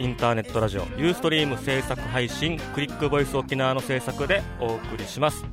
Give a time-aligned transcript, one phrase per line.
[0.00, 5.44] インターネットラジオユーストリーム制作配信クリックボイス沖縄の制作でお送りします。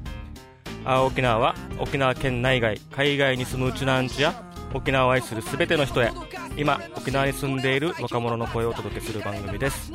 [0.86, 4.42] あ沖縄は沖縄県内外海外に住むうちなんちや
[4.74, 6.14] 沖縄を愛する全ての人へ
[6.56, 9.92] 今沖縄に住んでいる若者の声をお届けする番組です。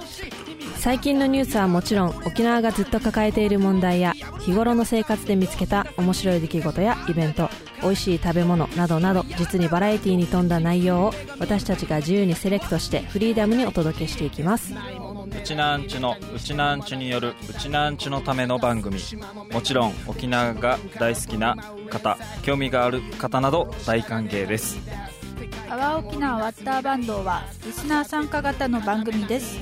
[0.82, 7.48] 最近のニュースはもちろん沖縄がずっと抱えている問題や日頃の生活で見つけた面白い出来事やイベント
[7.82, 14.74] 美味しい食べ物などなど実にバラエティに富んだ内容を私たちが自由にセレクトしてフリーダムにお届けしていきます。
[14.74, 18.98] うちなんちゅのうちなんちゅによるうちなんちゅのための番組。
[19.52, 21.54] もちろん沖縄が大好きな
[21.90, 24.80] 方興味がある方など大歓迎です。
[25.70, 29.58] 阿波沖縄ワッターバンドはリスナー参加型の番組です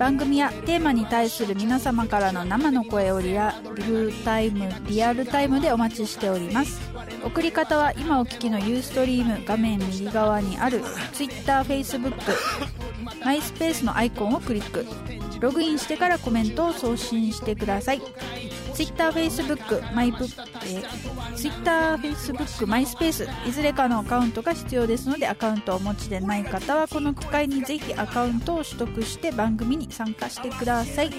[0.00, 3.54] 番組やテーマに対する皆様からの生の声をリア
[3.86, 6.80] ルタイムリアルタイムでお待ちしております。
[7.22, 10.80] 送り方は今お聞きのユーストリーム画面右側にある
[11.12, 12.14] TwitterFacebook
[13.22, 14.86] マイスペースのアイコンをクリック。
[15.40, 18.02] ログインしてからコメントを送信してください。
[18.74, 20.84] TwitterFacebook マイプ、えー、
[21.34, 31.10] TwitterFacebook マイスペースいずれかのアカウントが必要ですのでアカウントをお持ちでない方はこの機会にぜひアカウントを取得して番組に参加してください。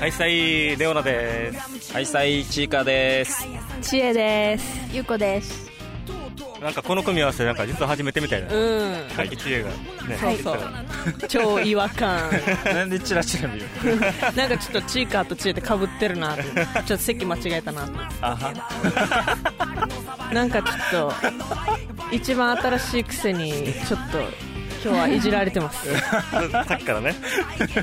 [0.00, 1.92] はいさいレオナです。
[1.92, 3.46] はいさいちいかです。
[3.82, 4.94] 知恵です。
[4.94, 5.77] ゆうこです
[6.62, 8.52] なんかこの組み合わせなんか実は初めてみたいな。
[8.52, 9.08] うん。
[9.16, 9.68] はい知恵が。
[9.68, 9.74] ね。
[10.20, 10.58] そうそう。
[11.28, 12.30] 超違和感。
[12.64, 13.66] なんでチラチラ見る
[14.34, 17.88] なんかちょっとチーカーとチエってかぶってるなちょっと席間違えたな
[18.20, 18.52] あは。
[20.32, 21.14] なんかちょっと
[22.12, 24.18] 一番新しいくせにちょっと
[24.84, 25.88] 今日はいじられてます。
[26.50, 27.14] さっきからね。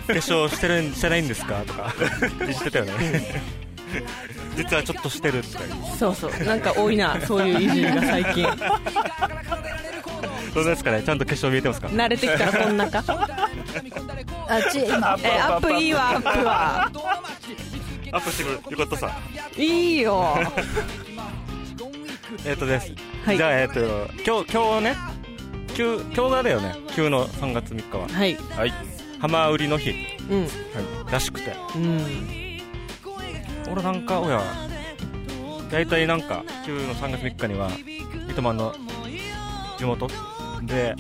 [0.08, 1.62] 化粧してるしてないんですか？
[1.66, 1.94] とか。
[2.40, 3.65] 言ってたよね
[4.58, 6.32] 実はちょっとしてるとか言ってそうそう。
[6.44, 8.48] なんか多いなそういういじりが最近。
[10.54, 11.04] どうですかね？
[11.04, 11.88] ちゃんと化粧見えてますか？
[11.88, 13.04] 慣れてきたらこんなか？
[14.48, 16.92] あち今えアップいいわアップは。
[18.12, 19.18] アップしてくるよかったさ
[19.58, 20.38] いいよ。
[22.46, 22.92] えっ、とです、
[23.26, 23.38] はい。
[23.38, 23.80] じゃあえっ、と
[24.26, 24.96] 今日今日ね
[25.76, 26.76] 急今日がだよね。
[26.96, 28.08] 急の3月3日は。
[28.08, 28.38] はい。
[28.56, 28.74] はい。
[29.20, 30.48] 浜売りの日、はい、うん
[31.12, 31.54] らしくて。
[31.76, 32.45] うん
[33.70, 34.42] 俺なんか親
[35.72, 37.70] 大体なんか急の3月3日には
[38.30, 38.74] 糸満の
[39.78, 40.08] 地元
[40.64, 40.96] で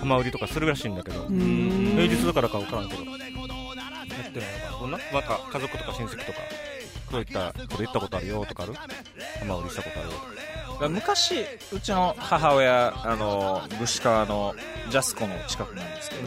[0.00, 1.94] 浜売りとかするらしいんだけどうん。
[1.96, 6.38] 平日だからか分からんけどやってないのかんなまた家族とか親戚とか
[7.10, 8.74] そういったこと言ったことあるよとかある？
[9.40, 10.14] 浜売りしたことあるよ
[10.74, 10.88] とか。
[10.88, 14.54] 昔うちの母親あの串川の
[14.90, 16.22] ジャスコの近くなんですけど、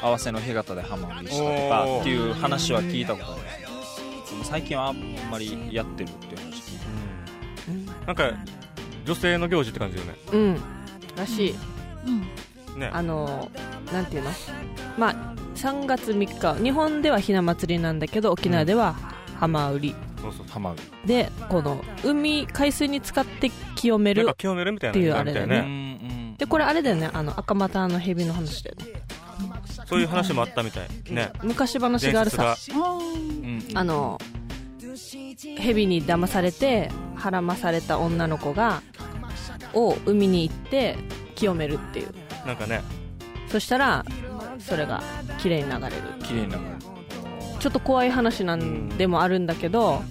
[0.00, 3.71] 合わせの干潟で浜売りしたとかっていう話は聞いたことあるんです
[4.42, 4.96] 最近はあん
[5.30, 6.62] まりやってるっていう話。
[6.62, 6.76] 聞
[7.82, 8.30] いてなんか
[9.04, 10.14] 女性の行事って感じよね。
[10.32, 10.60] うん。
[11.16, 11.54] らしい。
[12.06, 12.80] うん。
[12.80, 12.90] ね。
[12.92, 13.50] あの
[13.92, 14.30] なんていうの？
[14.98, 16.62] まあ3月3日。
[16.62, 18.94] 日本ではひな祭りなんだけど沖縄では
[19.38, 19.94] 浜売り。
[20.20, 20.82] そうそう浜売り。
[21.06, 26.34] でこの海海水に使って清めるなんか清めるみたいなっていうあれだよねね。
[26.38, 27.10] でこれあれだよね。
[27.12, 28.86] あの赤股の蛇の話だよね
[29.92, 30.88] そういう話もあったみたい。
[31.10, 31.30] ね。
[31.42, 32.56] 昔話があるさ。
[32.70, 32.74] う
[33.46, 33.62] ん。
[33.74, 34.18] あの
[35.58, 38.82] 蛇に騙されて孕まされた女の子が
[39.74, 40.96] を海に行って
[41.34, 42.14] 清めるっていう。
[42.46, 42.80] なんかね。
[43.48, 44.04] そしたら
[44.58, 45.02] それが
[45.38, 45.96] 綺麗に流れる。
[46.22, 46.62] 綺麗になる。
[47.60, 50.02] ちょっと怖い話なんでもあるんだけど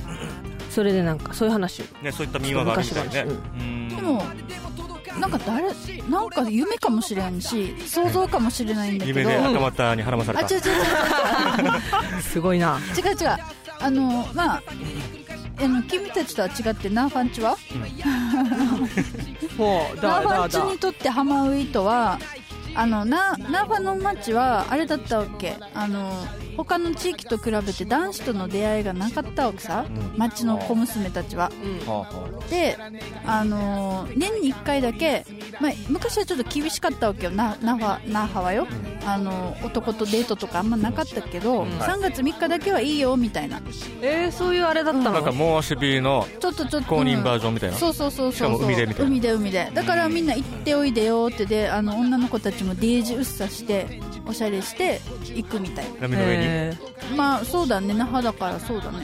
[0.70, 1.82] それでなんかそういう話。
[2.04, 3.32] ねそういった民話があるみたいね。
[3.32, 3.60] うん。
[3.60, 3.90] うん。
[3.90, 4.24] でも
[5.20, 5.64] なんか誰
[6.10, 10.46] なんか夢かもしれんし想像かもしれないんだけど、夢で赤股に孕まされた。
[10.46, 10.64] あ違う違う
[12.16, 12.22] 違う。
[12.24, 12.80] すごいな。
[12.98, 13.38] 違う違う。
[13.80, 14.64] あのまあ
[15.64, 17.56] あの君たちとは違ってナーファンチは？
[19.58, 22.18] ほうナーファンチにとってハマウイとは
[22.74, 25.58] あのナナーファの町はあれだったわけ。
[25.74, 26.26] あの
[26.64, 30.18] 他の地域と比べて男子との出会いがなかったわけさ、うん。
[30.18, 31.52] 町の小娘たちは。
[31.86, 32.78] はあはで
[33.26, 35.26] あの年に1回だけ
[35.60, 37.32] まあ、昔はちょっと厳しかったわけよ。
[37.32, 38.68] な那覇那覇はよ、
[39.06, 43.62] あの男とデートとかあんまなかったけど、3月3日だけはいいよみたいな。
[44.02, 49.12] えー、そういうあれだったの、なんかもう足火のちょっとちょっと公認バージジョンみたいな、そうそうそうそうしかも海でみたいな。
[49.12, 55.02] 海で海でだからみんな行っておいでよってであの女の子たちもデージうっさしておしゃれして
[55.36, 55.86] 行くみたい。
[56.00, 56.51] 波の上に、え
[57.16, 57.94] まあそうだね。
[57.94, 59.00] 那覇だからそうだね。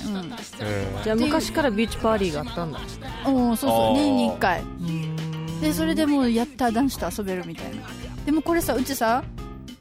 [0.62, 1.04] えー。
[1.04, 2.80] じゃあ昔からビーチパーリーがあったんだ。
[3.28, 4.64] うんおーそうそう年に1回。
[5.62, 7.82] でそれでもうやったら男子と遊べるみたいな。
[8.26, 9.24] でもこれさうちさ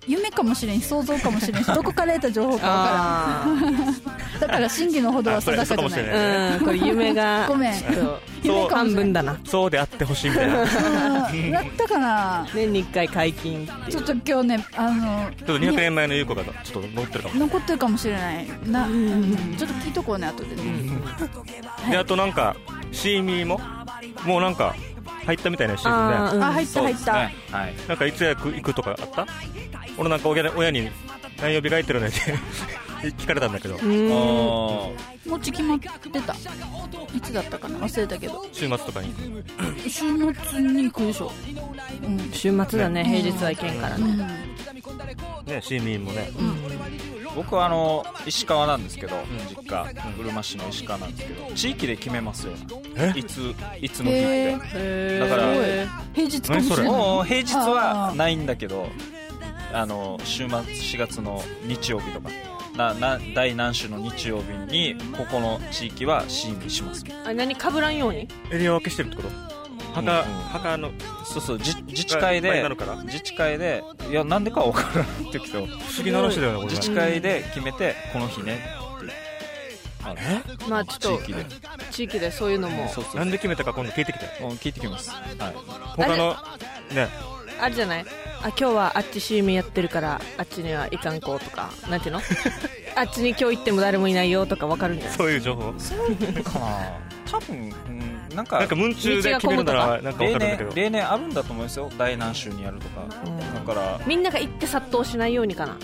[0.07, 3.95] 夢かもしれんし想像かもしれんし どこから得た情報かわあからん。
[4.41, 5.91] だから真偽のほどは定かじゃない。
[5.91, 7.75] ないあうんこれ夢が ごめん
[8.69, 9.39] 半分だな。
[9.45, 10.67] そうであってほしいみたいな。
[11.31, 11.51] ちうん。
[11.51, 12.49] やったかな。
[12.53, 13.67] 年に1回解禁。
[13.89, 17.35] ちょっと今日ねあのょっと200年前の優子がちょっと乗ってるかも。
[17.35, 18.47] 残ってるかもしれない。
[18.65, 18.87] な、
[19.57, 20.63] ちょっと聞いとこうね後でね、
[21.91, 22.57] であとなんか
[22.93, 23.61] シーミーも？
[24.25, 24.75] もうなんか
[25.25, 26.17] 入ったみたいなシーズンね。
[26.17, 26.43] あーうん。
[26.43, 27.31] あ入った入った、はい。
[27.89, 29.27] なんかいつやく行くとかあった？
[29.99, 30.91] 俺なんか親親に
[31.41, 32.19] 何曜日が空いてるねって
[33.03, 33.77] 聞かれたんだけど。
[33.77, 33.81] うん。
[33.81, 34.15] あ
[35.29, 35.89] もうち決まって
[36.21, 36.35] た。
[37.15, 37.79] いつだったかな？
[37.79, 38.47] 忘れたけど。
[38.53, 39.13] 週末とかに。
[39.89, 41.33] 週末に行くでしょ。
[42.05, 42.31] うん。
[42.33, 44.05] 週末だね平日は行けんからね。
[44.05, 44.19] うん。
[44.19, 46.31] ねシーミーもね
[47.35, 49.17] 僕はあの石川なんですけど、
[49.51, 49.93] 実家。
[50.19, 52.53] うるま市の石川なんですけど地域で決めますよ。
[53.15, 54.67] いついつの日へって。
[54.67, 55.19] ー。
[55.21, 55.53] だから
[56.15, 56.83] 平日かもしれな
[57.25, 57.43] い。
[57.43, 58.89] 平日はないんだけど
[59.73, 62.31] あの週末4月の日曜日とか
[62.77, 67.05] なな第何週の日曜日にここの地域はシーンにします。
[67.25, 68.29] あ何かぶらんように？
[68.53, 69.29] エリア分けしてるってこと？
[69.95, 70.41] 墓、うんうん。
[70.43, 70.91] 墓の
[71.25, 76.69] そうそう自自治会でなるから自治会でいやなんでかは分からんってけど不思議な話だよねこれ。
[76.69, 78.57] 自治会で決めてこの日ねっ
[79.07, 79.13] て。
[80.05, 80.21] ある
[80.69, 81.47] まあちょっと地域で。
[81.91, 82.89] 地域でそういうのも。
[82.89, 84.27] そうそうなんで決めたか今度聞いてきて。
[84.39, 85.23] 聞いてきます、はい、
[85.97, 86.37] 他の
[86.95, 87.09] ね。
[87.59, 88.05] あるじゃない？
[88.43, 92.21] あ今日はあっちシーミやってるからあっちには行かんこうとかなんていうの？
[92.97, 95.17] あっちに今日行っても誰もいないよとかわかるんじゃない？
[95.19, 95.73] そういう情報。
[95.73, 96.93] かな。
[97.31, 97.57] 多分、
[97.89, 100.71] うん、なんかなんか夢中で決めるならなんか分か例るんだけど。
[100.75, 101.91] 年例年あるんだと思いますよ。
[101.99, 103.03] 第何週にやるとか、
[103.55, 105.77] だから、みんなが行って殺到しないようにかな。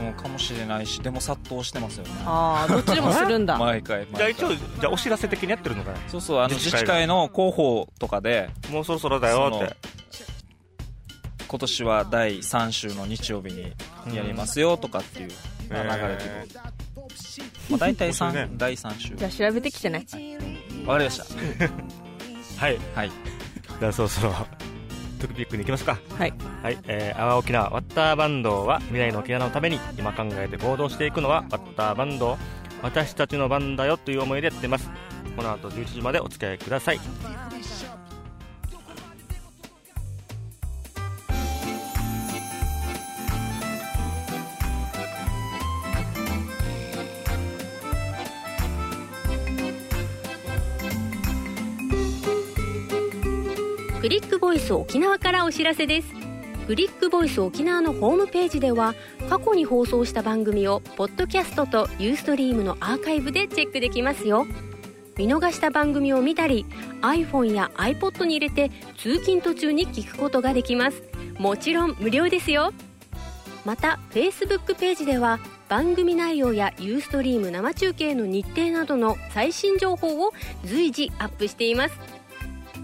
[0.00, 2.10] うん、かもしれないしでも殺到してますよね。
[2.24, 3.58] ああどっちでもするんだ。
[3.60, 5.98] 毎回じゃあ一応じゃあお知らせ的にやってるのかな？
[6.08, 6.80] そうそうあの自自治会。
[6.80, 9.76] 治会の広報とかでもうそろそろだよって
[11.50, 13.74] 今年は第3週の日曜日に
[14.14, 15.30] やりますよとかっていう
[15.68, 16.60] まあ流れてえる、
[17.70, 18.40] まあ、大体面白いね。
[18.42, 19.14] 3第3週。
[19.16, 20.06] じゃあ調べてきてね。
[20.86, 21.24] わかりました。
[21.24, 21.70] ー
[22.56, 22.78] はい。
[22.94, 23.10] はい。
[23.80, 24.32] じゃあそろそろ
[25.20, 25.98] トピックに行きますか。
[26.16, 26.32] はい。
[26.62, 32.38] はい、えー、阿波沖縄ワッターバンドは未来の沖縄のために今考えて行動していくのはワッターバンド。
[32.80, 34.88] 私たちの番だよという思いでやってます。
[35.36, 37.00] この後11時までお付き合いください
[54.00, 56.08] クリックボイス沖縄からお知らせです。
[56.66, 58.94] クリックボイス沖縄のホームページでは
[59.28, 64.46] 過去に放送した番組をポッドキャストとユーストリームのアーカイブでチェックできますよ。
[65.18, 66.64] 見逃した番組を見たり
[67.02, 71.02] iPhone や iPod に入れて通勤途中に聞くことができます。
[71.36, 72.72] もちろん無料ですよ。
[73.66, 80.32] また Facebook ページでは番組内容やユーストリーム生中継の日程などの最新情報を
[80.64, 81.94] 随時アップしています。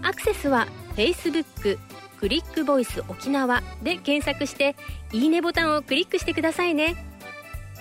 [0.03, 0.67] アクセスは
[0.97, 1.77] Facebook
[2.19, 4.75] クリックボイス沖縄で検索して
[5.13, 6.95] いいねボタンをクリックしてくださいね。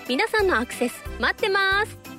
[0.09, 2.16] 皆さんのアクセス待ってます。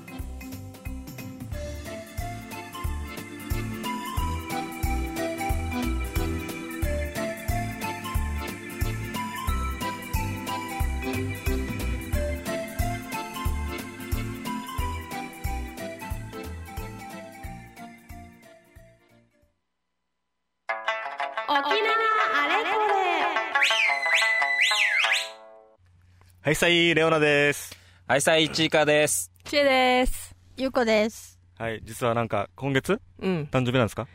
[21.60, 22.70] 沖縄あれこ
[26.42, 27.76] はいさいレオナです。
[28.06, 29.32] はいさあいちいかです。
[29.44, 30.36] チェです。
[30.56, 31.40] ゆうこです。
[31.58, 33.48] はい実はなんか今月うん。
[33.50, 34.08] 誕生日なんですか？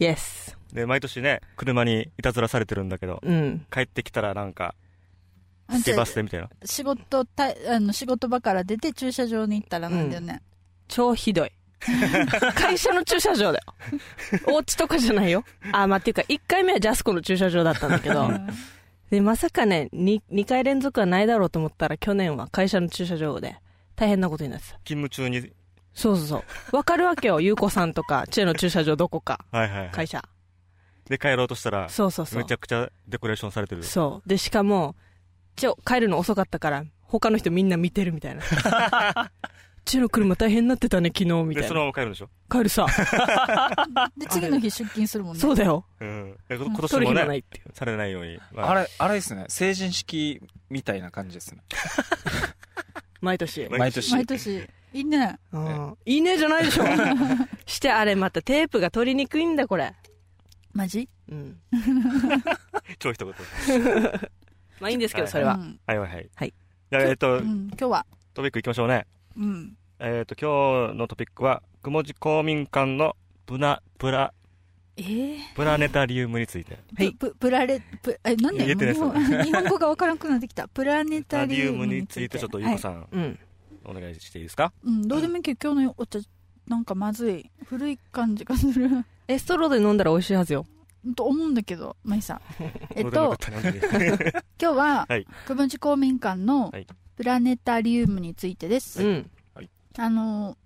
[0.00, 3.64] イエスで毎年ね車にいたずらされてるんだけどうん。
[3.72, 4.74] 帰ってきたらなんか
[5.68, 6.50] あスケバスでみたいな？
[6.64, 10.42] 仕事たあの仕事場から出て駐車場に行ったらなんだよね、
[10.88, 11.52] 超ひどい
[12.54, 13.64] 会社の駐車場だよ。
[14.46, 15.44] お家とかじゃないよ。
[15.72, 18.30] あまあっていうか1回目はジャスコの駐車場だったんだけど。
[19.10, 23.56] でまさかね 2, 2回連続はないだろうと思ったら去年は会社の駐車場で
[23.96, 24.78] 大変なことになってた。
[24.84, 25.52] 勤務中に。
[25.92, 26.76] そうそうそう。
[26.76, 27.40] わかるわけよ。
[27.40, 29.44] 優子さんとかチェの駐車場どこか。
[29.50, 29.90] はいはいはい。
[29.90, 30.22] 会社。
[31.08, 32.38] で帰ろうとしたらそうそうそう。
[32.38, 33.82] めちゃくちゃデコレーションされてる。
[33.82, 34.28] そう。
[34.28, 34.94] でしかも
[35.56, 38.42] ちょ帰るの遅かったから他の人みんな見てるみたいな。
[38.42, 38.44] う
[39.84, 42.28] ちの車大変になってたね昨日みたでそのいなまま帰るんでしょ？
[42.50, 42.86] 帰るさ。
[44.16, 45.40] で次の日出勤するもんね。
[45.40, 45.84] そうだよ。
[46.00, 48.38] うんえ今年取るもねないっていうされないように。
[48.52, 48.74] まあ。
[48.74, 49.46] れあれですね。
[49.48, 51.62] 成人式みたいな感じですね。
[53.20, 53.68] 毎年。
[53.70, 54.12] 毎年。
[54.12, 54.68] 毎年。
[54.92, 55.38] いいね。
[55.52, 56.84] うんいいねじゃないでしょ。
[57.66, 59.94] してあれまたテープが取りにくいんだこれ。
[60.72, 61.08] マジ？
[61.28, 61.58] うん。
[62.98, 63.34] 超一言。
[64.80, 65.80] まあいいんですけどはいそれは、うん。
[65.86, 66.30] はいはいはい。
[66.34, 66.54] はい。
[66.90, 67.68] じゃあえっとうん。
[67.68, 68.06] 今日は。
[68.34, 69.06] トピックいきましょうね
[69.36, 69.76] うん。
[69.98, 74.32] えっと今日のトピックはくもじ公民館のプナプラ。
[74.96, 75.36] えー？
[75.54, 76.78] プラネタリウムについて。
[76.96, 77.12] はい。
[77.12, 78.64] ププラレプえなんで？
[78.74, 80.68] 日本 日本語がわからなくなってきた。
[80.68, 83.38] プラネタリウムについてちょっとゆうこさん、うん。
[83.84, 84.72] お願いしていいですか？
[84.84, 86.18] うん、どうでもいいけど今日のお茶
[86.66, 87.50] なんかまずい。
[87.64, 88.88] 古い感じがする。
[89.28, 90.66] えストローで飲んだら美味しいはずよ。
[91.16, 92.42] と思うんだけどまあいいさ
[92.94, 95.24] えっと今日ははい。
[95.46, 96.86] 久保寺公民館のはい
[97.20, 99.30] プラネタリウムについてです、うん。
[99.98, 100.56] あの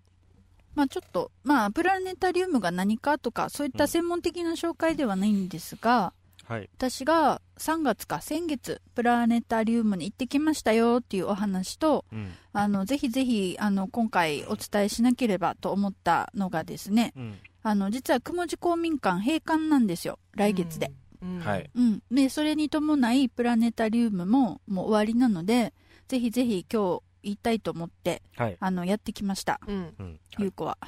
[0.77, 6.13] まあちょっとまあプラネタリウムが何かとかそういった専門的な紹介ではないんですが、
[6.45, 6.71] はい。
[6.77, 12.31] 私が3月か先月プラネタリウムに行ってきましたよっていうお話とうん。
[12.53, 17.35] あのぜひぜひあの今回お伝えしなければと思ったのがですねうん。
[17.65, 21.41] あの実は雲寺公民館閉館なんですよ来月で、うん。
[21.41, 21.69] はい。
[21.75, 25.75] うん、でそれに伴いプラネタリウムももう終わりなので
[26.09, 28.57] ぜひぜひ今日言いたいと思ってはい。
[28.61, 29.61] あのやってきました。
[29.67, 29.95] うん。
[29.99, 30.21] うん。
[30.39, 30.79] ゆうこは、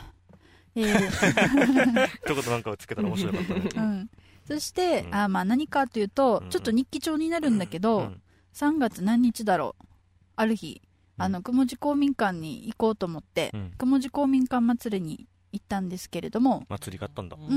[0.74, 2.06] えー。
[2.24, 3.60] 一言なんかをつけたら面白かったね。
[3.76, 4.10] うん、
[4.46, 5.14] そして、うん。
[5.14, 8.22] あまあ何かというと、うんちょっと日記帳になるんだけど、うん
[8.54, 9.84] 3月何日だろう？
[10.36, 10.80] ある日。
[11.18, 13.72] あの雲寺公民館に行こうと思って、うん。
[13.78, 17.36] 雲寺公民館祭りに行ったんですけれども、祭りがあったんだ。
[17.38, 17.52] うんうん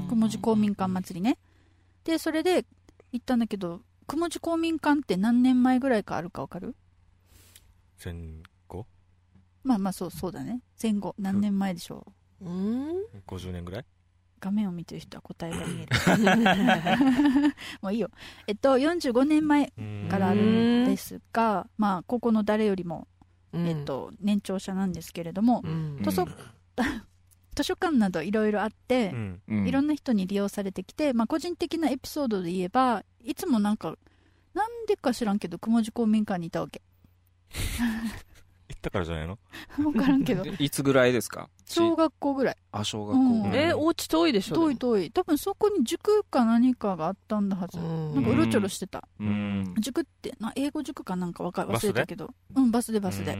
[0.00, 0.08] うん。
[0.08, 1.36] 雲寺公民館祭りね。
[2.04, 2.64] でそれで
[3.12, 6.74] 行ったんだけど雲寺公民館って何年前ぐらいかあるかわかる？
[7.96, 8.86] 戦後？
[9.64, 10.60] まあまあそうそうだね。
[10.76, 11.14] 戦後。
[11.18, 12.06] 何年前でしょ
[12.40, 12.44] う？
[12.44, 12.92] うん
[13.26, 13.84] ？50年ぐらい？
[14.38, 17.54] 画面を見てる人は答えが見える。
[17.80, 18.10] もういいよ。
[18.46, 23.08] えっと45年前うんからあるんですが、まあここの誰よりも、
[23.52, 23.66] うん。
[23.66, 25.98] えっと、年長者なんですけれども、うん。
[26.02, 26.26] 図書
[27.56, 29.14] 図書館などいろいろあって
[29.48, 33.96] いろんな人に利用されてきて、まあ、個人的なエピソードで言えばいつもなんか
[34.52, 36.82] なんでか知らんけど雲寺公民館にいたわけ
[38.68, 39.38] 行ったからじゃないの？
[39.76, 40.42] 分からんけど。
[40.42, 41.48] で いつぐらいですか？
[41.66, 42.56] 小学校ぐらい。
[42.72, 43.20] あ小学校。
[43.20, 43.54] うん。
[43.54, 44.56] えお家遠いでしょ？
[44.56, 45.10] 遠い遠い。
[45.12, 47.78] 多分そこに塾か何かがあったんだはず。
[47.78, 48.14] うん。
[48.16, 49.06] なんかうろちょろしてた。
[49.20, 49.74] うん。
[49.78, 52.34] 塾ってな英語塾かなんかわか忘れたけど。
[52.54, 53.36] うんバスでバスで、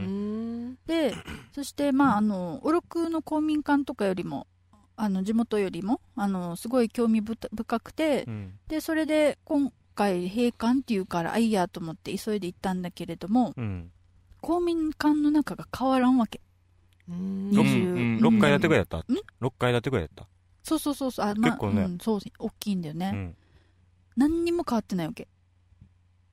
[0.85, 1.13] で
[1.53, 4.47] そしてまああのおろくの公民館とかよりも
[4.95, 8.53] あの地元よりもあのすごい興味深深くてうん。
[8.67, 13.91] でそれで今回閉館っていうからあいいやと思って急いで行ったんだけれどもうん
[14.41, 16.41] 公民館の中が変わらんわけ。
[17.09, 17.15] うん。
[17.15, 18.17] うん20うん。
[18.17, 20.27] 6階建てぐらいだった？6階建てぐらいだっ
[20.63, 21.25] そうそうそうそう。
[21.25, 21.83] あ、まあ結構ね。
[21.83, 23.35] うん、そう大きいんだよね、たうん。
[24.17, 25.29] 何にも変わってないわけ。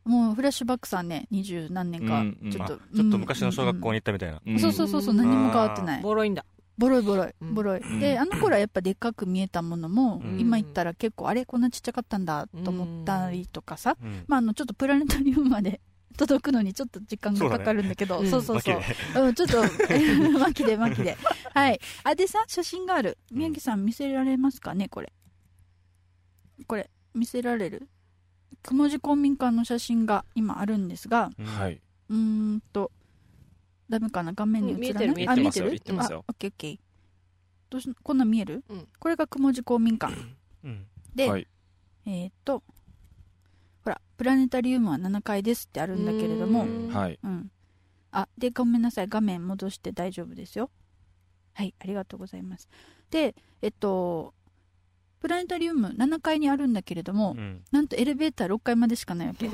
[0.04, 2.48] もうフラッシュバックさんね二十何年か、うんうん。
[2.48, 4.42] あちょっとちょっと昔の小学校に行ったみたいな。
[4.44, 6.02] うんそうそうそうそう何にも変わってない。
[6.02, 6.44] ボロいんだ。
[6.76, 7.54] ボロいボロいうん。
[7.54, 8.00] ボロい、うん。
[8.00, 10.40] であの頃はやっぱでっかく見えたものも、うん。
[10.40, 14.24] 今言ったら結構あれこんなちっちゃかったんだと思ったりとかさ、うん。
[14.26, 15.80] まあ、あのちょっとプラネタリウムまで
[16.16, 18.24] 届くのにちょっと時間がかかるんだけど。
[18.26, 18.80] そうそうそう。
[19.14, 19.62] そううん、ちょっと。
[20.38, 21.16] 巻きで巻きで。
[21.52, 21.80] はい。
[22.04, 23.18] あでさ写真がある。
[23.30, 25.12] 宮城さん見せられますかねこれ。
[26.66, 27.88] これ見せられる？
[28.62, 31.30] 雲寺公民館の写真が今あるんですが。
[31.38, 31.44] うん。
[31.46, 31.80] はい。
[32.08, 32.92] うーんと。
[33.90, 34.32] ダメかな？
[34.32, 35.08] 画面に映らない？
[35.08, 35.64] うん見えてるあ見えてますよ。
[35.66, 36.24] る見えてますよ。
[36.26, 36.78] あオッケーオッケー。
[37.70, 38.88] どうしこんなん見える、うん。
[39.00, 40.14] これが雲寺公民館。
[40.64, 40.86] うん。
[41.14, 41.46] で、はい。
[42.06, 42.62] えーっと
[43.84, 46.64] ほらプラネタリウムは7階ですってあるんだけれども。
[46.64, 46.88] うん。
[46.88, 47.18] はい。
[47.22, 47.50] うん。
[48.12, 49.08] あでごめんなさい。
[49.08, 50.70] 画面戻して大丈夫ですよ。
[51.52, 52.68] はいありがとうございます。
[53.10, 54.34] でえっと
[55.20, 57.62] プラネタリウム7階にあるんだけれども、うん。
[57.72, 59.48] なんとエレベーター6階までしかないわけ。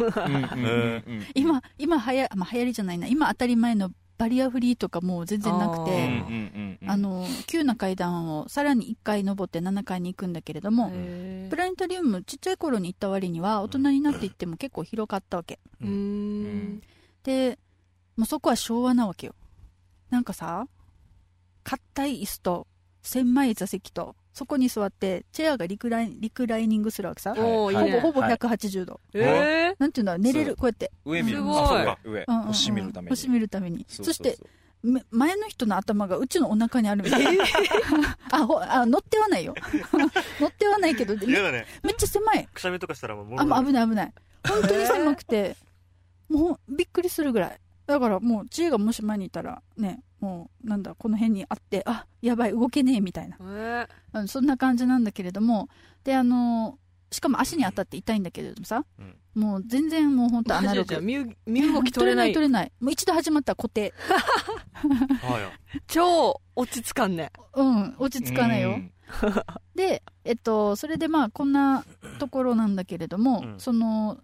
[1.35, 3.07] 今今はや、まあ、流行りじゃないな。
[3.07, 15.59] 今当たり前のバリアフリーとかもう全然なくうんてあの急な階段をさらに1階登って7階に行くんだけれども、へプラネタリウムちっちゃい頃に行った割には大人になっていっても結構広かったわけ。
[15.83, 16.83] ーうん。
[17.23, 17.59] で
[18.19, 19.35] もうそこは昭和なわけよ。
[20.11, 20.69] なんかさ
[21.65, 22.67] 硬い椅子と
[23.03, 28.35] 狭い座席とそこに座ってチェアがリクライリクライニングするわけさ、ほぼほぼはい。
[28.37, 30.19] 180度、えなんていうんだ？
[30.19, 30.93] 寝れるこうやって。
[31.05, 31.59] 上見るすごい。
[31.63, 32.25] あそうか上。
[32.27, 32.47] うんうんうん。
[32.47, 33.09] 星見るために。
[33.11, 33.87] 星見るために。
[33.89, 34.39] そそうして
[34.83, 37.45] め前の人の頭がうちのお腹にあるみたいな、
[38.33, 39.55] あほあ乗ってはないよ。
[40.41, 41.67] 乗ってはないけどね。
[41.83, 42.49] めっちゃ狭い。
[42.53, 44.13] くしゃみとかしたらもうあもう危ないない危ない。
[44.49, 45.57] 本当に狭くて。
[46.29, 47.61] もうびっくりするぐらい。
[47.87, 53.37] だからもう知恵がもし前にいたらねもうなんだこの辺にあってあやばい動けねえみたいな。
[53.41, 55.69] えうんそんな感じなんだけれども
[56.05, 56.79] であの
[57.11, 59.17] しかも足に当たって痛いんだけれどもさ、うん。
[59.35, 60.89] もう全然もう本当アナログ。
[60.89, 62.33] じゃあ身身動き取れない。
[62.33, 63.93] 取れないもう一度始まったら固定。
[65.23, 65.51] ああや。
[65.89, 67.33] 超落ち着かんね。
[67.55, 68.93] うん落ち着かないよ、うん。
[69.75, 71.85] でえっとそれでまあこんな
[72.21, 73.59] ところなんだけれども、うん。
[73.59, 74.19] その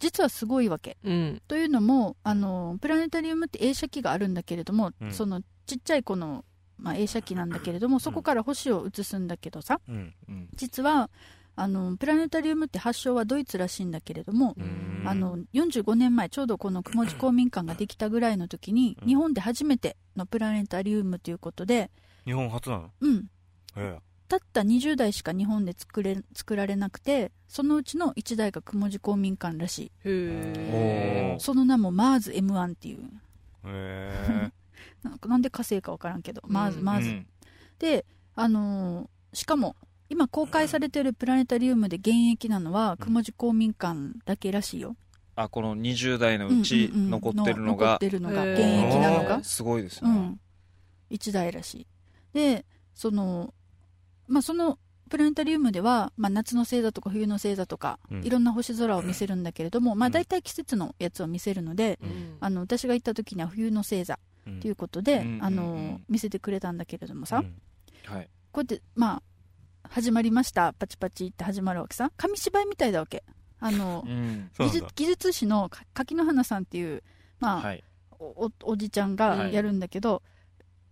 [0.00, 0.96] 実はすごいわけ。
[1.04, 1.42] うん。
[1.46, 5.12] というのもあのプラネタリウムって映写機があるんだけれども、うん。
[5.12, 6.44] そのちっちゃいこの、
[6.78, 10.48] まあ、映写機なんだけれどもそこから星を映すんだけどさうんうん。
[10.56, 11.10] 実は
[11.54, 15.04] あのプラネタリウムって発祥はドイツらしいんだけれども、うん。
[15.06, 19.08] あの45年前ちょうどこの雲地公民館ができたぐらいの時に、うん。
[19.08, 21.90] 日本で初めてのプラネタリウムということで、
[22.24, 22.90] 日本初なの？
[23.00, 23.26] うん、
[23.76, 23.98] え
[24.30, 29.92] たった20台しか日本で作れ作られなくてそのうちの1台が雲地公民館らしい。
[30.04, 33.00] へおその名もマーズ M1 っていう。
[35.02, 37.26] なんかなんで火星か分からんけど、マーズうんマーズ、うん。
[37.80, 38.06] で
[38.36, 39.76] あのーしかも
[40.08, 44.96] 今公開されてるプラネタリウムで現役なのは雲地公民館だけらしいよ。
[45.36, 47.10] あこの20代のうちうんうんうん。
[47.10, 48.52] 残ってるの残っがてるのがへー。
[48.54, 49.42] 現役なのが？
[49.44, 50.40] すごいですね、うん。
[51.10, 51.86] 1台らしい。
[52.32, 53.52] でその
[54.30, 54.78] まあその
[55.10, 58.24] プラネタリウムでは、まあ、夏の星座とか冬の星座とか、うん。
[58.24, 62.36] いろんな星空を見せるんだけれども、まあ、うん大体季節のやつを見せるので、うん。
[62.40, 64.60] あの私が行った時には冬の星座うん。
[64.60, 65.38] ということで、うん。
[65.42, 68.14] あの見せてくれたんだけれどもさ、うん。
[68.14, 69.22] はいこうやってま
[69.84, 72.12] あ始まりましたパチパチって始まるわけさ。
[72.16, 73.24] 紙芝居みたいだわけ。
[73.58, 74.50] あの うん。
[74.58, 77.02] 技術技術士のか柿野花さんっていう、
[77.40, 77.82] まあはい。
[78.20, 79.54] おおおじちゃんがはい。
[79.54, 80.22] やるんだけど、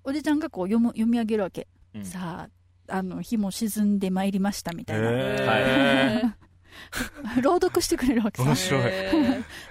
[0.02, 2.04] おじちゃんがこう読む読み上げるわけ、うん。
[2.04, 2.57] さあ
[2.88, 6.22] あの日も沈んでまいりましたみたいな、へ
[7.42, 8.82] 朗読してくれるわけさ面白い。
[8.84, 9.12] へ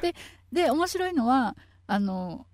[0.52, 1.56] で面白いのは
[1.88, 2.46] あの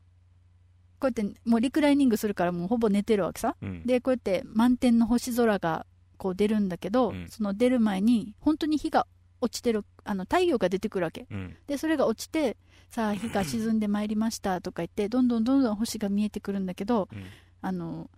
[1.00, 3.56] こうやってもうリクライニングするからもうほぼ寝てるわけさ。
[3.62, 3.86] ーうん。
[3.86, 5.86] でこうやって満天の星空が
[6.18, 7.28] こう出るんだけど、うん。
[7.30, 9.06] その出る前に本当に日が
[9.42, 11.28] 落ちてるあの太陽が出てくるわけ。
[11.30, 11.56] うん。
[11.68, 12.56] でそれが落ちて
[12.90, 17.26] さあ日が沈んでまいりましたとか言ってどんどんどんどん星が見えてくるんだけどうん。
[17.62, 18.10] あの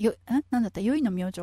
[0.00, 0.14] よん
[0.50, 0.80] なんだった？
[0.80, 1.40] 宵の明星？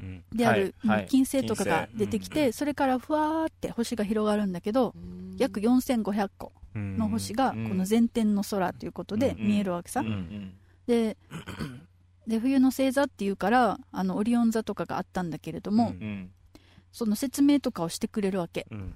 [0.00, 0.24] うん。
[0.32, 0.74] である、
[1.08, 4.94] 金星とかが出てきて、それからふわーって星が広がるんだけど
[5.38, 7.78] 約4500個うんの星がこうん。
[7.78, 9.46] の全天の空ということでうん。
[9.48, 10.04] 見えるわけさ、
[10.86, 11.16] で
[12.26, 16.06] で冬の星座っていうからあのオリオン座とかがあったんだけれども、うん。
[16.06, 16.30] うん。
[16.92, 18.66] その説明とかをしてくれるわけ。
[18.70, 18.78] うん。
[18.78, 18.90] はい。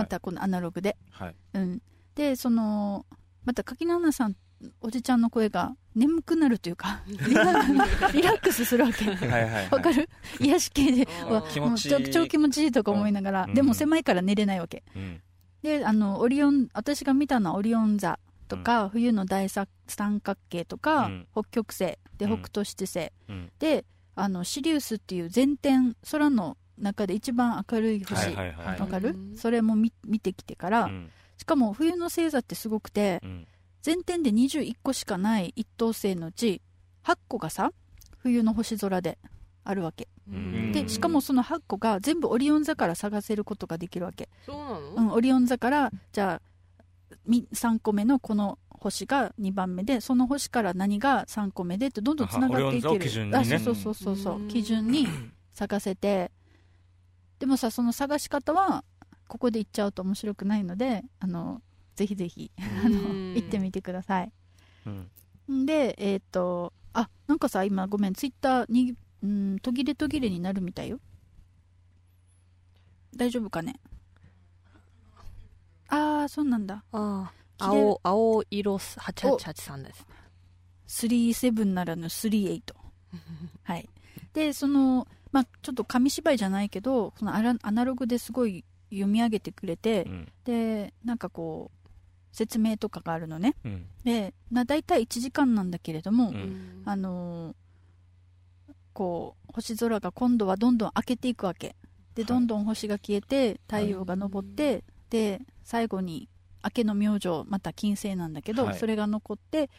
[0.00, 1.34] またこのアナログで、はい。
[1.54, 1.82] うん、
[2.14, 3.06] でその
[3.44, 4.36] また柿菜々さん
[4.80, 9.04] おじちゃんの声が眠くなるというか リラックスするわけ。
[9.04, 9.70] はいはいはい。
[9.70, 10.08] わかる？
[10.40, 11.08] 癒し系で。
[11.28, 11.38] も
[11.74, 13.54] うちょ超気持ちいいとか思いながら、うん。
[13.54, 14.82] でも狭いから寝れないわけ。
[14.94, 15.20] うん。
[15.62, 18.18] であのオリオン私が見たのはオリオン座
[18.48, 21.26] とか、冬の大三三角形とか、うん。
[21.32, 21.98] 北極星。
[22.18, 22.30] でうん。
[22.38, 23.50] 北斗七星、うん。
[23.58, 28.80] であのシリウスっていう全天空の中で一番明るい星、はいはいはい。
[28.80, 29.36] わかる、うん。
[29.36, 31.10] それも見見てきてから、うん。
[31.36, 33.46] しかも冬の星座ってすごくてうん
[33.82, 36.60] 全天で21個しかない一等星のうち
[37.04, 37.72] 8個がさ
[38.18, 39.18] 冬の星空で
[39.64, 40.08] あるわけ。
[40.28, 40.72] うん。
[40.72, 44.80] でしかもその8個が全部オリオン座から探せることができるわけ、そうなの？
[44.96, 53.38] うん、オリオン座からじゃあみ3個目のこの星が2番目でその星から何が3個目でってどんどんつながっていあオリオン座をける基準にね。
[53.38, 54.48] あそうそうそうそう。
[54.48, 55.06] 基準に
[55.52, 56.30] 探せて。
[57.38, 58.84] でもさその探し方は
[59.28, 61.62] ここで言っちゃうと面白くないのであの
[61.98, 64.30] ぜひぜひあのうん行ってみてください。
[64.86, 65.10] うん。
[65.62, 71.00] んでえっ、とあなんかさ今ごめんツイッターにうん途切れ途切れになるみたいよ。
[73.16, 73.80] 大丈夫かね？
[75.88, 76.84] ああそうなんだ。
[76.92, 80.06] あ青青色8883ですね。
[80.86, 82.62] 37ならぬ38
[83.64, 83.88] はい。
[84.34, 90.28] でそのまあちょっと紙芝居じゃないけどそのアラアナログですごい読み上げてくれて、うん。
[90.44, 91.77] でなんかこう
[92.32, 93.56] 説明とかがあるのね。
[93.64, 93.86] うん。
[94.04, 96.82] でな大体1時間なんだけれども、うん。
[96.84, 97.54] あのー
[98.98, 101.76] こう星空が今度はどんどん明けていくわけ。
[102.16, 106.28] でどんどん星が消えて太陽が昇って、で最後に
[106.64, 108.76] 明けの明星また金星なんだけど、はい。
[108.76, 109.70] それが残って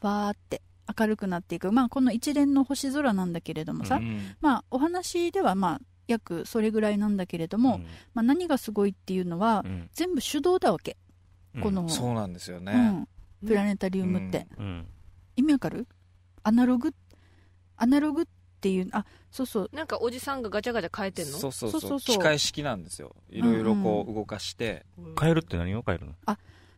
[0.00, 0.60] わーって
[0.98, 1.70] 明るくなっていく。
[1.70, 7.78] まあこの一連の星空なんだけれどもさ、うんまあお話ではまあ約それぐらいなんだけれども、
[8.12, 9.88] まあ、何がすごいっていうのは、うん。
[9.92, 11.07] 全部手動だわけ、うん
[11.62, 12.72] この、そうなんですよね、
[13.42, 14.86] うん、プラネタリウムって、うん。
[15.36, 15.86] 意味わかる？
[16.42, 16.94] アナログ？
[17.76, 18.26] アナログっ
[18.60, 19.70] ていうあそうそう。
[19.72, 21.38] なんかおじさんがガチャガチャ変えてんの？
[21.38, 21.80] そうそうそう。
[21.80, 22.16] そうそうそう。
[22.16, 23.14] 機械式なんですよ。
[23.30, 24.84] いろいろこう動かして、
[25.20, 26.14] 変えるって何を変えるの？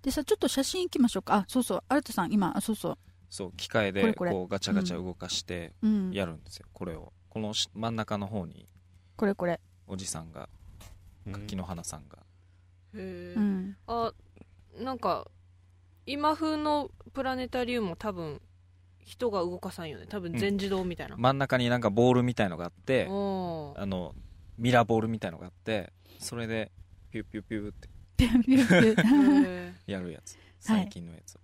[0.02, 1.34] でさちょっと写真いきましょうか。
[1.34, 1.82] あそうそう。
[1.88, 6.10] 新田さん今あそうそそう機械でこうガチャガチャ動かしてううん。
[6.12, 7.12] やるんですよ、これを。
[7.28, 8.66] このし真ん中の方に。
[9.16, 9.60] これこれ。
[9.86, 10.48] おじさんが。
[11.26, 11.32] うん。
[11.32, 12.18] 柿の花さんが、
[12.94, 13.76] へえうん。
[13.86, 14.12] あ
[14.80, 15.28] なんか
[16.06, 18.40] 今風のプラネタリウムも多分
[19.04, 20.06] 人が動かさんよね。
[20.08, 23.80] 多分全自動みたいな、真ん中になんかボールみたいのがあっておー。
[23.80, 24.14] あの
[24.58, 26.70] ミラーボールみたいのがあってそれで
[27.10, 27.88] ピューピューピューって。
[28.16, 30.36] ピュンピュンピュやるやつ。
[30.58, 31.38] 最近のやつ、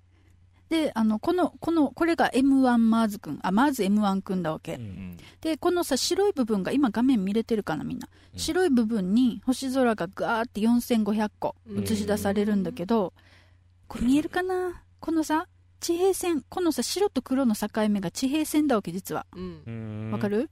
[0.68, 3.38] であのこのこのこれが M1 マーズくん。
[3.42, 5.16] あマーズ M1 くんだわけ、うんうん。
[5.40, 8.38] でこのさ白い部分が今画面見れてるかなみんな、うん。
[8.38, 13.14] 白い部分に星空がガーって4500個うん映し出されるんだけど、
[13.88, 14.82] これ見えるかな？
[15.00, 15.46] このさ
[15.80, 16.42] 地平線。
[16.48, 19.26] このさ白と黒の境目が地平線だわけ実は。
[19.34, 19.62] うん。
[19.66, 20.10] うん。
[20.12, 20.50] わかる、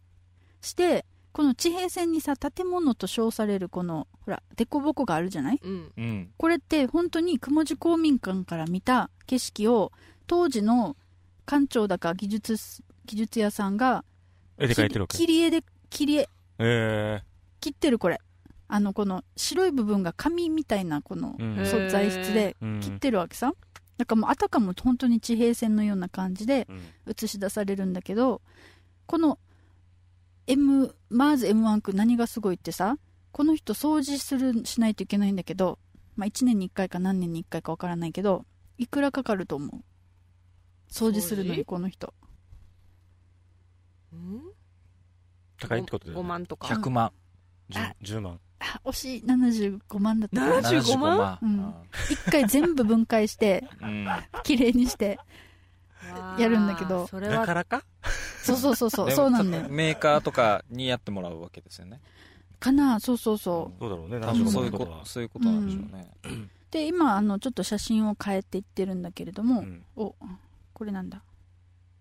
[0.60, 5.60] してこの地平線にさ建物と称されるこのほら凸凹があるじゃない？
[5.62, 5.92] うん。
[5.96, 6.30] うん。
[6.36, 9.92] これって本当に雲寺公民館から見た景色を
[10.26, 10.96] 当時の
[11.46, 12.56] 館長だか技術
[13.06, 14.04] 技術屋さんが
[14.58, 15.18] 絵で描いてるわけ。
[15.18, 16.28] 切り絵で切り絵。
[16.58, 17.22] え
[17.60, 18.20] 切ってるこれ
[18.68, 21.36] あのこの白い部分が紙みたいなこの
[21.90, 22.80] 材質でうん。
[22.80, 23.54] 切ってるわけさ。
[23.96, 26.80] だからもうあたかも本当に地平線のような感じでうん。
[27.10, 28.42] 映し出されるんだけど
[29.06, 29.38] この
[30.46, 32.98] M マーズ M1 君何がすごいってさ
[33.32, 35.78] この人掃除するしないといけないんだけど、
[36.16, 38.44] まあ、1年に1回か何年に1回かわからないけど
[38.78, 39.80] いくらかかると思う？
[40.92, 42.12] 掃除するのにこの人。
[44.12, 44.42] うん？
[45.58, 47.12] 高いってことで5万とか？100万。
[47.74, 49.22] あ 10, 10万あ惜しい。
[49.24, 50.40] 75万だった。
[50.40, 51.38] かな75万？
[51.42, 51.74] うん。
[52.10, 54.06] 1回全部分解してうん。
[54.42, 55.18] 綺麗にして
[56.38, 57.00] やるんだけど。
[57.00, 57.46] だかそれは。
[57.46, 57.82] らか？
[58.42, 59.68] そうそうそうそうそうなんだよ。
[59.68, 62.00] メーカーとかにやってもらうわけですよね。
[62.60, 63.78] かなそうそうそう。
[63.80, 66.10] そうだろうね多分そういう75ことそういうことなんでしょうね、
[66.70, 69.82] で今あのちょっと写真を変えていってるんだけれども、うん。
[69.96, 70.14] お
[70.72, 71.22] これなんだ。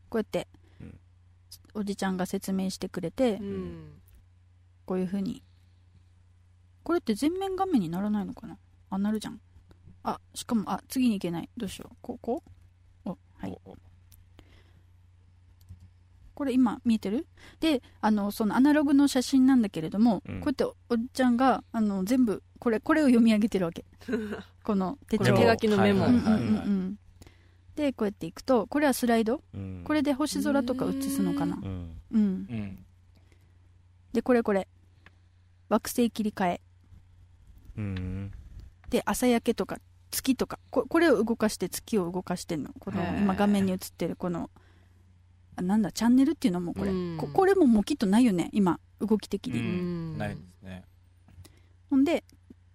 [0.10, 0.48] こうやって、
[0.82, 1.00] うん。
[1.74, 3.94] おじちゃんが説明してくれて、うん。
[4.86, 5.42] こういう風に
[6.84, 8.58] これって全面画面にならないのかな？
[8.90, 9.40] あなるじゃん。
[10.04, 11.50] あしかもあ次に行けない。
[11.56, 11.96] どうしよう。
[12.02, 12.44] ここ
[13.06, 13.58] おはい。
[16.36, 17.26] これ今見えてる？
[17.62, 20.40] であのそのアナログの写真なんだけれども、うん。
[20.42, 23.86] こうやっておおじちゃんがあの全部これこれを読み上げてるわけ。
[24.64, 25.36] この手帳。
[25.38, 26.06] 手書きのメモ。
[27.76, 29.42] でこうやっていくとこれはスライド。
[29.54, 29.84] うん。
[29.86, 31.56] これで星空とか映すのかな？
[31.56, 31.64] うん。
[32.12, 32.20] うん。
[32.20, 32.86] うん。
[34.12, 34.68] でこれこれ。
[35.70, 36.62] 惑星切り替え。
[36.68, 36.73] うん
[38.90, 39.80] で朝焼けとか
[40.12, 42.70] 月とかここれを動かして月を動かしてんの。
[42.80, 44.50] この今画面に映ってるこの
[45.56, 46.92] あなんだチャンネルっていうのもこれ。
[46.92, 47.18] うん。
[47.18, 50.84] ここれももうきっとないよね今動き的うに、ないですね。
[51.90, 52.24] ほんで、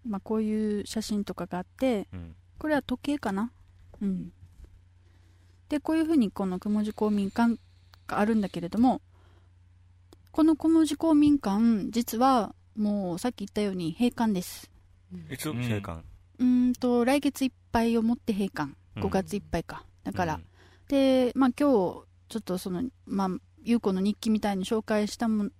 [0.04, 2.34] まあ、こういう写真とかがあってうん。
[2.58, 3.52] これは時計かな。
[4.00, 4.32] うん。
[5.68, 7.58] でこういうふうにこの雲寺公民館
[8.06, 9.02] があるんだけれども
[10.32, 14.70] この雲寺公民館実はもうさっき言ったように閉館です
[15.30, 15.52] いつ？
[15.52, 16.04] 生還
[16.38, 18.72] うーんと来月いっぱいをもって閉館。
[18.96, 19.02] うん。
[19.04, 20.44] 5月いっぱいか、だから、うん。
[20.88, 23.28] でまあ今日ちょっとそのまあ
[23.62, 25.50] 優子の日記みたいに紹介したも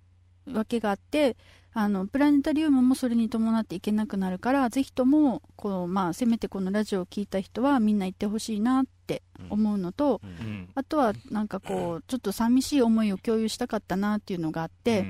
[0.47, 1.37] わけがあって
[1.73, 10.69] あのプラネタリウムもそれに伴って行けなくなるからぜひともこう、まあ、せめてこのラジオを聞いた人はみんな行ってほしいなって思うのと、うんうん。
[10.73, 15.05] あとはなんかこうちょっと寂しい思いを共有したかったなっていうのがあって、うん。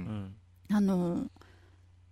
[0.70, 0.76] うん。
[0.76, 1.28] あの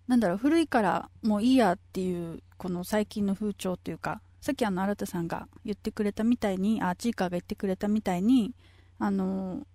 [0.08, 8.54] なんだろう古いからもういいやっていうこの最近の風潮というかさっきあの新田さんが言ってくれたみたいにあチーカーが言ってくれたみたいに
[9.00, 9.68] あの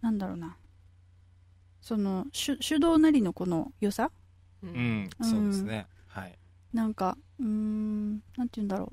[0.00, 0.56] なんだろうな。
[1.82, 4.10] その手手動なりのこの良さ？
[4.62, 4.72] ううん。
[5.04, 5.86] んそうですね。
[6.06, 6.38] はい。
[6.72, 8.92] なんかうーんなんて言うんだろ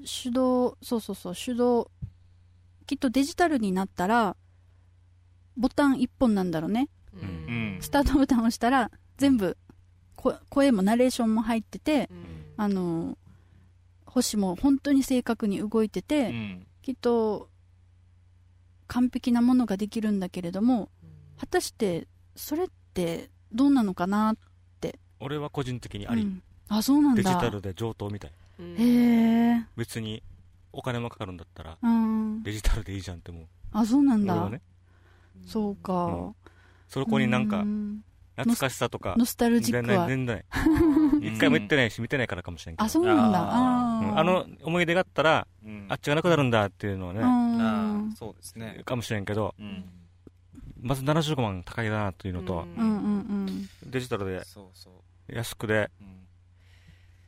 [0.00, 0.02] う。
[0.04, 1.90] 手動そうそうそう手動
[2.86, 4.36] きっとデジタルになったら
[5.56, 6.88] ボタン1本なんだろうね。
[7.14, 7.76] ううん。
[7.78, 9.56] んスタートボタンを押したら全部
[10.16, 12.08] こ声もナレーションも入ってて
[12.56, 13.18] あの
[14.06, 16.66] 星も本当に正確に動いてて、うん。
[16.82, 17.50] きっと
[18.86, 20.88] 完璧なものができるんだけれども
[21.38, 24.34] 果たしてそれってどうなのかな
[25.20, 26.22] 俺は個人的にあり。
[26.22, 26.42] うん。
[26.68, 27.22] あそうなんだ。
[27.22, 28.32] デジタルで上等みたい。
[28.60, 30.22] うんへえ別に
[30.72, 32.42] お金もかかるんだったらうん。
[32.42, 33.44] デジタルでいいじゃんって思う。
[33.72, 34.60] あそうなんだ、ね。
[35.46, 36.34] そうか、うん。
[36.88, 38.04] そこになんかうん
[38.38, 39.14] 懐かしさとか。
[39.18, 40.06] ノスタルジッ全クは。
[40.06, 40.36] 然全然
[41.20, 41.28] ない。
[41.34, 42.84] 一回も行ってないし見てないからかもしれんけど。
[42.84, 44.18] あそうなんだ。
[44.18, 45.86] あの思い出があったらうん。
[45.88, 48.82] あっちがなくなるんだっていうのをね、あーそうですね。
[48.84, 49.84] かもしれんけどうん。
[50.80, 52.90] まず75万高いなっていうのと、うんう
[53.50, 54.90] んデジタルでそうそ
[55.28, 55.34] う。
[55.34, 56.18] 安くでうん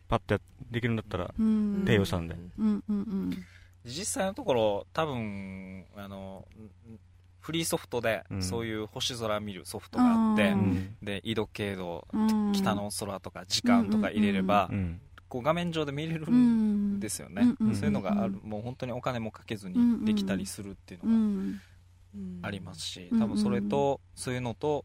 [0.08, 1.46] パッてできるんだったらうん。
[1.46, 3.44] うん低予算で、うんうんうん。
[3.84, 6.46] 実際のところ多分あの
[6.88, 6.98] ん
[7.40, 8.42] フリーソフトでうん。
[8.42, 10.54] そういう星空見るソフトがあって、
[11.02, 12.52] で緯度経度うん。
[12.52, 15.00] 北の空とか時間とか入れれば、うん。
[15.28, 16.96] こう画面上で見れるうん。
[16.96, 18.34] んですよね、そういうのがある。
[18.42, 21.52] うんもう本当にお金もかけずにできたりするっていううのん。
[22.42, 23.18] がありますし、うん。
[23.20, 24.84] 多分それとそういうのと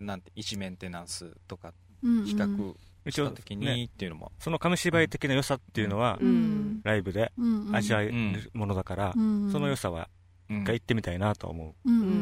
[0.00, 2.74] なんて一メンテナンスとかうん比較
[3.10, 6.80] した時ねにっていうのも、その紙芝居的な良さっていうのは、うん。
[6.82, 7.32] ライブで
[7.72, 10.21] 味わえるものだから、うんその良さはうん
[10.60, 11.90] 一回行ってみたいなと思う。
[11.90, 12.14] んうんうんう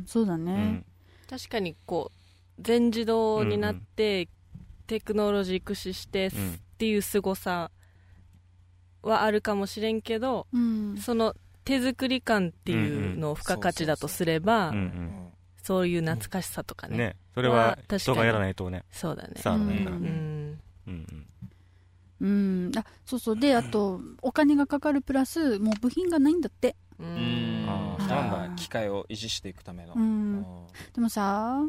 [0.00, 0.04] ん。
[0.06, 0.52] そうだう、ね。
[0.52, 0.86] うん。
[1.28, 4.28] 確かにこう全自動になって、
[4.86, 7.70] テクノロジー駆使してっうんていう凄さ
[9.02, 10.96] はあるかもしれんけどうん。
[10.98, 14.74] その手作り感っていうのを付加価値だとすれば、
[15.62, 18.84] そういう懐かしさとかね,、ねそれは人がやらないとね。
[18.90, 19.34] そうだね。
[19.36, 20.60] さあないからうね、ん。
[20.88, 21.26] うん。
[22.20, 22.72] うん。
[22.76, 23.36] あそうそう。
[23.38, 30.02] であとお金がかかるプラスもう部品がないんだってううんんあんだ機械を維持していくための、うん。
[30.02, 30.44] うん。
[30.94, 31.62] でもさ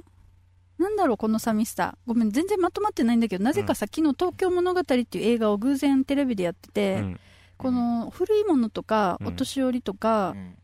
[0.78, 1.98] なんだろうこの寂しさ。
[2.06, 7.20] ごめん全然まとまってないんだけどなぜかさ、昨日「東京物語」っていう映画を偶然テレビでやってて、うん。
[7.58, 9.28] この古いものとかうん。
[9.28, 10.58] お年寄りとか、うん。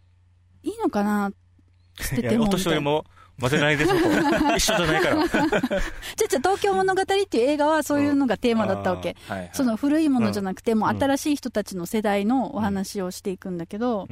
[0.63, 1.31] いいのかな
[1.99, 3.05] 捨ててもみたいな年寄りも
[3.39, 3.99] 混ぜないでそこ
[4.57, 5.27] 一緒じゃないから。
[5.27, 9.49] じゃあじゃあ東京物語っていう映画はそういうのがテーマだったわけ、はいはい。
[9.53, 14.07] その古いものじゃなくて、もう新しい人たちの世代のお話をしていくんだけど、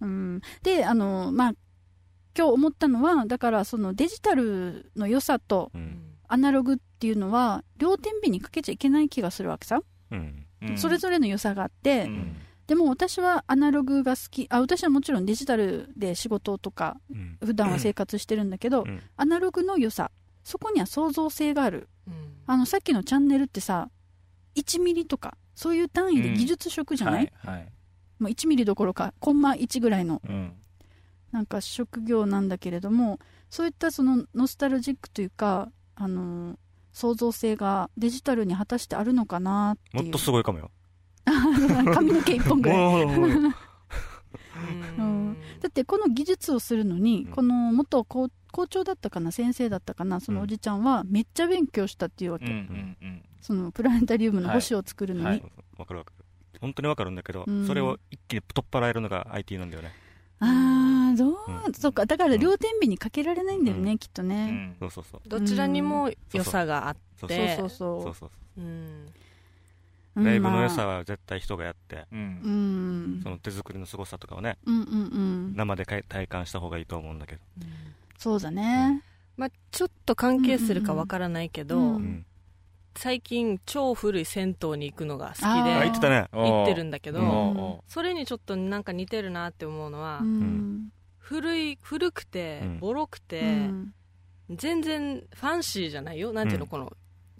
[0.00, 0.08] うん。
[0.08, 1.52] うん、であのまあ
[2.36, 6.02] 今日思ったのはだからそのデジタルの良さとうん。
[6.28, 9.80] アナログっていうのは両天秤にかけちゃいけない気がするわけさ、
[10.10, 10.44] うん。
[10.62, 10.78] うん。
[10.78, 12.36] それぞれの良さがあって、うん。
[12.66, 14.46] でも私はアナログが好き。
[14.50, 17.38] あ私はもちろんデジタルで仕事とかうん。
[17.44, 19.00] 普段は生活してるんだけど、うん。
[19.16, 20.10] アナログの良さ
[20.42, 21.88] そこには創造性がある。
[22.08, 22.14] うん。
[22.46, 23.88] あのさっきのチャンネルってさ
[24.56, 27.68] 1ミリとかそういう単位で技術職じゃない、はいはい
[28.18, 30.52] もう1ミリどころかコンマ1ぐらいのうん。
[31.32, 33.18] なんか職業なんだけれども
[33.50, 36.56] そういったそのノスタルジックというかあのー
[36.96, 40.04] 創造性がデジタルに果たしてあるのかなっていう。
[40.04, 40.70] もっとすごいかもよ。
[41.92, 43.04] 髪の毛一本ぐらい。
[43.06, 43.26] も
[44.96, 45.36] うん。
[45.60, 47.32] だってこの技術をするのに、うん。
[47.32, 53.22] この元校校長だったかな先生だったかなそのおじちゃんはめっちゃ勉強したっていうわけ、うんうんうん。
[53.42, 55.42] そのプラネタリウムの星を作るのに、はい。
[55.76, 56.24] わかるわかる
[56.60, 57.66] 本当にわかるんだけど、うん。
[57.66, 59.92] それを一気に取っ払えるのが IT なんだよね。
[60.38, 61.74] ああどう、うん。
[61.74, 62.04] そっか。
[62.06, 63.98] だから両天秤にかけられないんだよね、うん。
[63.98, 64.76] きっとうね、ん。
[64.78, 65.28] そうそうそう。
[65.28, 68.14] どちらにも良さがあっそうでそうそうそう。
[68.14, 68.64] そううん
[70.16, 70.20] う。
[70.20, 70.24] ん。
[70.24, 72.18] ライブの良さまあは絶対人がやって、うん。
[72.18, 73.20] うん。
[73.22, 74.94] その手作りの凄さとかをねうんうんう
[75.52, 75.54] ん。
[75.56, 77.40] 生でかい体感した方がいいと思うんだけど、
[78.18, 79.02] そうだね、
[79.36, 81.94] まあ、ちょっと関係するかわからないけど、うんうん。
[81.94, 82.26] うん
[82.96, 85.46] 最近超古い銭湯に行くのが好きで
[86.32, 90.88] 行ってるんだけど、それにちょっとなんか似てるなって思うのは、うん。
[91.18, 92.78] 古い古くてうん。
[92.78, 93.94] ボロくて、うん。
[94.50, 96.32] 全然ファンシーじゃないよ。
[96.32, 96.70] なんていうの、うん。
[96.70, 96.92] この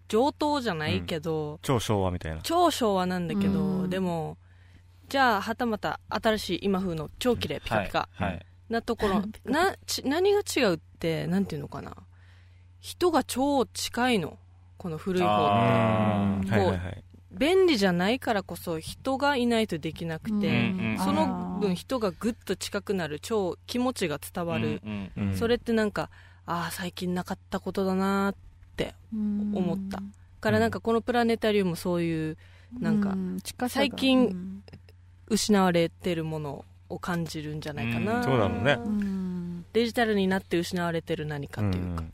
[0.09, 2.40] 上等じゃないけど、超昭和みたいな。
[2.42, 3.90] 超昭和なんだけど、うん。
[3.90, 4.38] でも
[5.09, 8.47] じゃあはたまた新しい今風の超綺麗ピカピカはいはい。
[8.69, 11.97] なところ、 なち何が違うってなんていうのかな。
[12.81, 14.38] 人が超近いの
[14.87, 15.27] この古い方。
[16.44, 16.79] ってあう
[17.33, 26.09] 便利じゃないからこそ人がいないとできなくて、その分人がぐっと近くなる超気持ちが伝わる、うんうんそれってなんか
[26.46, 28.35] ああ最近なかったことだなっ
[28.77, 30.01] て思った。
[30.40, 32.37] からなんかこのプラネタリウムそういう
[32.79, 33.16] なんか
[33.68, 34.62] 最近うん。
[35.29, 38.22] 失われてるものを感じるんじゃないかな、うん。
[38.22, 38.79] そうだろうね。
[38.79, 39.64] うん。
[39.72, 42.05] デジタルになって失われてる何かっていうか、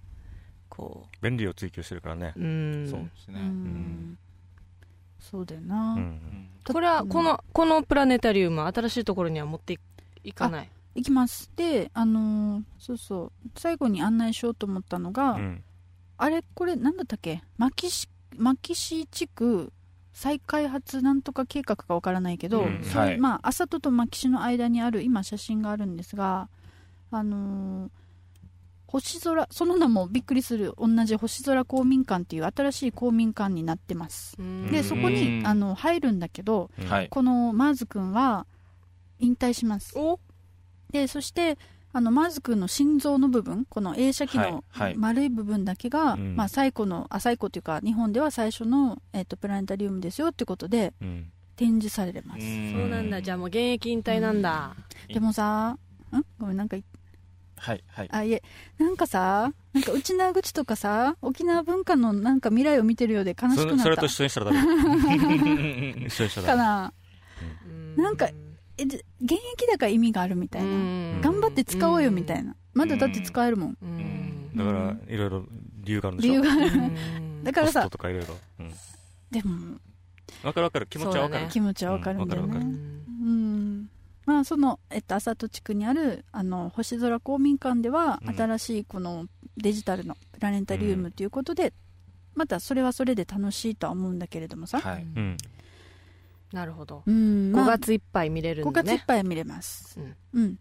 [0.82, 2.32] んこ便利を追求してるからね。
[2.36, 2.88] ううん。
[2.90, 3.40] そうですね。
[3.40, 4.18] うん。
[5.18, 9.78] そうだような、んこれはこのこのプラネタリウムは新しいところには持ってい
[10.24, 10.68] いかない？
[10.96, 11.50] 行きます。
[11.56, 13.50] であのーそうそう。
[13.56, 15.62] 最後に案内しようと思ったのが、うん。
[16.18, 16.42] あれ？
[16.54, 17.42] これなんだったっけ？
[17.56, 19.72] 牧師牧師地区
[20.12, 22.82] 再開発なんとか計画かわからないけど、うん。
[22.82, 23.18] はい。
[23.18, 26.48] まあ浅戸と牧師の間にある今写真があるんですが
[27.10, 27.90] あのー
[28.92, 34.36] 星空その名もびっくりする同じ星空公民館っていう新しい公民館になってます。
[34.38, 34.70] うん。
[34.70, 35.46] でそこにうん。
[35.46, 36.86] あの入るんだけどうん。
[36.86, 37.08] はい。
[37.08, 38.46] このマーズ君は
[39.18, 39.98] 引退します。
[39.98, 40.20] お。
[40.90, 41.56] でそして
[41.94, 44.96] あのマーズ君の心臓の部分この映写機のはいはい。
[44.96, 46.36] 丸い部分だけが、うん。
[46.36, 51.32] まあ、最古のあ最古というか日本では最初の、えっとプラネタリウムですよってことでうん。
[51.54, 52.46] 展示されます、そ
[52.84, 53.20] うなんだ。
[53.20, 54.74] じゃあもう現役引退なんだ、
[55.06, 55.78] でもさん？
[56.38, 56.78] ごめんなんか
[57.62, 58.08] はいはい。
[58.10, 58.42] あいえ。
[58.78, 63.76] なんかさなんか内縄口とかさ沖縄文化のなんか未来を見てるようで悲しくなった。
[63.76, 65.94] そそれと一緒にしたらダメ。
[66.06, 66.56] 一緒にしたらダメ。
[66.56, 66.92] かな。
[67.96, 68.28] なんか
[68.78, 74.56] えで現役だから意味があるみたいな、頑張って使おうよみたいな、まだだって使えるもん、うん。
[74.56, 75.44] だからいろいろ
[75.84, 76.32] 理由があるんでしょ。
[76.32, 76.66] 理由がある。
[76.66, 77.44] うん。
[77.44, 78.36] だからさコストとかいろいろ。
[78.60, 78.70] うん。
[79.30, 79.78] でも
[80.42, 80.86] わかるわかる。
[80.86, 81.34] 気持ちはわかる。
[81.34, 81.48] そうだね。
[81.52, 82.64] 気持ちはわかるんだよね、
[84.24, 88.34] まあその、えっと、浅戸地区にあるあの星空公民館では、うん。
[88.36, 91.72] 新しいこのデジタルのプラネタリウムということで、
[92.34, 95.02] またそれはそれで楽しいとは思うんだけれどもさ、はい。
[95.02, 95.36] うん。
[96.52, 97.02] なるほど。
[97.06, 99.98] うん5月いっぱい見れる5んだね月いっぱい見れます、
[100.34, 100.58] うん。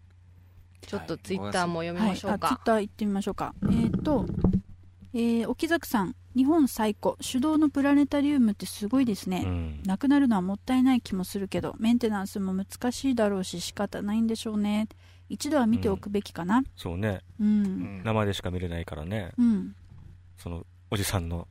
[0.86, 3.54] ちょっとツイッターも読みはい、あましょうか、ツイッター行ってみましょうか。
[3.70, 4.26] えっ、と
[5.14, 9.82] えー、沖崎さん日本最古手動のプラネタリウムってすごいですね、うん。
[9.84, 14.88] なくなるのはもったいない気もするけどメンテナンスも難しいだろうし仕方ないんでしょうね。
[15.28, 16.62] 一度は見ておくべきかな。
[16.76, 17.20] そうね。
[17.40, 18.02] うん。
[18.04, 19.32] 生でしか見れないからね。
[19.38, 19.74] うん、
[20.38, 21.46] そのおじさんの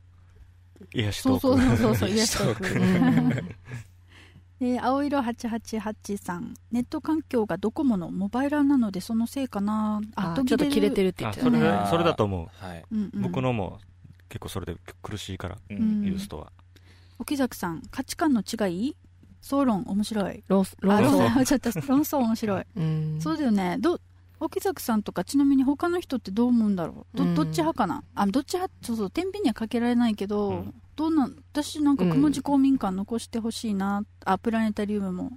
[0.92, 1.76] 癒しそうトーク。
[1.76, 3.44] そうそうそう癒しトーク
[4.62, 6.54] うんで青色888さん。
[6.70, 10.00] ネット環境がドコモのモバイラーなのでそのせいかな。
[10.14, 11.60] あちょっと切れてる、るって言あそれってたね。
[11.60, 12.64] だそれだと思う。
[12.64, 12.84] はい。
[12.92, 13.80] うんうん、僕のも
[14.28, 16.52] 結構それで苦しいからううんんユーストは
[17.18, 18.96] 沖崎さん価値観の違い？
[19.40, 20.44] 総論面白い。
[20.46, 22.64] ローロあーソン論ちょっと論争面白い。
[22.76, 23.18] うん。
[23.20, 23.76] そうだよね。
[23.80, 23.98] ど
[24.38, 27.16] 沖崎さんとかちなみに他の人ってどう思うんだろう？
[27.18, 27.34] どうん。
[27.34, 28.04] どっち派かな？
[28.14, 28.72] あどっち派？
[28.82, 35.32] そうそう天秤にはかけられないけど、うんどうなん私なんか雲地公民館残してほしいな、あプラネタリウムも、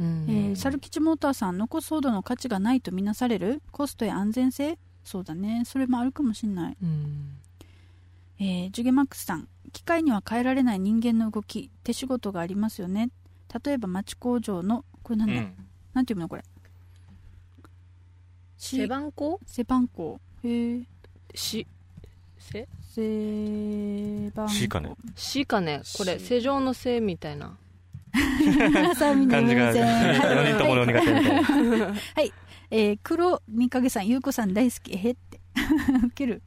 [0.00, 0.26] うん。
[0.28, 3.60] えー、猿吉モーターさん残すほどの価値がないとみなされる？
[3.70, 4.78] コストや安全性？
[5.04, 5.64] そうだね。
[5.66, 7.36] それもあるかもしんない、うん。
[8.38, 13.10] えージュゲマックスさん機械には変えられない人間の動き手仕事がありますよね。
[13.64, 15.54] 例えば町工場のこれなんだ、うん。
[15.92, 16.44] なんていうのこれ？
[18.56, 19.38] し背番号？
[19.44, 20.18] 背番号。
[20.44, 20.82] へえ
[21.34, 21.66] し
[22.38, 22.66] せ？
[22.94, 24.94] 背番号 C かね。
[25.16, 25.82] しかね。
[25.96, 27.56] これ正常のせみたいな。
[28.96, 31.94] さあみんな感じが言いません4人ともの苦手みたいな。
[32.70, 34.92] えー、黒みかげさんゆうこさん大好き。
[34.92, 35.40] えへって。
[36.06, 36.42] ウケる。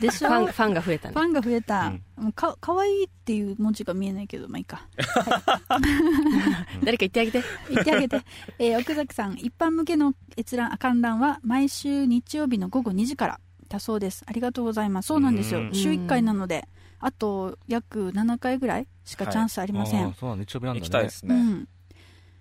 [0.00, 0.28] でしょ？
[0.28, 1.14] ファンファンが増えたね。
[1.14, 2.24] ファンが増えた、うん。
[2.24, 4.86] もうかかわいいっていう文字が見えないけどまあいいか。
[6.84, 7.42] 誰か言ってあげて。
[7.70, 8.20] 言ってあげて、
[8.58, 13.40] えー奥崎さん一般向けの閲覧観覧は毎週日曜日の午後2時から
[13.72, 14.22] だそうです。
[14.26, 15.06] ありがとうございます。
[15.06, 15.60] そうなんですよ。
[15.60, 15.74] うん。
[15.74, 16.68] 週1回なので
[17.00, 20.44] あと約7回ぐらいしかチャンスありません、あーそうなんだ。
[20.44, 20.80] 日曜日なんだね。
[20.80, 21.68] 行きたいですね、うん。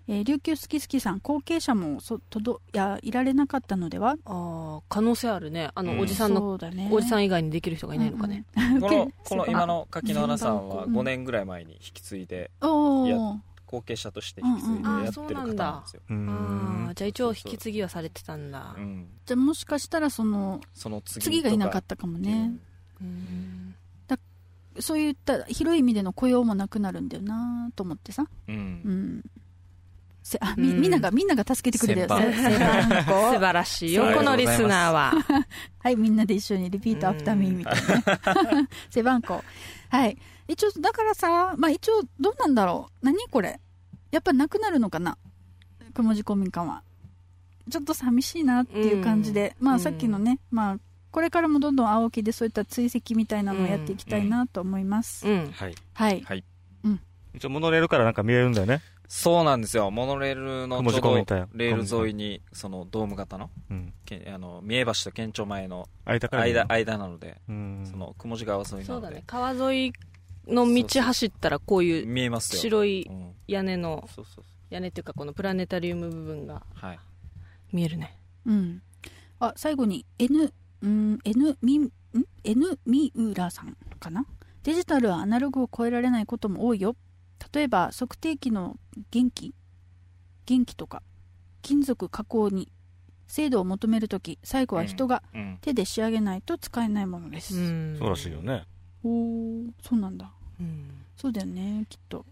[0.08, 4.18] えー琉球好き好きさん後継者もそとどやいられなかったのでは？
[4.26, 5.70] ああ可能性あるね。
[5.74, 6.00] あの、うん。
[6.02, 6.90] おじさんのそうだね。
[6.92, 8.82] おじさん以外にできる人がいないのかね、うんうん。
[8.82, 13.40] このこの今の柿の花さんはうん5年ぐらい前に引き継いでおいやお
[13.72, 18.76] 後継者として引き継いでうんうんやってる方なんですよ、うーんああじゃあ一応引き継ぎはされてたんだ。
[18.78, 22.52] うん、じゃあもしかしたらそのその次次がいなかっったかもね、
[23.00, 23.76] うん。
[24.80, 28.26] そういった広い意味での雇用もなくなるんだよなと思ってさ。
[28.48, 28.60] ううん。
[28.60, 29.24] ん
[30.24, 30.82] せあみうん。
[30.82, 32.08] みんながみんなが助けてくれるよ。
[32.08, 34.04] 素号晴らしいよ。
[34.04, 35.14] はいこのリスナーは。
[35.80, 37.76] はいみんなで一緒にリピートアフターミーみたい
[38.34, 38.62] な。
[38.62, 39.44] ね背番号
[39.90, 40.18] はい
[40.52, 43.06] 一応だからさまあ一応どうなんだろう。
[43.06, 43.60] 何これ？
[44.12, 45.18] やっぱなくなるのかな？
[45.94, 46.84] 雲地公民館は。
[47.70, 50.78] ちょっと寂しいなっていう感じで、まあうんさっきのね、まあ
[51.12, 55.52] これからもどんどん青木でそういった追跡みたいなのをやっていきたいなと思います、うん。
[55.52, 55.76] はい。
[55.94, 56.22] はい。
[56.22, 56.44] はい。
[57.34, 58.82] 一応モノレールからなんか見えるんだよね。
[59.08, 59.90] そうなんですよ。
[59.92, 61.16] モノレールのちょうど
[61.54, 63.50] レール沿いにそのドーム型の？
[63.70, 63.94] うん。
[64.06, 67.88] けあの三重橋と県庁前の間間間なのでうん。
[67.90, 69.16] その雲地川沿いなそうだね。
[69.16, 69.94] ので川沿い
[70.52, 72.62] の道走ったらこういう見えますよ。
[72.62, 73.32] 白いうん。
[73.48, 76.64] 屋根のそうそう屋根っていうかこのプラネタリウム部分が
[77.72, 78.18] 見えるね。
[78.46, 78.82] うん。
[79.40, 81.92] あ、最後に N、うん、N み、ん
[82.44, 84.26] ?N みうらさんかな？
[84.64, 86.96] デジタルはアナログを超えられないことも多いよ。
[87.52, 88.78] 例えば、測定器の
[89.10, 89.56] 元気？
[90.46, 91.02] 元気とか、
[91.64, 92.72] 金属加工に
[93.28, 95.58] 精度を求めるとき、最後は人がうん。
[95.62, 97.56] 手で仕上げないと使えないものです。
[97.56, 97.98] ん。
[97.98, 98.66] そうらしいよね。
[99.04, 100.32] おー、そうなんだ。
[100.62, 102.26] うんそうだよね、きっと。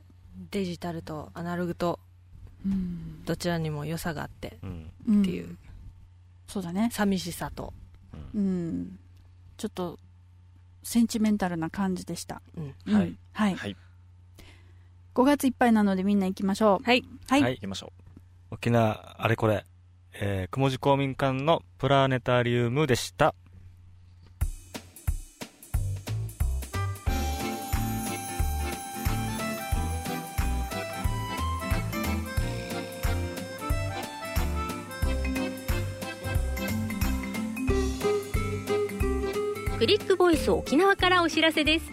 [0.52, 2.00] デジタルとアナログと
[2.66, 3.24] うん。
[3.26, 5.58] どちらにも良さがあってうんうんっていう
[6.48, 6.90] そうだね。
[6.92, 7.74] 寂しさと
[8.34, 9.00] うん。
[9.58, 10.00] ちょっと、
[10.84, 12.42] センチメンタルな感じでした。
[12.58, 13.56] うんうんはいはい。
[13.56, 13.76] はい
[15.16, 16.84] 5月いっぱいなのでみんな行きましょう。
[16.86, 17.42] はいはい。
[17.42, 17.92] はい行きましょ
[18.52, 19.66] 沖縄あれこれ、
[20.14, 23.36] えー、雲寺公民館のプラネタリウムでした。
[39.80, 41.86] クリックボイス沖縄からお知らせです。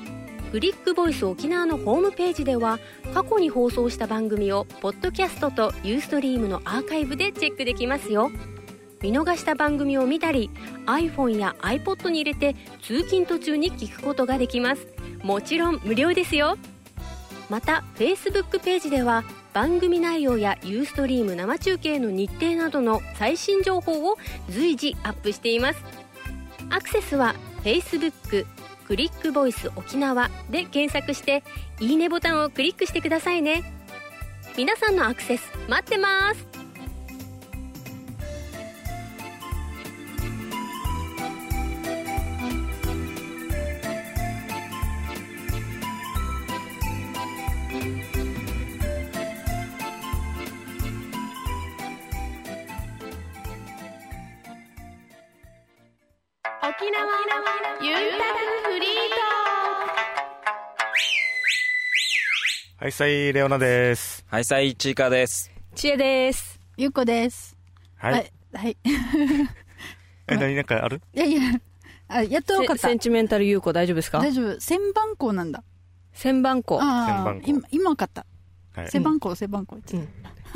[0.51, 2.80] クリックボイス沖縄のホームページでは
[3.14, 8.32] 過去に放送した番組をポッドキャストとユーストリームのアーカイブでチェックできますよ。
[9.03, 10.51] 見逃した番組を見たり
[10.87, 14.89] iPhone や iPod に入れて通勤途中に聞くことができます。
[15.22, 16.59] もちろん無料ですよ。
[17.49, 19.22] また Facebook ページでは
[19.53, 24.18] 番組内容やユーストリーム生中継の日程などの最新情報を
[24.51, 25.84] 随時アップしています。
[26.68, 28.46] アクセスは Facebook
[28.86, 31.42] クリックボイス沖縄で検索して
[31.80, 33.64] いいねボタンをクリックしてくださいね。
[34.56, 36.55] 皆さんのアクセス待ってます。
[56.78, 57.06] 沖縄
[57.80, 58.24] ゆうた
[58.68, 58.90] くフリー
[62.78, 64.26] はい、さい、レオナです。
[64.28, 65.50] はい、さい、ちいかです。
[65.74, 66.60] 知恵です。
[66.76, 67.56] ゆうこです。
[67.96, 68.12] はい。
[68.12, 68.32] はい。
[68.52, 68.76] はい。
[70.28, 71.00] え、何なんかある？
[71.14, 71.40] いやいや、
[72.08, 72.94] あやっと分かったセセ。
[72.94, 74.18] ンチメンタル優子大丈夫ですか？
[74.18, 74.60] 大丈夫。
[74.60, 75.64] 千番号なんだ。
[76.12, 76.78] 千番号。
[76.82, 78.26] ああ千番、号今、今分かった。
[78.74, 78.90] はい。
[78.90, 79.78] 背番号、背番号。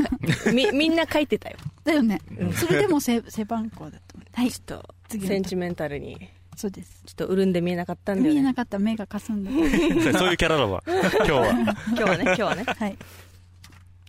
[0.55, 1.57] み、みんな書いてたよ。
[1.84, 2.20] だよね。
[2.55, 4.26] それでも背、背番号だと思う。
[4.32, 4.51] はい。
[4.51, 7.03] ちょっと、次のセンチメンタルに、そうです。
[7.07, 8.40] ちょっと潤んで見えなかったんだよね。
[8.40, 9.51] 見えなかった目がかすんだ。
[10.18, 10.82] そういうキャラだわ。
[10.88, 11.51] 今日は。
[11.51, 12.64] 今日はね、今日はね。
[12.64, 12.76] はい。
[12.76, 12.96] はい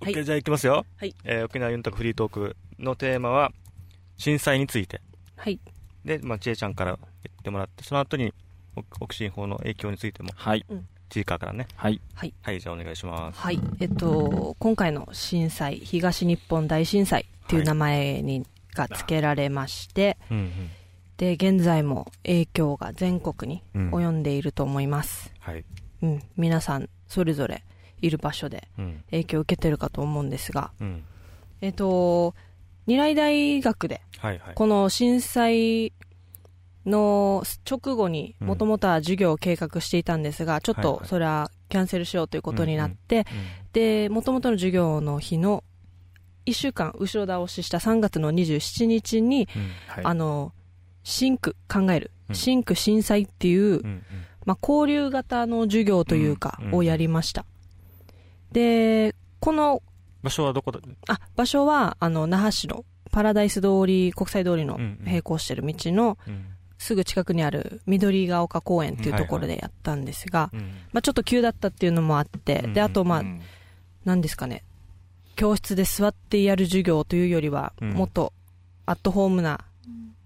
[0.01, 0.83] OK じゃあ行きますよ。
[0.97, 1.15] はい。
[1.23, 3.51] えー沖縄ユンタクフリートークのテーマは、
[4.17, 4.99] 震災について。
[5.35, 5.59] はい。
[6.03, 8.33] で、まあ、ちえちゃんから言ってもらって、その後に、
[8.75, 10.65] オオキシン法の影響についても、はい。
[11.11, 11.67] チーカーからね。
[11.75, 12.01] はい。
[12.15, 13.39] はい、じゃあお願いします。
[13.39, 13.59] はい。
[13.79, 20.69] えっと、今回の震災、東日本大震災っていう名前に、が付けられまして、うんうん。
[21.17, 25.33] で、現在も影響が全国にうん及んでいると思います。
[25.39, 25.65] はい。
[26.01, 26.23] うん。
[26.37, 27.65] 皆さん、それぞれ
[27.99, 29.03] いる場所でうん。
[29.11, 31.03] 影響を受けてるかと思うんですが、うん。
[31.59, 32.33] えっと、
[32.87, 34.55] 二来大学で、はいはい。
[34.55, 35.91] この震災
[36.85, 38.47] の直後にうん。
[38.47, 43.25] もともとは授業を計画していたんですが、ちょっとそれはキャンセルしようということになって、うん
[43.73, 45.63] で、もともとの授業の日の
[46.45, 49.71] 1週間後ろ倒しした3月の27日に、うん。
[49.87, 50.05] はい。
[50.05, 50.53] あの、
[51.03, 52.35] シンク考える、うん。
[52.35, 54.03] シンク震災っていう、うんうん。
[54.45, 56.75] まあ、交流型の授業というか、うんうん。
[56.75, 57.45] をやりました。
[58.51, 59.81] で、この、
[60.23, 60.79] 場所はどこだ？
[61.07, 65.05] あ、場所は、あの、那覇市のパラダイス通り、国際通りのうんうん。
[65.05, 66.45] 並行してる道のうん。
[66.81, 70.59] すぐ近くにある緑が丘公園っていうところでやったんですが、うん。
[70.91, 73.41] まあちょっと急だったっていうのもあって、うんで、あとまあ、うん
[74.03, 74.63] 何ですかね、
[75.35, 77.91] 教室で座ってやる授業というよりは、うん。
[77.91, 78.33] もっと
[78.87, 79.63] アットホームな、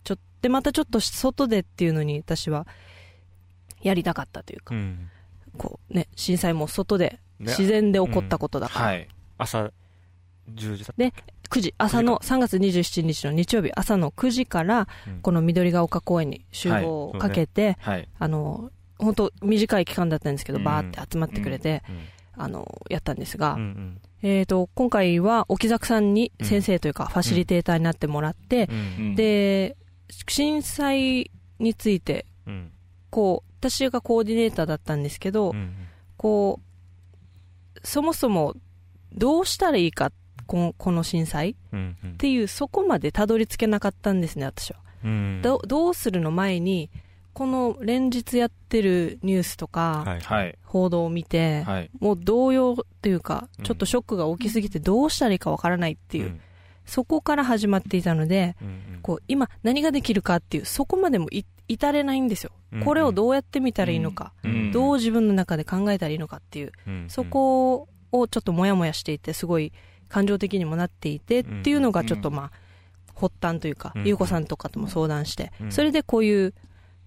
[0.05, 2.65] ちょっで、またちょっと外でっていうのに私は
[3.81, 5.09] やりたかったというか、うん。
[5.57, 7.47] こうね、震災も外で、ね。
[7.47, 9.09] 自然で起こったことだから、はい。
[9.37, 9.71] 朝
[10.53, 11.13] 10時だったで
[11.49, 15.21] 9時、朝の3月27日の日曜日、朝の9時から、うん。
[15.21, 18.07] この緑が丘公園に集合をかけて、はい。
[18.17, 20.63] あの、本当短い期間だったんですけど、うん。
[20.63, 22.43] バーって集まってくれて、うん。
[22.43, 24.01] あの、やったんですが、うんうん。
[24.21, 28.69] えっ、と、今回は沖崎さんに先生というか、ファシリテーターになってもらって、
[28.99, 29.15] うん。
[29.15, 29.75] で、
[30.27, 32.71] 震災について、うん。
[33.09, 35.73] こう、私がコーディネーターだったんですけど、うん
[36.17, 38.55] こう、そもそも
[39.13, 40.11] どうしたらいいか、
[40.47, 42.17] このこの震災っうんうん。
[42.17, 44.79] ていう、そこまでたどり着けなかったんですね、私は。
[45.03, 45.41] うん。
[45.41, 46.89] どどうするの前に、
[47.33, 50.05] この連日やってるニュースとか。
[50.63, 51.89] 報道を見て、はい。
[51.99, 56.41] もう動揺というかうん、ちょっとショックが大きすぎてどうしたらいいかわからないっていう、うん。
[56.85, 58.99] そこから始まっていたので、うんうん。
[59.01, 62.51] こう、今何ができるかっていう、そこまでもい至れないんですよ。
[62.71, 69.71] うんこれをどうやって見たらいいのか、うんどう自分の中で考えたらいいのかっていう、うんそこをちょっともやもやしていて、すごい
[70.09, 72.51] 感情的にもなっていてっていうのがちょっとまあ、
[73.15, 74.07] 発端というか、うん。
[74.07, 75.71] ゆうこさんとかとも相談して、うん。
[75.71, 76.53] それでこういう、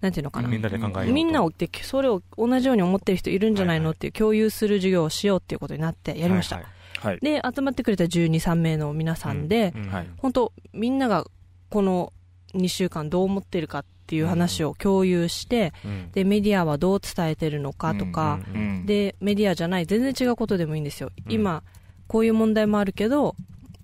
[0.00, 6.56] なんていうのかな、みんなで考えみんなをって、それを同じように思ってる人いるんじゃないのっていう共有する授業をしようっていうことになってやりました。
[6.56, 6.72] はいはい。
[7.00, 7.18] はい。
[7.20, 9.88] で、集まってくれた12、3名の皆さんで、うん。
[9.88, 10.10] はい。
[10.18, 11.26] 本当みんなが
[11.70, 12.12] この
[12.54, 16.10] 2週間どう思ってるかっていう話を共有して、うん。
[16.12, 18.40] で、メディアはどう伝えてるのかとか、
[18.86, 21.10] で、メディアじゃない、全然違うことでもいいんですよ。
[21.26, 21.32] うん。
[21.32, 21.62] 今、
[22.08, 23.36] こういう問題もあるけど、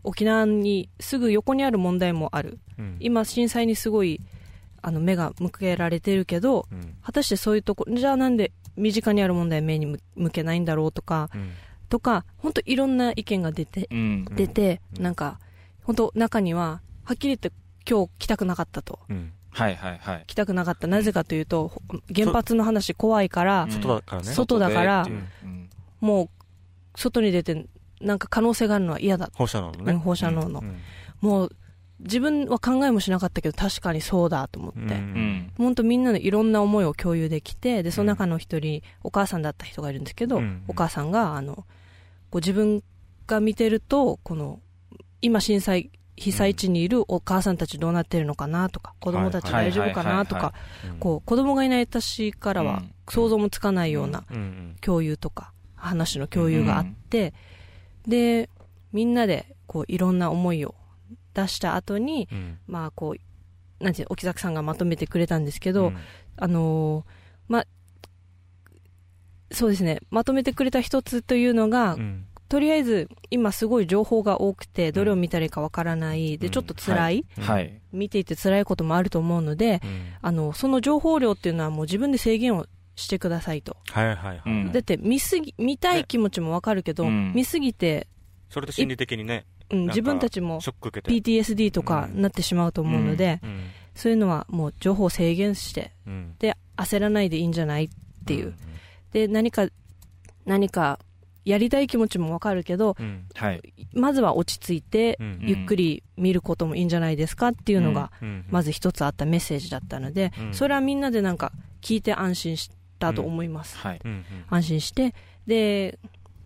[0.03, 2.59] 沖縄にすぐ横にある問題もある。
[2.79, 2.97] うん。
[3.01, 4.21] 今震災にすごい
[4.83, 6.95] あの目が向けられてるけどうん。
[7.03, 11.53] 果たしてそういうとこじゃあなんで身近にある問題目に向向けないんだろうとかうん。
[11.89, 14.25] とか本当いろんな意見が出てうん。
[14.37, 15.03] 出て、うん。
[15.03, 15.39] なんか
[15.85, 17.51] 本当中にははっきり言って
[17.89, 18.99] 今日来たくなかったと。
[19.09, 19.33] うん。
[19.51, 20.25] はいはいはい。
[20.27, 20.87] 来たくなかった。
[20.87, 21.81] なぜかというとほ
[22.15, 24.33] 原発の話怖いからそ外だからね。
[24.35, 25.07] 外だから
[26.01, 26.29] もう
[26.97, 27.67] 外に出て
[28.01, 29.93] なんか可能性があるのは嫌だ、放射能のね。
[29.93, 30.81] うん放射能の、うん。
[31.21, 31.57] もう
[32.01, 34.81] 自分は考えもしなかったけど確かにそうだと思って、
[35.57, 40.65] 本当みんなのいろんな思いを共有できてでその中の一人、お母さんだった人がいるんですけど、うん。
[40.69, 41.65] お母さんがあのこ
[42.33, 42.83] う自分
[43.27, 44.61] が見てるとこの
[45.23, 50.53] 今震災被災地にいるお母さんたちどうなってるのかなとか子供たち大丈夫かなとか
[50.93, 50.99] うん。
[50.99, 52.95] こう子供がいない私からはうん。
[53.09, 54.25] 想像もつかないような
[54.81, 57.35] 共有とか話の共有があって、
[58.07, 58.49] で
[58.93, 60.75] みんなでこういろんな思いを
[61.35, 62.59] 出した後にうん。
[62.67, 65.97] まあこうなんていう沖崎さんがまとめてくれたんですけど、うん。
[66.37, 67.05] あのー
[67.47, 67.65] ま
[69.51, 72.27] そうですねまとめてくれた一つというのが、うん。
[72.49, 76.53] とりあえず今すごい情報が多くてどれを見たらいいかわからない、でうん。
[76.53, 77.45] ちょっと辛い、うん。
[77.45, 77.81] はい。
[77.93, 80.13] 見ていて辛いこともあると思うのでうん。
[80.23, 84.43] あのその情報量っていうのはもう自分で制限をしてくださいと、はいはいはい。
[84.47, 84.73] うん。
[84.73, 87.33] だって見すぎ見たい気持ちもわかるけど、うん。
[87.35, 88.07] 見すぎて、
[88.51, 91.11] それで心理的にねうん、自分たちもショック受けて。
[91.11, 93.71] PTSD とかなってしまうと思うので、うん。
[93.95, 96.35] そういうのはもう情報を制限してうん。
[96.39, 97.89] で焦らないでいいんじゃないっ
[98.27, 98.55] ていう、
[99.13, 99.69] で何か
[100.45, 100.99] 何か
[101.45, 103.27] やりたい気持ちもわかるけどうん。
[103.35, 103.63] はい。
[103.95, 108.45] まずは落ち着いて、うんゆっくり見ることもいいんじゃないですかっていうのが、うん。
[108.51, 110.55] まず一つあったメッセージだったので、うん。
[110.55, 114.01] それはみんなでなんか聞いて安心したと思います、はい。
[114.05, 114.25] うんうん。
[114.49, 115.15] 安心して。
[115.47, 115.99] で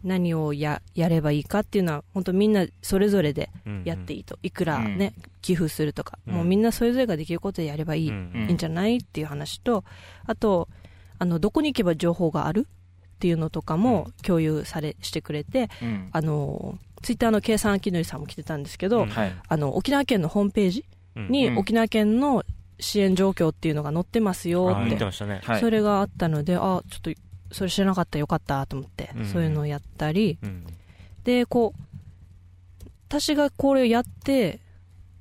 [0.04, 4.38] 何をややればいいかっていうのは本当みんなそれぞれでうんやっていいと。
[4.44, 6.34] いくらね、寄付するとか、うん。
[6.34, 8.46] もうみんなそれぞれができることでやればいい、うんうん。
[8.48, 9.84] いいんじゃないっていう話と
[10.24, 10.68] あと
[11.18, 12.68] あのどこに行けば情報がある？
[12.68, 16.08] っていうのとかも共有されしてくれてうん。
[16.12, 19.08] あのツイッターの計算明則さんも来てたんですけど、うん。
[19.08, 19.36] はい。
[19.48, 20.84] あの沖縄県のホームページ
[21.16, 21.24] うん。
[21.24, 21.30] うん。
[21.32, 22.44] に沖縄県の
[22.80, 25.40] 支援状況っていうのが載ってますよって、てましたね。
[25.44, 25.60] はい。
[25.60, 27.10] それがあったのであちょっと
[27.52, 29.26] それ知らなかったよかったと思って、うん。
[29.26, 30.38] そういうのをやったり。
[30.42, 30.66] うん。
[31.24, 31.80] でこう
[33.08, 34.60] 私がこれをやって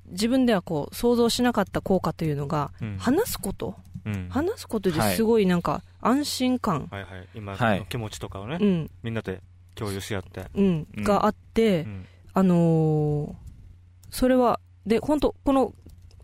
[0.06, 2.96] 自分ではこう想像しなかった効果というのが、うん。
[2.98, 3.74] 話すこと？
[4.06, 4.28] うん。
[4.30, 7.02] 話すことですごいなんか安心感、はい。
[7.02, 7.28] はい。
[7.34, 7.78] 今はい。
[7.80, 8.90] の気持ちとかをねうん。
[9.02, 9.40] みんなで
[9.74, 10.46] 共有し合って。
[10.54, 10.86] うん。
[10.96, 11.04] うん。
[11.04, 12.06] があって、うん。
[12.34, 13.32] あのー
[14.10, 15.74] それはで本当この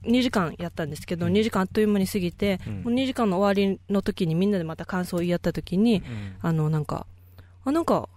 [0.07, 1.33] 2時間やったんですけど、うん。
[1.33, 2.75] 2時間あっという間に過ぎて、うん。
[2.83, 7.07] もう2時間の終わりの時にみんなでまた感想を言い合った時に、うんあのなんか
[7.65, 8.09] あなんか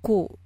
[0.00, 0.38] こ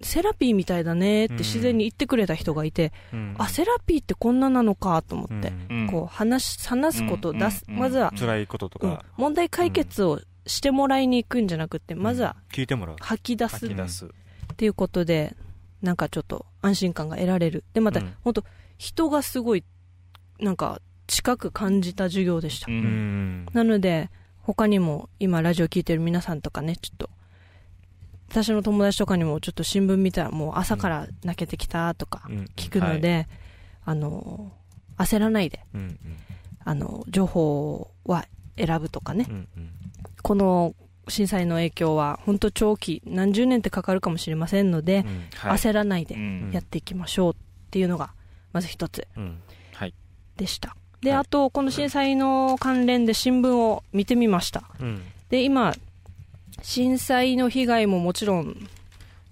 [0.00, 3.34] うセラピーみたいだねって自然に言ってくれた人がいて、うん。
[3.38, 5.52] あセラピーってこんななのかと思って、
[5.90, 7.38] こう話し話すことうん。
[7.38, 7.76] 出す、うん。
[7.76, 8.96] まずは、辛いこととうん。
[8.96, 12.96] か問題解決をしてもらいに行くんじゃなくて、まずは聞いてもらう。
[13.00, 13.66] 吐き出す。
[14.06, 14.08] っ
[14.56, 15.36] ていうことで
[15.82, 17.64] なんかちょっと安心感が得られる。
[17.72, 18.14] でまた、うん。
[18.22, 18.44] 本当
[18.78, 19.64] 人がすごい
[20.40, 23.44] なんか近く感じた授業でした、ううん。
[23.44, 24.10] んなので
[24.42, 27.10] 他にも今ラジオ聞いてる皆さんとかねちょっと
[28.30, 32.44] 私の友達とかにもちょっと新聞見たらもう朝から泣けてきたとかうん。
[32.56, 33.26] 聞くので、
[33.84, 34.52] あの
[34.98, 35.98] 焦らないでうん
[36.64, 38.26] あの情報は
[38.56, 39.26] 選ぶとかね。
[39.28, 39.70] うんうん。
[40.22, 40.74] この
[41.08, 45.28] 震災の影響は本当長期何十年ってかかるかもしれませんので、うん。
[45.36, 45.58] はい。
[45.58, 47.36] 焦らないでうんやっていきましょうっ
[47.70, 48.12] ていうのが
[48.52, 49.06] まず一つ。
[49.16, 49.24] うん。
[49.24, 49.34] はい
[50.38, 50.74] でした。
[51.02, 51.18] で、はい。
[51.20, 54.62] あとこの震災の関連で新聞を見てみました。
[54.80, 55.02] うん。
[55.28, 55.74] で今
[56.62, 58.56] 震災の被害ももちろん、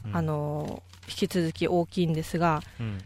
[0.04, 0.16] うん。
[0.16, 2.98] あの引き続き大きいんですがうん。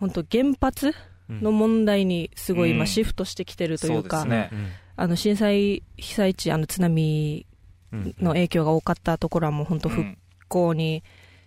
[0.00, 0.94] 本当原発
[1.28, 2.86] うんの問題にすごい今うん。
[2.86, 4.50] シフトしてきてるというか、そうですね。
[4.52, 4.68] うん。
[4.96, 7.44] あの震災被災地あの津波
[7.92, 8.14] うん。
[8.18, 10.18] の影響が多かったところはもう本当復うん。
[10.48, 11.02] 興に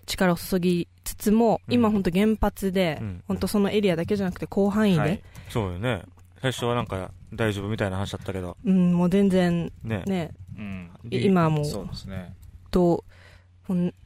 [0.05, 1.73] 力を注ぎつつも、うん。
[1.73, 3.23] 今本当原発で、うん。
[3.27, 5.21] 本当そのエリアだけじゃなくて広範囲で、はい
[5.51, 6.03] そうよね。
[6.41, 8.57] 最初はなんか大丈夫みたいな話だったけど。
[8.65, 10.03] うん、もう全然ね。
[10.05, 10.31] ね。
[10.57, 10.91] うん。
[11.11, 11.61] い今はも。
[11.61, 12.33] うそうですね。
[12.71, 13.03] と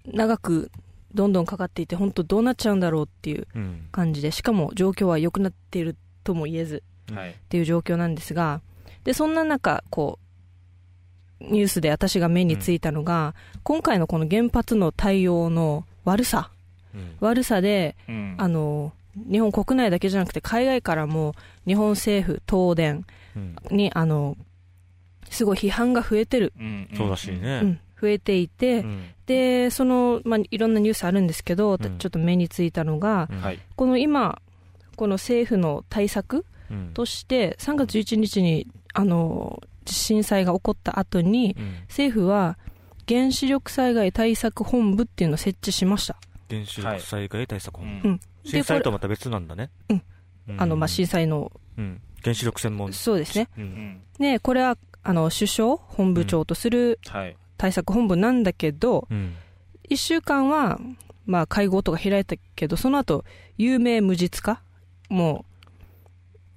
[0.05, 0.71] 長く
[1.13, 3.87] どんどんかかっていて本当どうなっちゃうんだろうっていううん。
[3.91, 6.83] 感じでしかも状況は良くなっているとも言えず
[7.13, 7.31] はい。
[7.31, 8.61] っていう状況なんですが
[9.03, 10.25] でそんな中こう
[11.51, 16.49] ニュースで私が目についたのが、今回のこの原発の対応の悪さ。
[16.93, 17.15] うん。
[17.19, 18.35] 悪さでうん。
[18.37, 21.33] あの日本国内だけじゃなくて海外からも
[21.65, 23.05] 日本政府東電
[23.35, 23.55] うん。
[23.71, 24.37] にあの
[25.29, 26.89] すごい批判が増えてる、うん。
[26.95, 27.61] そうらしいね。
[27.63, 29.03] うん、増えていて、うん。
[29.25, 31.97] でその、まあ、いろんなニュースあるんですけど、ん。
[31.97, 33.29] ちょっと目についたのが、
[33.75, 34.41] この今
[34.95, 36.91] この政府の対策うん。
[36.93, 41.75] として3月11日にあの地震災が起こった後にうん。
[41.87, 42.57] 政府は
[43.07, 46.15] 原子力災害対策本部っていうのを設置しました、
[46.49, 49.69] 原子力災害対策う本部、んうん震災とはまた別なんだね。
[49.89, 50.01] うん。
[50.49, 50.61] うん。
[50.61, 51.51] あのまあ震災の。
[51.77, 52.01] うん。
[52.23, 52.93] 原子力専門。
[52.93, 53.49] そうですね。
[53.57, 53.67] ううん。
[53.67, 57.35] んでこれはあの首相本部長とするはい。
[57.57, 59.35] 対策本部なんだけど、うん。
[59.89, 60.79] 1週間は、
[61.25, 63.23] まあ、会合とか開いたけどその後
[63.57, 64.61] 有名無実化？
[65.09, 65.45] も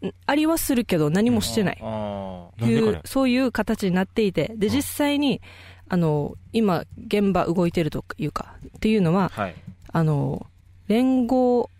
[0.01, 4.72] うんありはするけど何もしてない、あいうそういう形になっていてでうん。
[4.72, 5.41] 実際に
[5.89, 9.55] あの今現場動いてるというかっていうのはあはい。
[9.93, 10.47] あの
[10.89, 11.70] 連合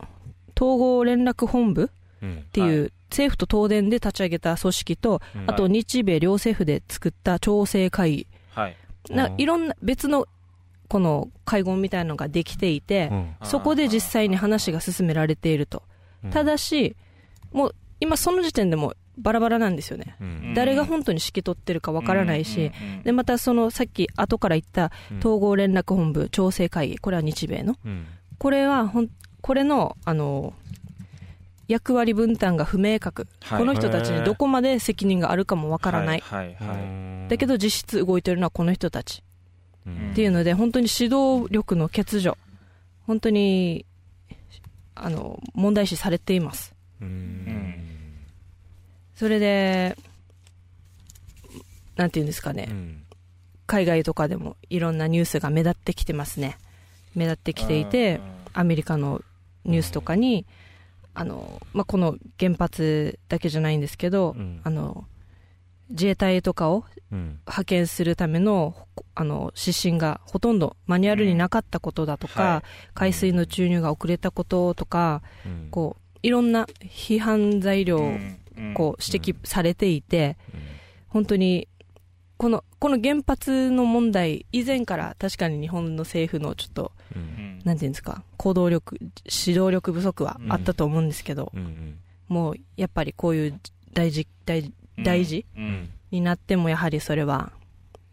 [0.57, 1.91] 統合連絡本部
[2.23, 2.39] うん。
[2.39, 5.45] っていう、は政府と東電で立ち上げた組織と、うん。
[5.47, 8.27] あと日米両政府で作った調整会議。
[8.55, 8.77] はい。
[9.11, 9.17] うん。
[9.17, 10.27] ないろんな別の
[10.89, 13.35] この会合みたいなのができていて、うん。
[13.45, 15.83] そこで実際に話が進められていると。
[16.25, 16.31] うん。
[16.31, 16.97] ただし、
[17.53, 20.17] もう今その時点でもバラバラなんですよね。
[20.21, 20.55] うん。
[20.55, 22.73] 誰が本当に指揮取ってるかわからないし、
[23.05, 25.19] で、またそのさっき後から言ったうん。
[25.19, 27.77] 統合連絡本部調整会議、これは日米の。
[28.39, 29.09] うんこれはほん、
[29.41, 30.55] これの、あの、
[31.67, 33.27] 役割分担が不明確。
[33.41, 36.21] はいこの人たちにどこまで責任があるかもわからない。
[36.21, 39.23] はいはいはいだけど実質動いてるのはこの人たち。
[39.87, 42.37] うんっていうので、本当に指導力の欠如、
[43.07, 43.87] 本当に、
[44.95, 46.75] あの、問題視されています。
[47.01, 47.75] うん
[49.15, 49.97] それで、
[51.97, 53.03] なんていうんですかね、うん
[53.67, 56.57] 海外とかでもいろんなニュースが目立ってきてますね。
[57.15, 58.21] 目立ってきていて、
[58.53, 59.23] アメリカの
[59.65, 60.47] ニュースとかに、
[61.15, 64.61] あの、まあ、この原発だけじゃないんですけど、うん。
[64.63, 65.05] あの、
[65.91, 67.41] 自衛隊とかをうん。
[67.47, 68.75] 派遣するための
[69.15, 72.63] あの指針がほとんどマニュアルになかったことだとか、うんはい。
[72.95, 75.69] 海水の注入が遅れたこととか、うん。
[75.71, 78.39] こういろんな批判材料をうん。
[78.57, 78.75] うん。
[78.75, 80.37] こう指摘されていて、
[81.09, 81.69] 本当に
[82.39, 87.23] このこの原発の問題以前から確かに日本の政府のちょっとうん。
[87.23, 91.99] うんなんていうんですか行動力指導力不足はあったと思うんですけど、うんうん。
[92.29, 93.61] もうやっぱりこういう
[93.93, 94.73] 大事大
[95.03, 95.91] 大事うん。
[96.13, 97.53] になってもやはりそれは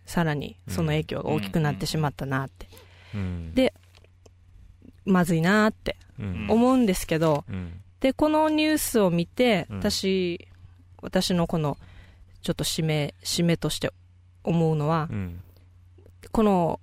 [0.05, 2.67] さらにその影響が大きくなってしまったなって、
[3.13, 3.53] うん。
[3.53, 3.73] で
[5.05, 6.47] まずいなってうん。
[6.49, 7.80] 思うんですけど、うん。
[7.99, 9.78] でこのニュースを見てうん。
[9.78, 10.47] 私、
[11.01, 11.78] 私のこの
[12.41, 13.91] ちょっと締め締めとして
[14.45, 15.41] 思うのは、うん。
[16.31, 16.79] この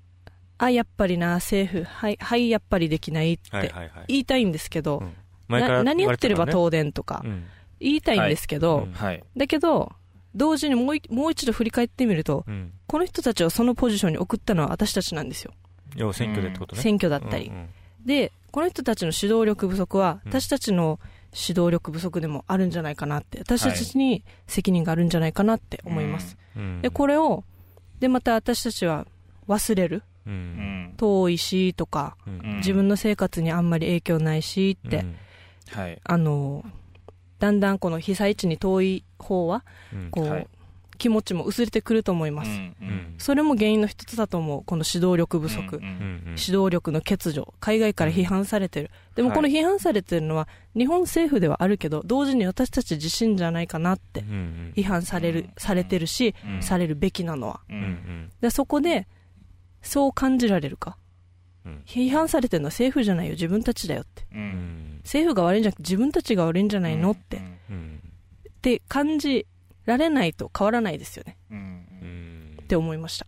[0.59, 4.05] あやっぱりな政府はいはいやっぱりできないってはいはいはい。
[4.09, 5.13] 言いたいんですけど、うん。
[5.49, 7.45] 前からな何やってれば東電とかうん。
[7.81, 9.25] 言いたいんですけど、はい。
[9.37, 9.93] だけど
[10.35, 12.73] 同時にもういもう一度振り返ってみるとうん。
[12.87, 15.53] この人たちをそのポジションに送ったのは私たちなんですよ。
[15.97, 16.83] 要は選挙でってことね。
[16.83, 17.69] 選挙だったり、うんうん
[18.05, 20.31] でこの人たちの指導力不足はうん。
[20.33, 20.99] 私たちの
[21.33, 26.83] 指導力不足でもあるんじゃないかなって私たちに責任があるんじゃないかなって思います、うん。
[26.83, 27.45] でこれを
[28.03, 29.07] でまた私たちは
[29.47, 30.03] 忘れる。
[30.27, 30.37] ううん。
[30.37, 32.57] ん遠いしとかうんうん。
[32.57, 35.17] 自分の生活にあんまり影響ないしって、うん。
[35.71, 36.01] はい。
[36.03, 36.65] あの
[37.39, 40.09] だんだんこの被災地に遠い方はうん。
[40.11, 40.49] こう、はい
[41.03, 43.15] 気持ちも薄れてくると思います、うんうん。
[43.19, 46.19] それも原因の一つだと思うこの指導力不足、うんうんうん。
[46.39, 50.47] 指導力の欠如海外から批判されてる、でもはいこの批判されてるのは
[50.77, 54.23] 日本政府ではあるけど同時に私たち自身じゃないかなって
[54.77, 56.63] 批判される、うんされてるし、うん。
[56.63, 57.63] されるべきなのは。
[58.41, 59.09] でそこで
[59.83, 60.97] そう感じられるか。
[61.67, 61.83] うん。
[61.85, 64.25] 批判されてるのは政府じゃないよ自分たちだよって。
[65.03, 67.41] 政府が悪いんじゃなくて自分たちが悪いんじゃないのって、っ
[67.71, 68.01] うん。
[68.63, 69.47] て感じ
[69.85, 71.37] られないと変わらないですよね。
[71.51, 71.59] うん。
[71.59, 71.61] う
[72.05, 73.27] んって思いました。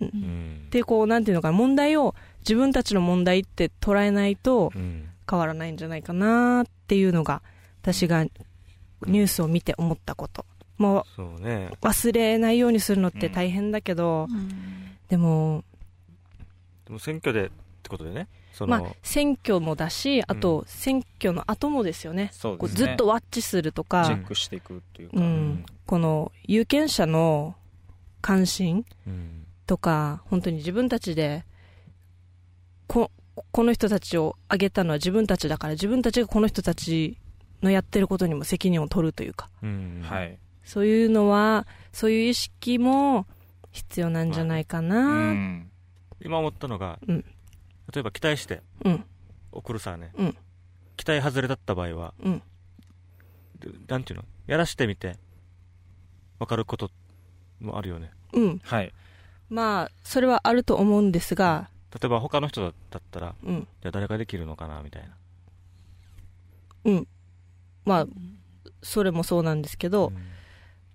[0.00, 0.70] うん。
[0.70, 5.08] でこうなんていうのかな問題を自分たちの問題って捉えないとうん。
[5.28, 7.42] 変わらないんじゃないかなっていうのが
[7.80, 10.44] 私がニュースを見て思ったこと、
[10.78, 11.70] まあ、そうね。
[11.80, 14.28] 忘れないようにするのって大変だけど、
[15.08, 15.64] でも、
[16.86, 17.50] でも選挙でっ
[17.82, 18.28] てことでね。
[18.34, 22.86] そまあの、選挙もだしあと選挙の後もですよね,、こうそうですね。
[22.86, 25.16] ずっとワッチするとチェかッ、クしていくっていうか。
[25.16, 27.56] うん、この有権者の
[28.20, 29.46] 関心うん。
[29.66, 31.44] とか本当に自分たちで
[32.86, 33.10] こ
[33.50, 37.16] この人たちを挙げたのは自分たちだから自分たちがこの人たち
[37.62, 39.48] のやってることにも責任を取るというか。
[39.62, 40.02] うん。
[40.04, 40.38] はい。
[40.64, 43.26] そういうのはそういう意識も
[43.72, 45.70] 必要なんじゃないかうな、ん。
[46.22, 47.24] 今思ったのがうん
[47.94, 49.04] 例えば期待してうん。
[49.52, 50.10] 送るさね。
[50.18, 50.36] うん。
[50.96, 52.42] 期待外れだった場合はうん。
[53.60, 54.24] でなんていうの？
[54.46, 55.16] やらしてみて
[56.40, 56.90] 分かること
[57.60, 58.10] もあるよね。
[58.32, 58.60] うん。
[58.64, 58.92] はい。
[59.48, 61.68] まあそれはあると思うんですが。
[61.92, 63.60] 例えば他の人だったらうん。
[63.60, 65.08] じゃあ誰ができるのかなみたいな。
[66.86, 67.08] うん。
[67.84, 68.06] まあ
[68.82, 70.12] それもそうなんですけど、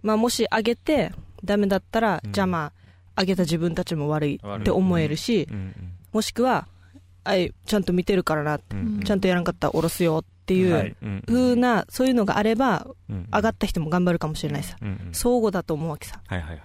[0.03, 1.13] まあもしあげて
[1.45, 2.33] ダメだったら、うん。
[2.33, 2.73] じゃあまあ
[3.15, 5.93] あげた自分たちも悪いって思えるし、うんうん。
[6.11, 6.67] もしくは
[7.23, 10.95] あいちゃんと見てるからな、うんうんちゃんとやらんかったら下ろすよっていう、
[11.27, 13.27] 風なそういうのがあればうん。
[13.31, 15.13] 上がった人も頑張るかもしれないさ、うんうん。
[15.13, 16.17] 相互だと思うわけさ。
[16.17, 16.61] っはいはいはい。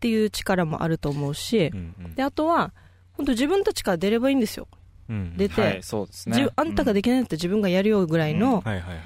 [0.00, 2.14] ていう力もあると思うし、うんうん。
[2.14, 2.72] であとは
[3.12, 4.66] 本当自分たちから出ればいいんですよ。
[5.08, 6.48] うん出て、はいそうですね。
[6.56, 9.00] あんたができないんだったら自分がやるよぐらいの,、はいはいはい。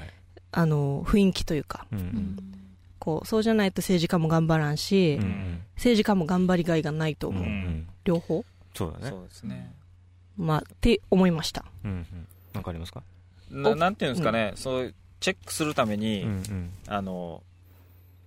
[0.52, 2.36] あの雰囲気というかうんううんん。
[2.98, 5.60] こうそうじゃないと政治家も頑張らんし、うんうん。
[5.76, 7.88] 政治家も頑張りがいがないと思う、うんうん。
[8.04, 8.44] 両方？
[8.74, 9.10] そうだね。
[9.10, 9.72] そうですね
[10.42, 11.64] まあって思いました。
[11.84, 12.06] うんうん。
[12.52, 13.02] なんかありますか？
[13.50, 16.70] ななんていうんですかね、そういうチェックするために、うんうん。
[16.88, 17.42] あの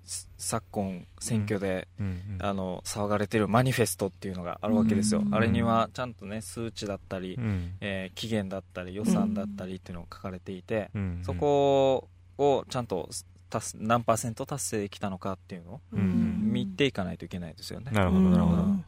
[0.06, 2.46] す昨今選挙で、うんうん。
[2.46, 7.74] あの騒がれてるマニフェストっていうのがあるわけですよ、うんあれにはちゃんとね数値だったり、うん。
[7.82, 12.08] えー期限だったり予算だったりっていうのが書かれていて、うんそこ
[12.38, 13.10] をちゃんと
[13.50, 16.52] 達す何パーセント達成できたのかっていうのをうんうん。
[16.54, 18.62] 見ていかないといけないですよね、なるほどなるほど。
[18.62, 18.86] うん。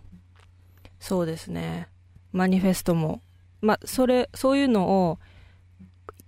[0.99, 1.89] そうですね
[2.31, 3.21] マニフェストも。
[3.61, 5.19] まあそれそういうのを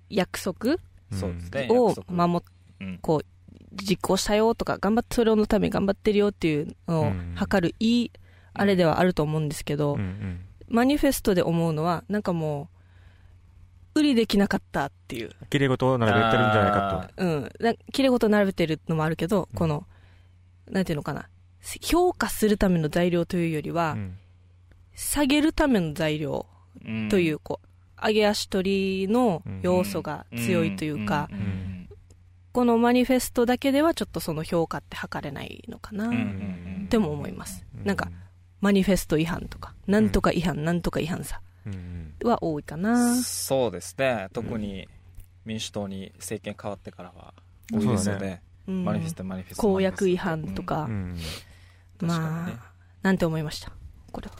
[0.10, 0.78] 約束？
[1.12, 2.48] そうですねを守っ
[2.82, 2.98] うん。
[3.02, 3.26] こう
[3.74, 7.34] 実行したよとか頑張ってそれのために頑張ってるよっていうのをうん。
[7.36, 8.12] 測るいい
[8.54, 9.98] あれではあると思うんですけど、
[10.68, 12.70] マニフェストで思うのはなんかも
[13.96, 15.32] う売りできなかったっていう。
[15.50, 17.52] 綺麗事を並べてるんじゃないかうん。
[17.60, 19.58] な綺麗事並べてるのもあるけど、うん。
[19.58, 19.86] この
[20.68, 21.28] なんていうのかな。
[21.82, 24.18] 評価するための材料というよりは、とうん
[25.00, 26.46] 下げるための材料
[26.86, 27.10] うん。
[27.10, 31.36] という、こう上げ足取りの要素が強いというか、ん。
[31.36, 31.90] ん。
[32.52, 38.10] このマニフェストだけではちょっとその評価って測れないのかな、っても思います、うなんか
[38.60, 41.42] マニフェスト違反とかなんとか違反、なんとか違反さ
[42.24, 44.30] は多いかな、そうですね。
[44.34, 44.88] 特に
[45.46, 47.34] 民主党に政権変わってからは
[47.72, 48.42] 多いですよそうだね。
[48.68, 48.84] うん。
[48.84, 50.90] マニフェストマニフェスト公約違反とか、
[52.02, 52.72] まあ
[53.04, 53.72] なんて思いました？
[54.10, 54.34] これは。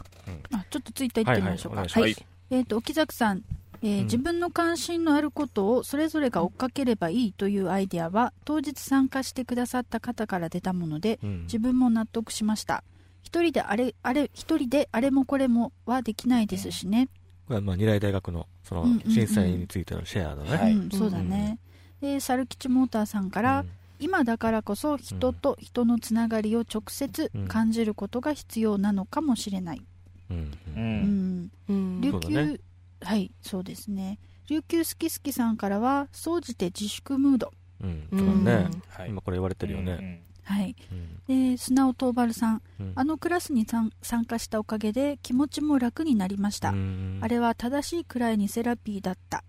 [0.52, 3.42] あちょっとツイッター行ってみましょうか、はいはいお願いえー、と沖崎さん、
[3.82, 4.04] えーうん。
[4.04, 11.42] 自分の関心のあることをそれぞれが追っかければいいというアイデアは当日参加してくださった方から出たものでうん。
[11.42, 12.82] 自分も納得しました。
[13.22, 17.08] 一人であれあれ一人であれもこれもはできないですしね、
[17.46, 19.12] これはまあ二大大学のそのうんうんうん。
[19.12, 20.72] 震災についてのシェアだね、はい。
[20.72, 21.58] うん、そうだね、
[22.00, 23.64] で猿吉モーターさんから、
[24.00, 29.82] 今だからこそ人と人のつながりを直接感じることが必要なのかもしれない、
[30.30, 30.36] うん。
[30.36, 30.52] うん。
[30.74, 31.42] ううん。
[31.44, 32.00] んうん。
[32.00, 32.60] 琉球、そうだね。
[33.02, 34.18] はいそうですね。
[34.48, 37.52] 琉球好き好きさんからは総じて自粛ムード。
[37.82, 38.08] うん。
[38.10, 39.10] うそうね、はい。
[39.10, 40.74] 今これ言われてるよね、ねはい。
[40.90, 41.50] うん。
[41.52, 42.62] で砂尾東原さん。
[42.80, 42.92] うん。
[42.94, 49.44] あのクラスに参参加したおかげで気持ちも楽になりました、うんあれは正しいくらいにセラピーだった。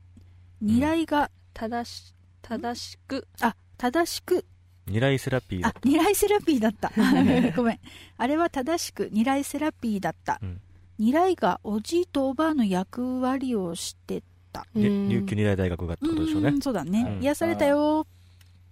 [0.61, 3.27] 二来が、正し正しく。
[3.41, 4.45] あ正しく。
[4.85, 6.91] 二来セラピーだあ二来セラピーだった。
[7.57, 7.79] ごめん。
[8.17, 10.61] あれは正しく二来セラピーだった、うん。
[10.99, 14.21] 二来がおじいとおばあの役割をして
[14.53, 14.67] た。
[14.75, 16.49] 琉球二大大学がってことでしょうね。
[16.49, 18.09] うんそうだね、うん癒されたよっ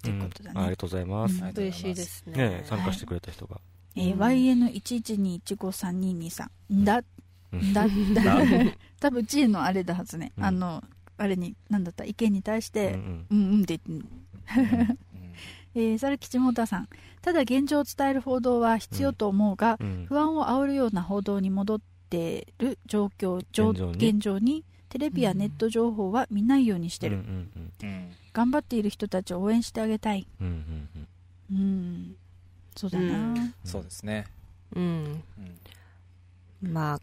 [0.03, 0.59] てうんいうことだね。
[0.59, 1.43] あありがとうございます、うん。
[1.43, 2.49] ありがとうございます嬉しいですね。
[2.49, 3.59] ね参加してくれた人が、
[3.95, 7.01] えー YN11215322 さんだ。
[7.51, 7.73] うん。
[7.73, 7.87] だ。
[7.87, 7.93] だ。
[8.23, 8.35] だ。
[9.01, 10.45] 多分 G のあれだはずね、うん。
[10.45, 10.83] あの
[11.17, 12.05] あれに何だった？
[12.05, 13.25] 意見に対して、うん。
[13.31, 14.05] うんうんって言って
[15.75, 16.89] えー、猿吉モーターさん。
[17.21, 19.87] ただ現状を伝える報道は必要と思うが、うん。
[19.87, 20.05] うん。
[20.07, 24.09] 不安を煽るような報道に戻ってる状況状現状に？
[24.09, 24.63] 現状に？
[24.89, 28.15] テレビやネット情報は見ないようにしてる、うんうんうん。
[28.33, 30.27] 頑張っている人たちを応援してあげたい。
[30.41, 30.89] うんうん
[31.51, 31.57] うん。
[31.57, 32.15] うん。
[32.75, 33.53] そうだな、うん。
[33.63, 34.25] そうですね。
[34.75, 35.23] うん。
[36.63, 36.73] うん。
[36.73, 37.01] まあ。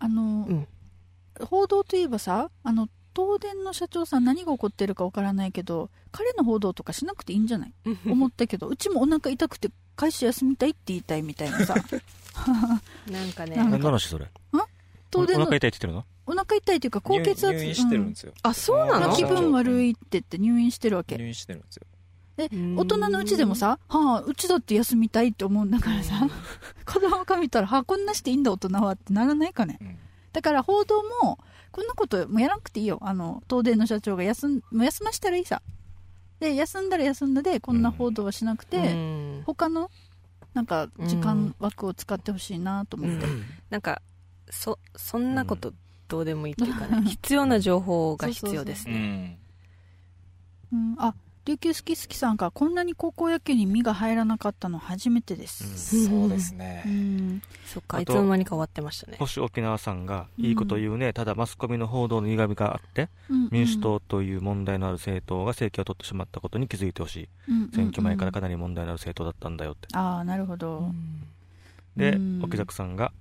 [0.00, 0.66] あの、うん。
[1.40, 7.72] 報道といえばさあの東電の社長さん何が起こってるかわからないけど彼の報道とかしなくていいんじゃない？
[8.06, 11.74] 思ったけどうちもお腹痛くて会社休みたいって言いたいみたいなさ。
[13.10, 13.56] なんかね。
[13.56, 13.70] なんか。
[13.72, 14.26] 何の話それ？
[15.12, 16.04] 東電のお腹痛いって言ってるの？
[16.26, 17.46] お腹痛いというか高血圧。
[17.52, 19.10] 入入院してるんですよ、あそうなの？
[19.10, 21.16] うん気分悪いって言って入院してるわけ。
[21.16, 21.86] 入院してるんですよ
[22.36, 22.76] でうん。
[22.76, 26.26] 大人のうちでもさはあうちだって休みたいって思うんだからさ。
[26.86, 29.78] 子供が見たらはあこんなしていいんだ大人はってならないかね。
[29.80, 29.98] うん。
[30.32, 31.38] だから報道も
[31.74, 33.00] こんなこともうやらなくていいよ。
[33.02, 35.60] あの東電の社長が休んもう休ましたらいいさ。
[36.38, 39.42] で休んだら休んだでこんな報道はしなくて、うん。
[39.44, 39.90] 他の
[40.54, 43.26] なんか時間枠を使ってほしいなと思って、
[43.70, 44.02] なんか
[44.50, 45.72] そそんなこと
[46.06, 47.02] どうでもいいっていうかね。
[47.10, 49.38] 必要な情報が必要ですうねん
[50.72, 50.94] うん。
[50.98, 51.12] あ
[51.46, 56.82] 琉球好き好きさんがこんなに高校野球に身が入らなかったの初めてです、そうですね。
[56.86, 56.88] う。
[56.88, 57.42] ん。
[57.66, 59.16] そっかいつの間にか終わってましたね。
[59.18, 67.28] 星沖縄さんがいいこと言うね、ただマスコミの報道の歪みがあってうん民主党という問題のある政党が政権を取ってしまったことに気づいてほしい。
[67.74, 69.88] 選挙前からかなり問題のある政党だったんだよって。
[69.92, 70.90] ああなるほど、
[71.96, 72.40] でうん。
[72.42, 73.12] 沖崎さんが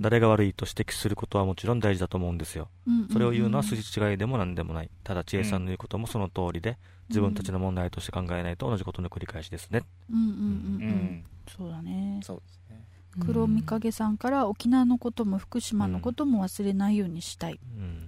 [0.00, 2.68] 誰が悪いと指摘することはもちろん大事だと思うんですよ。
[2.86, 4.90] うんうんそれを言うのは筋違いでも何でもない。
[5.04, 6.78] ただ千恵さんの言うこともその通りで
[7.08, 9.82] 自分たちの問題として考えないと同じことの繰り返しですね。
[10.10, 10.34] ううんうんうん。
[10.34, 10.90] うん。
[11.16, 11.24] ん。
[11.56, 12.20] そうだね。
[12.22, 12.84] そうですね。
[13.20, 18.06] 黒見影さんから沖縄のことも福島のことも忘れないようにしたい、うん。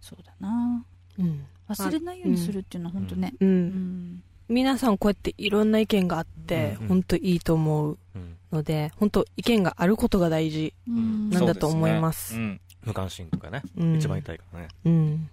[0.00, 0.84] そうだな。
[1.18, 1.44] うん。
[1.68, 3.34] 忘れないようにするっていうのは本当ね。
[3.40, 3.66] ううん。
[3.68, 8.36] ん皆さんこうやっていろんな意見があってうん本当いいと思ううん。
[8.52, 11.30] ので本当意見があることが大事うん。
[11.30, 12.34] なんだと思います。
[12.84, 13.96] 無関心とかね、うん。
[13.96, 14.68] 一番痛いからね。
[14.84, 15.30] うん。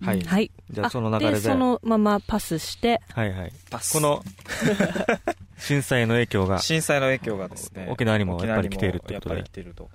[0.00, 0.50] はい、はい。
[0.70, 1.40] じゃあその流れで。
[1.40, 3.00] そのままパスして。
[3.10, 3.52] はいはい。
[3.70, 3.92] パス。
[3.92, 4.24] この
[5.58, 6.58] 震災の影響が。
[6.58, 9.34] 震災の影響がですね、沖縄にもやっぱり来ているってことで。
[9.36, 9.88] やっぱり来ていると。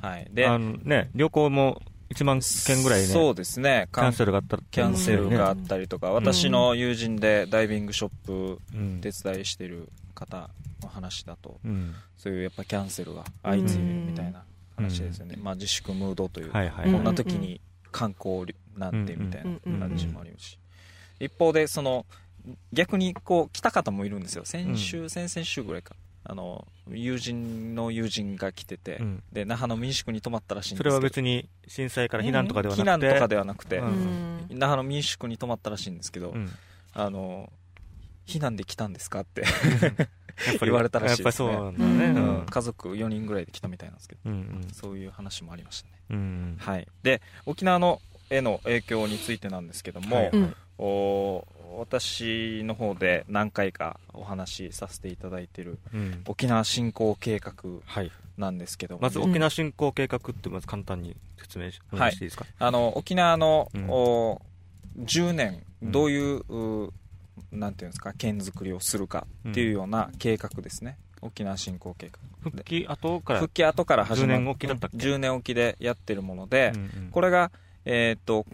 [0.00, 0.26] はい。
[0.30, 1.82] で、あのね旅行も
[2.14, 3.88] 1万件ぐらいねそうですね。
[3.94, 10.50] キャンセルがあったキャンセルがあねったりとか、私の友人でダイビングショップうん手伝いしてる方
[10.82, 14.42] の話だと、うんそういうやっぱキャンセルが相次いでるみたいな
[14.76, 15.36] 話ですよね。
[15.40, 17.60] まあ自粛ムードというか、はいはいこんな時に
[17.92, 18.44] 観光
[18.76, 20.58] なんてみたいうんな感じもありますし。
[21.20, 22.06] 一方で、その、
[22.72, 24.44] 逆にこう来た方もいるんですよ。
[24.44, 25.94] 先週、先々週ぐらいか。
[26.24, 29.22] あの、友人の友人が来てて、うん。
[29.32, 30.90] で、那覇の民宿に泊まったらしいんですそけど。
[30.90, 32.82] れは別に震災から避難とかではなくて。
[32.82, 34.46] 避難とかではなくて、ううん。
[34.50, 36.50] 那覇の民宿に泊まったらしいんですけど、うん。
[36.92, 37.50] あの、
[38.26, 40.04] 避難で来たんですかって、 やっぱ
[40.52, 41.48] り言われたらしいですね。
[41.48, 42.20] やっぱりそうなんだね。
[42.20, 42.38] うん。
[42.40, 42.46] うん。
[42.46, 44.68] 家族4人ぐらいで来たみたいなんですけど、うんうん。
[44.72, 45.94] そういう話もありましたね。
[46.10, 46.86] うんはい。
[47.02, 48.00] で、沖縄の
[48.30, 50.69] への影響についてなんですけども、はいうんお
[51.78, 57.54] 私の方で何回かお話しさせていただいているうん沖縄振興計画
[57.84, 58.10] はい。
[58.36, 58.94] なんですけど。
[58.96, 62.46] も、まず沖縄振興計画ってまず簡単に説明していいですか？
[62.58, 63.86] あの沖縄の、うん。
[63.90, 64.40] お
[64.98, 65.92] 10年うん。
[65.92, 66.92] どういう,う、
[67.52, 72.18] なんていうんですか県づくりをするかっていうような計画ですね、沖縄振興計画。
[72.42, 77.08] 復帰後から復帰後から始ま10年おきだったっけ？10年おきでやってるもので、うんうん。
[77.12, 77.50] これが、
[77.84, 78.46] えーっと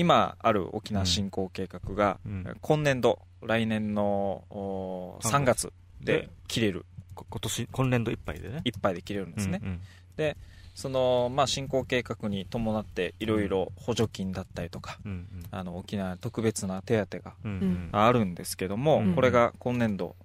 [0.00, 2.56] 今ある沖縄振興計画が、うん。
[2.62, 5.72] 今年度来年のお3月。
[6.00, 6.86] で切れる。
[7.14, 8.62] こ今年今年度いっぱいでね。
[8.64, 10.36] いっぱいで切れるんですね、うんうん。
[10.74, 17.88] その、まあ、振興計画に伴っていろいろ補助金だったりとか、うんあの沖縄特別な手当がうんうん。
[17.92, 20.16] あるんですけども、うんこれが今年度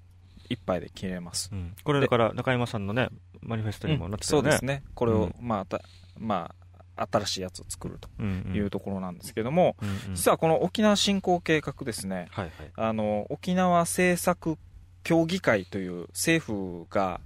[0.47, 1.75] いっぱいで切れます、うん。
[1.83, 3.09] これだから中山さんのね
[3.41, 4.27] マニフェストにもなってね。
[4.29, 4.83] そうですね。
[4.93, 5.33] これを、うん。
[5.41, 5.81] まあた
[6.17, 6.64] まあ、
[6.95, 10.15] 新しいやつを作るというところなんですけども、うんうん。
[10.15, 12.71] 実はこの沖縄振興計画ですねはいはい。
[12.75, 14.57] あの沖縄政策
[15.03, 17.19] 協議会という政府が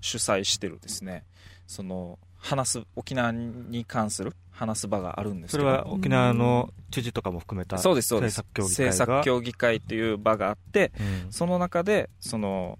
[0.00, 1.24] 主催してるですね
[1.66, 8.40] その話す沖縄に関する話す場があるんですそけどれは沖縄の知事とかも含めたそうですそうです。
[8.54, 8.90] 政策協議会が。
[8.90, 10.92] 政策協議会という場があって
[11.26, 11.32] うん。
[11.32, 12.78] その中でその、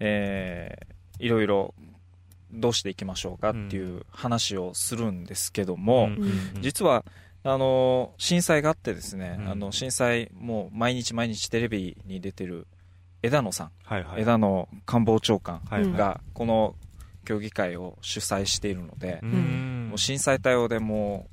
[0.00, 0.92] えー
[1.22, 1.72] いろいろ
[2.52, 6.10] どうしていきましょうかっていう話をするんですけども、
[6.60, 7.04] 実は
[7.44, 9.48] あの震災があってですね、うん。
[9.48, 12.66] あの震災もう毎日毎日テレビに出てる
[13.22, 14.22] 枝野さん、はいはい。
[14.22, 15.60] 枝野官房長官
[15.96, 16.76] がこの
[17.24, 19.86] 協議会を主催しているので、うん。
[19.90, 21.28] もう震災対応でも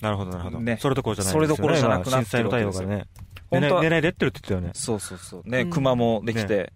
[0.00, 0.60] なるほどなるほど。
[0.60, 1.58] ねそれどころじゃないんですよね。
[1.58, 3.06] それどころじゃなくなってる今震災の対応わけですよがね
[3.50, 4.72] 本当は狙いでやってるって言ったよね。
[4.74, 5.48] そうそうそう。
[5.48, 6.72] ね、うん熊もできて、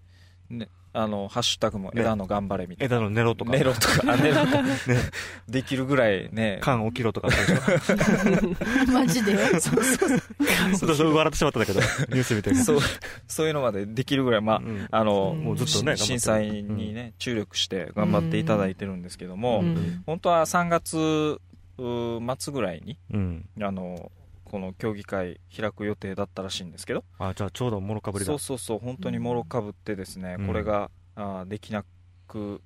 [0.51, 3.53] ねあのハッシュタグも枝野頑張れみたいな、枝のネロとか。
[3.53, 4.63] ネロとかあネロか、
[5.49, 6.59] できるぐらいね。
[6.63, 7.29] 缶起きろとか
[8.93, 9.37] マジで？
[9.61, 11.15] そうそうそう。
[11.15, 12.53] 笑ってしまったんだけどニュース見て。
[12.55, 12.79] そう
[13.29, 14.89] そういうのまでできるぐらいまあ、うん。
[14.91, 18.97] あの、うんもうずっとねし震災にね、注力して頑張っていただいてる。
[18.97, 20.03] んですけども、うん。
[20.07, 21.41] 本当は3月
[21.79, 24.11] 末ぐらいにうんあの
[24.57, 27.05] この協議会開く予定だったらしいんですけど。
[27.19, 28.27] あじゃあちょうどもろかぶりだ。
[28.27, 30.47] そうそうそう本当にもろかぶってですね、うん。
[30.47, 31.85] これがあーできな
[32.27, 32.63] く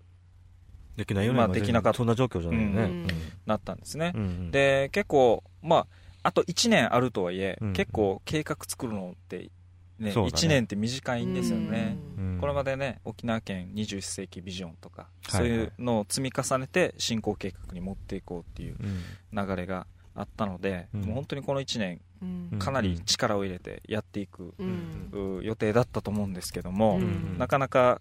[0.97, 1.97] できないよねまあ今できなかった。
[1.97, 2.83] そんな状況じゃないよね。
[2.83, 3.07] うん
[3.45, 4.51] なったんですね、うんうん。
[4.53, 5.87] で結構まあ
[6.23, 9.51] あと1年あるとはいえ、うん結構計画作るのって、
[9.99, 10.47] ねそうだね。
[10.47, 12.39] 1年って短いんですよね、うん。
[12.41, 15.51] これまでね沖縄県21世紀ビジョンとか、はいはい。
[15.51, 19.49] そういうのを積み重ねて進行計画に持っていこうっていううん。
[19.49, 21.01] 流れがあったので、うん。
[21.03, 22.59] もう本当にこの1年うん。
[22.59, 25.39] かなり力を入れてやっていく、うん。
[25.41, 27.39] う予定だったと思うんですけども、うん。
[27.39, 28.01] なかなか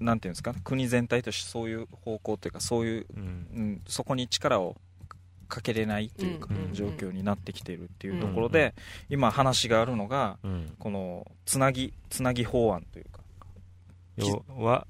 [0.00, 3.22] なんていうんですか国全体としてそういう方向というかそういう、うん。
[3.22, 3.26] う
[3.60, 4.76] ん、そこに力を
[5.48, 8.74] かけれないっていうか、状況になってきているっていうところで、
[9.08, 10.74] 今話があるのがうん。
[10.78, 13.20] このつなぎつなぎ法案というか
[14.18, 14.86] 要は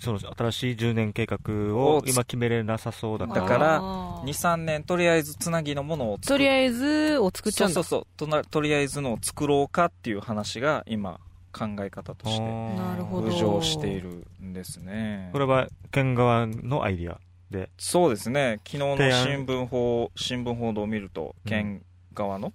[0.00, 3.40] その新しい10年計画を今決めれなさそうだから。
[3.40, 8.06] だからあー23年とりあえずつなぎのものを作とりあえずを作っちゃうそうそうそう。
[8.16, 11.20] となとりあえずのを作ろうかっていう話が今
[11.52, 13.28] 考え方としてなるほど。
[13.28, 15.30] 浮上しているんですね。
[15.32, 17.18] これは県側のアイディア
[17.50, 17.70] で。
[17.78, 18.60] そうですね。
[18.66, 21.48] 昨日の新聞報新聞報道を見るとうん。
[21.48, 21.82] 県
[22.12, 22.52] 側の、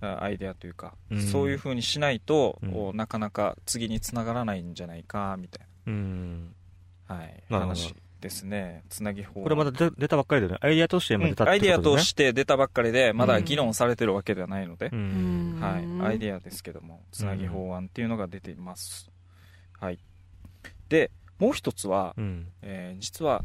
[0.00, 1.22] あアイデアというか、うん。
[1.22, 2.88] そういうふうにしないと、うん。
[2.88, 6.54] おなかなか次につながらないんじゃないかみたいうん。
[7.08, 8.82] な、はい、話ですね。
[8.88, 9.40] つなぎ法。
[9.40, 10.58] 案これまだ出出たばっかりでね。
[10.60, 15.58] アイディアとして今出たってアイデアことして出たばっかりでまだ議論されてるわけではないので、うん。
[15.60, 19.10] はい、アイデアですけどもつなぎ法案っていうのが出ています、
[19.78, 19.98] はい、
[20.88, 22.48] でもう一つは、うん。
[22.62, 23.44] えー実は、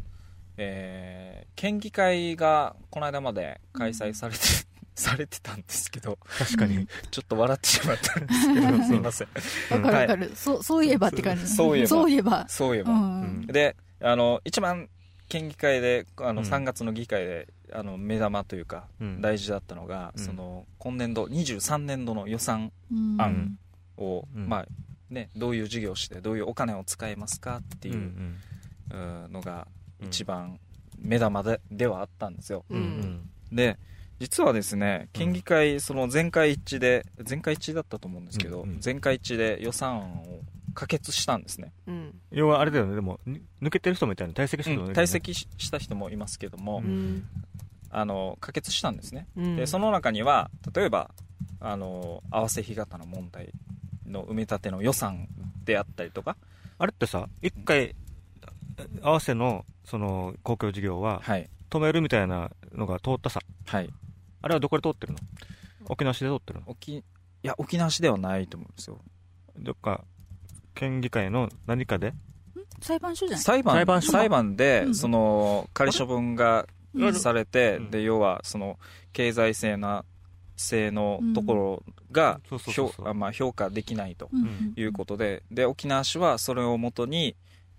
[0.56, 4.40] えー県議会がこの間まで開催されて、
[4.94, 6.18] されてたんですけど。
[6.38, 6.86] 確かに。
[7.10, 9.28] ちょっと笑ってしまったんですけどすいません。
[9.70, 11.46] わかるわかる、そうそういえばって感じ。
[11.46, 11.88] そういえば。
[11.88, 12.48] そういえば。
[12.48, 13.46] そういえば、うん。
[13.46, 14.88] であの一番
[15.28, 16.48] 県議会であのうん。
[16.48, 19.20] 3月の議会であの目玉というかうん。
[19.20, 20.24] 大事だったのが、うん。
[20.24, 23.20] その今年度23年度の予算うん。
[23.20, 23.58] 案
[23.96, 24.48] を、うん。
[24.48, 24.66] まあ
[25.10, 28.12] ね、どういう事業をしてどういうお金を使えますかっていう
[29.30, 29.66] のが
[30.00, 30.08] うん。
[30.08, 30.58] 一番
[30.98, 32.64] 目玉でではあったんですよ。
[33.52, 33.78] で
[34.20, 38.80] 実はですね県議会その全会一致で全会一致だったと思うんですけど、うんうん。
[38.80, 40.40] 全会一致で予算案を
[40.72, 42.14] 可決したんですね、うん。
[42.30, 45.02] 要はあれだよねでもに抜けてる人みたいな退席した人もいるよね。
[45.02, 47.24] 退席しした人もいますけども、うん。
[47.90, 49.28] あの可決したんですね。
[49.36, 49.56] うん。
[49.56, 51.10] でその中には例えば
[51.60, 53.52] あの合わせ干潟の問題
[54.06, 55.28] の埋め立ての予算
[55.64, 56.36] であったりとか。
[56.78, 57.94] あれってさ一回
[59.00, 61.48] 合わせのその公共事業ははい。
[61.70, 63.40] 止めるみたいなのが通ったさ。
[63.66, 63.90] はい
[64.44, 65.18] あれはどこで通ってるの？
[65.86, 66.66] 沖縄市で通ってるの？
[66.66, 67.02] 沖い
[67.42, 68.98] や沖縄市ではないと思うんですよ。
[69.58, 70.04] どっか
[70.74, 72.12] 県議会の何かで？
[72.82, 74.12] 裁判所じゃない裁判裁判所？
[74.12, 74.94] 裁判で、うん。
[74.94, 77.90] その仮処分がうんされて、うん。
[77.90, 78.78] で要はその
[79.14, 80.04] 経済性な
[80.56, 81.82] 性のところ
[82.12, 84.74] が評あまあ評価できないとうん。
[84.76, 87.34] いうことでで沖縄市はそれをもとに、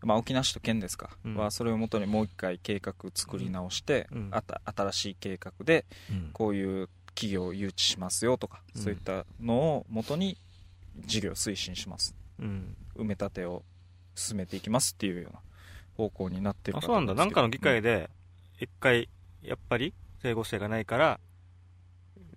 [0.05, 1.35] まあ、沖縄市と県ですか、うん。
[1.35, 4.29] はそれをもとにもう一回計画作り直して、うん。
[4.31, 6.29] あた新しい計画でうん。
[6.31, 8.81] こういう企業を誘致しますよとか、うん。
[8.81, 10.37] そういったのをもとに
[11.05, 12.15] 事業を推進します。
[12.39, 12.77] うん。
[12.95, 13.63] 埋め立てを
[14.13, 15.39] 進めていきますっていうような
[15.97, 17.15] 方向になってるあそうなんだ。
[17.15, 18.09] なんかの議会で
[18.59, 19.09] で一回
[19.41, 21.19] やっぱり整合性がないから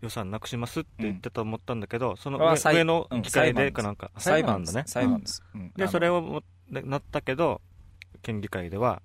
[0.00, 4.10] 予算なくしますって言ってたと思ったんだけど、その上のうん議会で裁判かなんか。
[4.16, 4.84] 裁判だね。
[4.86, 5.42] 裁判です、
[5.76, 7.60] でのそれをなったけど
[8.22, 9.02] 県議会では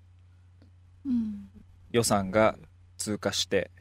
[1.05, 1.49] うん。
[1.91, 2.57] 予算が
[2.97, 3.71] 通過して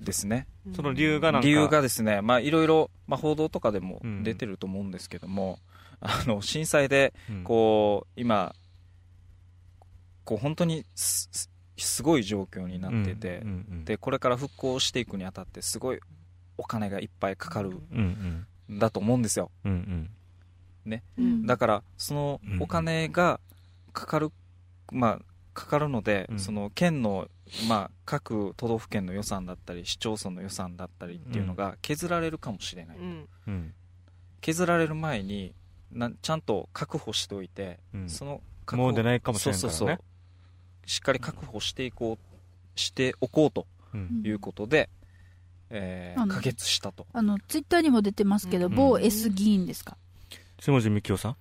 [0.00, 0.46] ですね。
[0.74, 4.22] その理由がなんか理由がですねまあいろいろ、まあ、報道とかでもうん。
[4.22, 5.58] 出てると思うんですけども、
[6.00, 7.44] あの震災でうん。
[7.44, 8.54] こう今
[10.24, 13.84] こう本当にすごい状況になってて、うんうん。
[13.84, 16.00] でこれから復興していくにあたってすごい
[16.56, 18.76] お金がいっぱいかかるうんうん。
[18.76, 19.50] んだと思うんですよ。
[19.64, 20.10] うんうん
[21.18, 21.46] うん。
[21.46, 23.40] だからそのお金が
[23.92, 24.32] かかる、
[24.92, 25.20] まあ
[25.54, 26.38] かかるので、うん。
[26.38, 27.28] その県の、
[27.68, 33.28] まあ、各都道府県の予算だったり市町村の予算だったりっていうのが削られるかもしれない、うん。
[33.46, 33.74] うん。
[34.40, 35.54] 削られる前に
[35.92, 38.08] なちゃんと確保しておいて、うん。
[38.08, 39.76] その確保もう出ないかもしれんからね。
[39.78, 40.88] そうそうそう。
[40.88, 44.22] しっかり確保していこうしておこうとうん。
[44.24, 44.90] いうことで、
[45.70, 47.06] えーあの可決したと。
[47.12, 48.74] あのツイッターにも出てますけど、うん。
[48.74, 49.96] 某 S 議員ですか？
[50.72, 51.36] 下地幹雄さん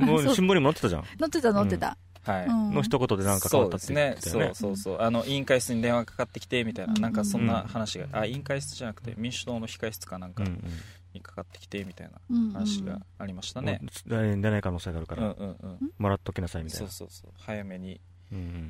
[0.00, 4.38] もう新聞にも載ってたじゃん乗ってた乗ってた、はい、の一言でなんか変わったって言ってたよ。
[4.38, 10.44] ねそうですねそうそうそうあの委員会室に電話かかってきてみたいな、うんなんかそんな話が、あ委員会室じゃなくて民主党の控室かなんか
[11.12, 12.20] にかかってきてみたいな
[12.52, 18.00] 話がありましたね、もう来年出ない可能性があるからうんうんうんもらっときなさいみたいなそうそうそう早めに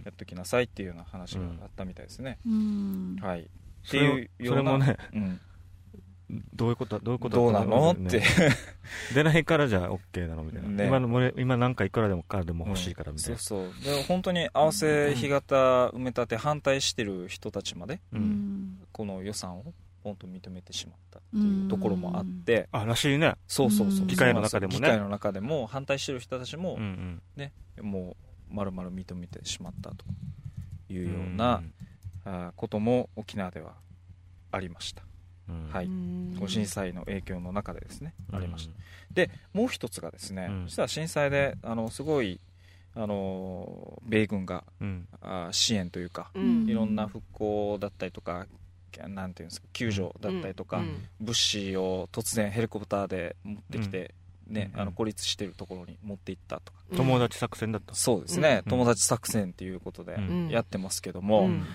[0.04, 0.94] やっときなさいっていうよ。
[0.94, 4.52] うな話があったみたいですね、うんはいっていうよ。
[4.52, 5.40] うなそれもねうん、
[6.54, 7.92] どういうことだどういうことどうなだの？
[7.92, 8.20] って、
[9.14, 10.86] 出ないからじゃあ OK なのみたいな、ね。
[10.86, 13.84] 今のも今なんかいくらでもからでも欲しいからみたいそうな、そう。
[13.84, 18.22] で本当に合わせ干潟埋め立て反対してる人たちまでううん。
[18.22, 19.72] んこの予算を
[20.02, 23.34] ポンと認めてしまったっていうところもあって、あらしいね。
[23.46, 24.00] そうそうそう。
[24.00, 24.78] うん議会の中でもね。
[24.80, 27.22] 議会の中でも反対してる人たちもうん。
[27.36, 27.52] うん
[27.82, 28.16] も
[28.50, 30.04] う丸々認めてしまったと
[30.88, 31.62] いうような、
[32.24, 33.74] あーことも沖縄では
[34.52, 35.08] ありました、うん
[35.72, 35.86] はい。
[35.86, 36.36] うん。
[36.38, 38.36] ご震災の影響の中でですね、うん。
[38.36, 38.74] ありました。
[39.12, 40.66] でもう一つがですね、うん。
[40.66, 42.40] 実は震災であのすごい
[42.94, 45.08] あの米軍がうん。
[45.20, 46.66] あ支援というか、うん。
[46.68, 48.46] いろんな復興だったりとか
[49.08, 51.04] なんていうんですか救助だったりとか、うん。
[51.20, 54.14] 物資を突然ヘリコプターで持ってきて、
[54.46, 54.80] ねうん。
[54.80, 57.94] あの孤立してるところに持っていったとか、友達作戦だった。
[57.94, 58.70] そうですね、うん。
[58.70, 60.48] 友達作戦っていうことでうん。
[60.48, 61.66] やってますけども、うん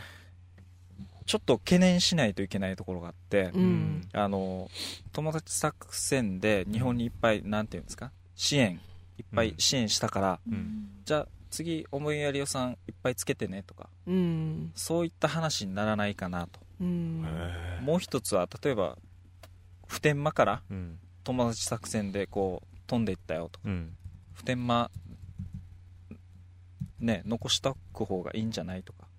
[1.26, 4.08] ちょっと懸念しないといけないところがあって、うん。
[4.14, 4.70] あの
[5.14, 8.12] 友達作戦で日本にいっぱいなんていうんですか？
[8.36, 8.82] 支援
[9.18, 10.90] いっぱい支援したから、うん。
[11.06, 14.72] じゃあ次思いやり予算いっぱいつけてねとかうん。
[14.76, 16.60] そういった話にならないかなと。
[16.82, 17.24] うん。
[17.26, 18.98] へもう一つは例えば
[19.88, 20.62] 普天間から
[21.24, 23.96] 友達作戦でこう飛んでいったよとかうん。
[24.34, 24.90] 普天間
[27.00, 29.11] ね残しておく方がいいんじゃないとか、うん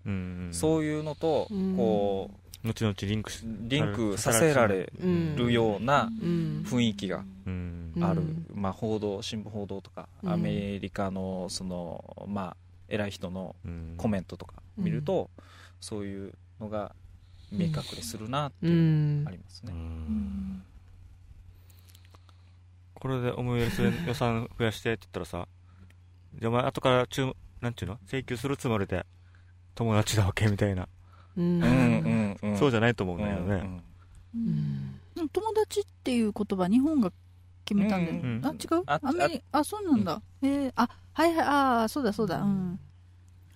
[0.50, 1.76] そういうのとうん。
[1.76, 2.30] こ
[2.64, 5.36] う後々リンクしリンクさせられうん。
[5.36, 6.62] るようなうん。
[6.66, 7.92] 雰囲気がうん。
[7.96, 8.04] うん。
[8.04, 8.22] ある、
[8.54, 10.32] まあ、報道新聞報道とか、うん。
[10.32, 12.56] アメリカのその、まあ、
[12.88, 13.94] 偉い人のうん。
[13.96, 15.30] コメントとか見ると、
[15.80, 16.94] そういうのが
[17.50, 18.82] 見え隠れするなってういうの
[19.20, 19.24] ん。
[19.24, 20.64] がありますうね、ん。
[22.94, 25.48] これで思いやりする予算増やしてって言ったらさ
[26.38, 27.98] じゃあお前後から注なんていうの？
[28.06, 29.04] 請求するつもりで
[29.74, 30.88] 友達だわけみたいな、
[31.36, 31.62] うん。
[31.62, 32.58] うんうんうん。
[32.58, 33.82] そうじゃないと思うんうんだよね、
[34.34, 35.28] うん。
[35.28, 37.12] 友達っていう言葉日本が
[37.64, 38.82] 決めたんだよ、あ違う？
[38.86, 42.42] あアメリあそうなんだ、えー、あはいはいああそうだそうだ。
[42.42, 42.78] うん。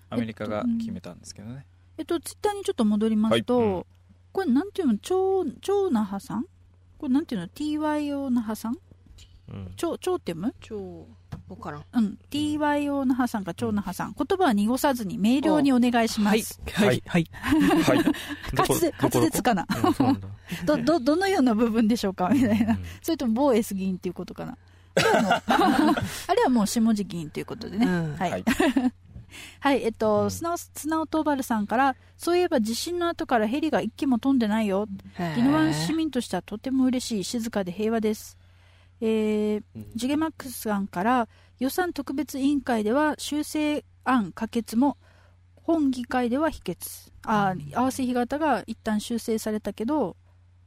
[0.09, 1.65] アメリカが決めたんですけどね、
[1.97, 3.85] えっとツイッターにちょっと戻りますと、
[4.31, 4.97] これなんていうの？
[4.99, 6.45] 超超那覇さん？
[6.97, 8.77] これなんていうの？TYO 那覇さん？
[9.49, 9.73] うん。
[9.75, 10.55] 超超って読む？
[10.61, 11.05] 超
[11.49, 11.83] わからん。
[11.93, 12.17] うん。
[12.29, 17.01] TYO 那覇さんか超那覇さん言葉は濁さずに明瞭にお願いします、はい。
[17.05, 17.29] はい。
[17.85, 17.97] はい。
[18.53, 19.65] 滑舌 滑舌かな？
[20.65, 22.29] どどどのような部分でしょうか？
[22.29, 22.79] みたいな、うん。
[23.01, 24.57] それとも某 S 議員っていうことかな？
[24.95, 25.95] あれはもう
[26.27, 28.15] あれはもう下地議員ということでね、うん。
[28.15, 28.43] はい、はい。
[29.59, 30.31] はい、えっと、うん。
[30.31, 34.87] 砂尾砂尾トーバルさんから、そういえば地震の後からヘリが一機も飛んでないよ。
[35.19, 38.37] 宜野湾市民としてはとても嬉しい、静かで平和です。
[39.01, 39.63] えー、
[39.95, 41.27] ジュゲマックスさんから、
[41.59, 44.97] 予算特別委員会では修正案可決も、
[45.55, 47.11] 本議会では否決。
[47.23, 50.15] あー、合わせ干潟が一旦修正されたけど、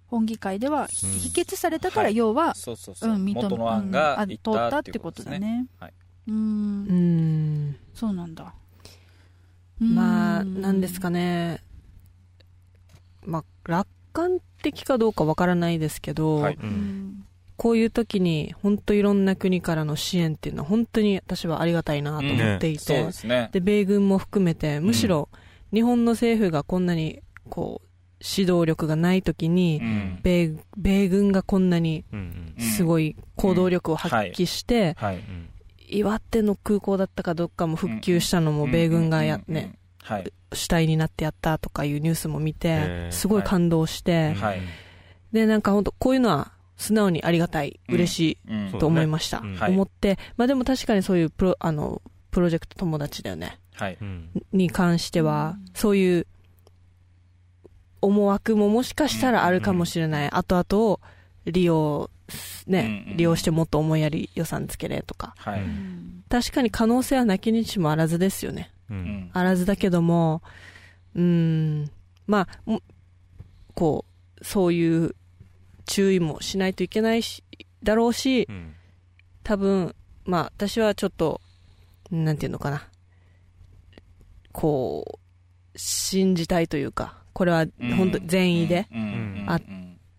[0.07, 0.87] 本議会ではうん。
[0.89, 2.16] 否決されたから、はい。
[2.16, 3.11] 要は、そうそうそう。
[3.11, 5.39] う、ん、認め元の案うんがあいった通ったってことですね。
[5.39, 5.66] ことだね。
[5.78, 5.93] はい、
[6.26, 6.37] うーん。
[6.37, 6.93] う
[7.72, 7.76] ん。
[7.95, 8.55] そうなんだ。
[9.81, 11.62] まあ、うんなんですかね。
[13.24, 16.55] まあ、楽観的かどうかわからないですけど、はい。
[16.55, 17.26] うん
[17.61, 23.50] こういう時に本当いろんな国からの支援っていうのは本当に私はありがたいなと思っていて、ですね。
[23.52, 25.28] で、米軍も含めて、むしろ
[25.70, 27.88] 日本の政府がこんなに、こう、
[28.18, 30.20] 指導力がない時に、うん。
[30.22, 32.64] 米、米軍がこんなにうんうん。
[32.64, 34.96] すごい行動力を発揮して、
[35.86, 39.56] 岩手の空港だったかどっかも復旧したのも米軍がや、うんうん。
[39.58, 39.64] うん。
[39.64, 39.70] うん。
[39.72, 40.32] ね、はい。
[40.54, 44.62] 主体になってやったとかいうニュースも見へてー、すごい感動して、はい。
[45.30, 48.68] で、なんか本当こういうのは素直にありがたい、うん嬉しうん。
[48.68, 49.43] いと思いました。
[49.68, 52.01] 思って、まあでも確かにそういうプロ、あの、
[52.31, 53.59] プロジェクト友達だよね。
[53.74, 53.99] はい。
[54.01, 54.31] うん。
[54.53, 56.26] に関しては、そういう
[58.01, 60.31] 思惑ももしかしたらあるかもしれない。
[60.31, 61.01] 後々を
[61.45, 62.11] 利用、
[62.66, 65.35] ね、うんうん利用してもっと思いやり予算つけれとか。
[65.37, 66.24] はい、うん。
[66.31, 68.70] 確かに可能性はなきにしもあらずですよね。
[68.91, 69.31] ううんん。
[69.35, 70.41] あらずだけども、
[71.14, 71.91] うーん、
[72.26, 72.81] まあ、も
[73.74, 74.07] こ
[74.41, 75.14] う、そういう
[75.91, 77.43] 注意もしないといけないし、
[77.82, 78.74] だろうし、うん
[79.43, 81.41] 多分、まあ、私はちょっと、
[82.11, 82.86] なんていうのかな。
[84.53, 85.18] こ
[85.74, 87.66] う、信じたいというか、これは
[87.97, 88.86] 本当善意で、
[89.47, 89.59] あ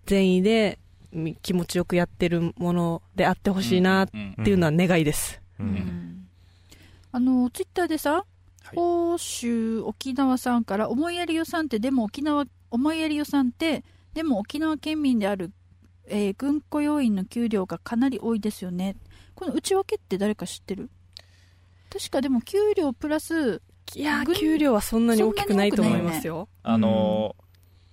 [0.08, 0.80] 善意で
[1.12, 5.42] み気持ちよくやってるものであってほしいなっていうのは願いです。
[7.12, 8.24] あのツイッターでさ、は
[8.74, 8.74] い。
[8.76, 15.52] 欧州沖縄さんから思いやり予算ってでも沖縄思いやり予算ってでも沖縄県民である、
[16.12, 18.96] えー軍雇用員の給料がかなり多いですよね。
[19.34, 20.90] この内訳って誰か知ってる？
[21.92, 23.62] 確かでも給料プラス
[23.96, 26.48] いや給料はそんなに大きくないと思いますよ。
[26.64, 27.36] あの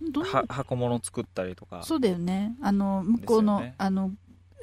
[0.03, 1.83] ーは箱物作ったりとか。
[1.83, 2.55] そうだよね。
[2.61, 4.13] あの向こうの,、ねあの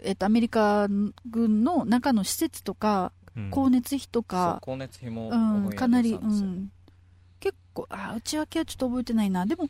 [0.04, 0.88] えっとアメリカ
[1.30, 3.50] 軍の中の施設とかうん。
[3.52, 5.36] 光熱費とか、光熱費もう
[5.68, 6.72] ん、かなり、うん、
[7.42, 9.46] 結構あ内訳はちょっと覚えてないな。
[9.46, 9.68] でも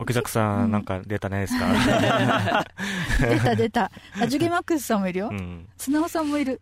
[0.00, 1.66] 沖崎さんなんかデータないですか？
[3.20, 3.90] 出た出た。
[4.20, 5.68] あジュゲマックスさんもいるよ、うん。
[5.76, 6.60] 砂尾さんもいる。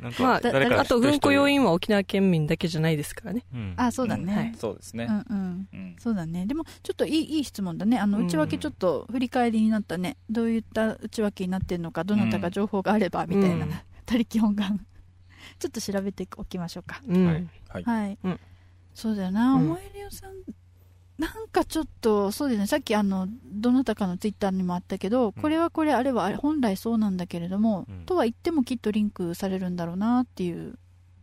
[0.00, 0.40] なんまあ、
[0.80, 3.44] あと、軍雇用員員は沖縄県民だけじゃないですからね。
[3.76, 4.54] あそうだね、はい。
[4.56, 5.68] そうですね、うんうん。
[5.72, 5.96] うん。
[5.98, 6.46] そうだね。
[6.46, 7.98] でもちょっといいいい質問だね。
[7.98, 8.26] あのうん。
[8.26, 13.72] 内訳ちょっと振り返りになったね、どういった内訳になってるのかどなたか情報があればみたいな、うん。
[14.06, 14.80] 他力本願
[15.60, 17.00] ちょっと調べておきましょうか。
[17.06, 17.26] うん、
[17.68, 17.84] はい。
[17.84, 18.18] はい。
[18.94, 19.66] そうだよな、うん。
[19.66, 20.32] 思い出よさん
[21.20, 28.06] なんかちょっとそうですねさっきあのどなたかのツイッターにもあったけどこれはこれあれはあれ本来そうなんだけれども、うん。
[28.06, 30.78] とは言ってもきっとリンクされるんだろうなっていう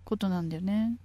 [0.06, 0.98] ことなんだよね。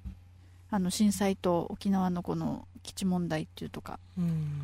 [0.70, 3.98] あの震災と沖縄のこの基地問題っていうとか。
[4.18, 4.60] うん。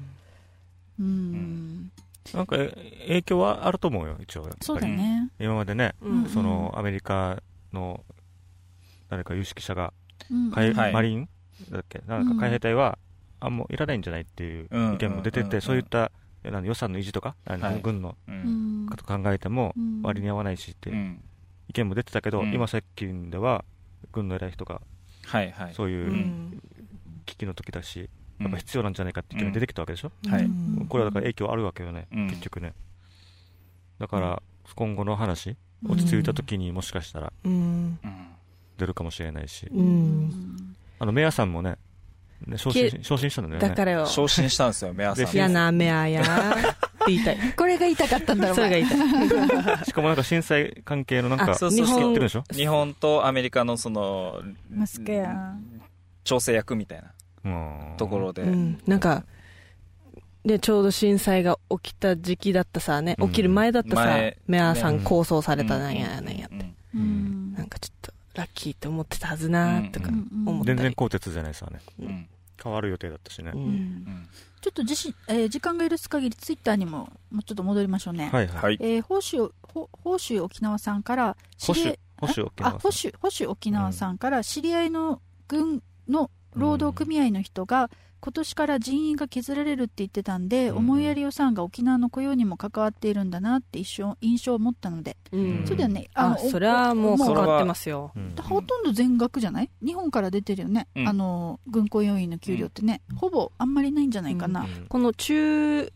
[1.01, 1.91] うん、
[2.35, 4.43] なんかえ影響はあると思うよ、一応。
[4.43, 4.67] やっぱり。
[4.67, 7.43] そうだね、今までね、うんそのアメリカ
[7.73, 8.05] の
[9.09, 9.95] 誰か有識者が、
[10.31, 10.51] うん。
[10.51, 10.93] 海はい。
[10.93, 11.29] マリン
[11.71, 12.99] だっけ、なんか海兵隊は、
[13.40, 16.10] あんまいらないんじゃないっていううん意見も出てて、そういった
[16.44, 17.36] 予算の維持とか、
[17.82, 18.16] 軍の
[18.97, 20.02] と考えてもうん。
[20.02, 21.23] 割に合わないしってうん。
[21.69, 22.55] 意見も出てたけど、うん。
[22.55, 23.65] 今最近では
[24.12, 24.81] 軍の偉い人が
[25.24, 25.74] はいはい。
[25.74, 26.62] そういううん。
[27.27, 28.09] 危機の時だし、
[28.40, 30.12] やっぱ必要なんじゃないかって意見が出てきたわけでしょ、
[30.89, 32.27] これはだから影響あるわけよね、うん。
[32.28, 32.74] 結局ね。
[33.98, 34.43] だから、
[34.74, 37.32] 今後の話、落ち着いた時にもしかしたら
[38.78, 40.77] 出るかもしれないし、ううんん。
[41.01, 41.77] あの、メアさんもね、
[42.47, 43.69] ね昇進し昇進したんだよね。
[43.69, 44.06] だからよ。
[44.06, 46.23] 昇進したんですよメアさんで嫌な目あや。
[46.23, 46.28] って
[47.09, 47.39] 言いたい。
[47.56, 49.85] これが言いたかったんだろうそれが言いたい。
[49.86, 52.44] しかもなんか震災関係のなんか、あそうそう言日本ってるでしょ？
[52.52, 54.40] 日本とアメリカのその
[54.70, 55.55] マスクや。
[56.24, 57.12] 調整役みたいな。
[57.44, 59.24] うんところで、うん、なんか
[60.44, 63.28] でちょうど震災が起きた時期だったさねうん。
[63.28, 64.98] 起きる前だったさ、前メアさね。
[64.98, 66.74] ん構想されたなんやなんや、うん。
[66.94, 67.55] うん。
[67.55, 67.98] なんかちょっと
[68.39, 70.28] ラッキーって思ってたはずなとかうん。
[70.47, 70.77] 思ったり。
[70.78, 71.81] 全然鋼鉄じゃないさね。
[72.01, 72.28] うん。
[72.62, 73.51] 変わる予定だったしね。
[73.55, 73.65] ううん。
[73.65, 74.28] んうん。
[74.60, 78.62] ちょっと自身、えー時間が許す限りツイッターにももうちょっと戻りましょうね、はいはい。
[78.62, 78.78] はい。
[78.81, 81.98] えー、宝州ほ宝州沖縄さんから知り。
[82.20, 84.19] 保守保守沖縄さん。
[84.19, 87.90] から知り合いの軍の労働組合の人が
[88.20, 95.65] 今年から人員が削られるって言ってたんで、うん思いやり予算が沖縄の雇用にも関わっているんだなって一瞬印象を持ったので、うん。
[95.66, 96.09] そうだよね。
[96.15, 98.11] あのそれはもうも関わってますよ。
[98.16, 98.35] うん。
[98.43, 99.70] ほとんど全額じゃない？
[99.85, 101.09] 日本から出てるよね、うん。
[101.09, 105.93] あの軍雇用員の給料ってね、ほぼあんまりないんじゃないかな、うんこの中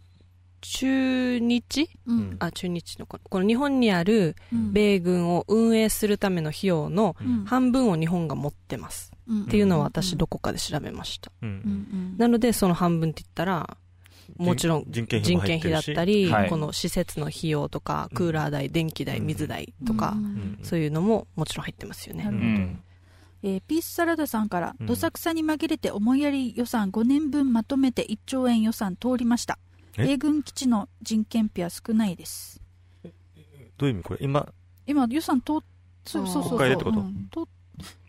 [0.60, 1.90] 中日？
[2.06, 2.18] うん。
[2.18, 2.36] うん。
[2.38, 4.72] あ中日のこのこの日本にあるうん。
[4.72, 7.44] 米軍を運営するための費用のうん。
[7.46, 9.10] 半分を日本が持ってます。
[9.11, 9.11] うん
[9.46, 11.32] っていうのは私どこかで調べました。
[12.16, 13.76] なのでその半分って言ったら
[14.36, 16.48] もちろん人件費だったり、はい。
[16.48, 19.26] この施設の費用とか、クーラー代、電気代、うん。
[19.26, 20.58] 水代とか、うん。
[20.62, 22.24] そういうのももちろん入ってますよね。
[22.28, 22.80] うん。
[23.42, 24.86] えーピースサラダさんから、うん。
[24.86, 29.58] どさくさに紛れて思いやり予算5年分まとめて1兆円予算通りました。
[29.98, 30.06] え？
[30.06, 32.62] 米軍基地の人件費は少ないです。
[33.76, 34.02] どういう意味？
[34.04, 34.48] これ今、
[34.86, 35.56] 今予算通っ
[36.04, 36.58] そうそうそうそう。
[36.58, 37.00] 国会でってこと？
[37.00, 37.28] うん。
[37.30, 37.40] 通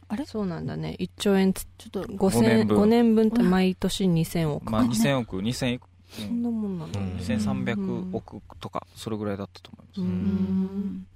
[0.08, 0.26] あれ？
[0.26, 0.96] そうなんだね。
[1.00, 2.82] 1兆円つ、ちょっと5000 5年分。
[2.82, 4.72] 5年分って毎年2000億？
[4.72, 7.08] まあ2000億2000億そんなもんなんだ、うん。
[7.18, 10.10] 2300億とかそれぐらいだったと思います、ううん。
[10.10, 11.08] ん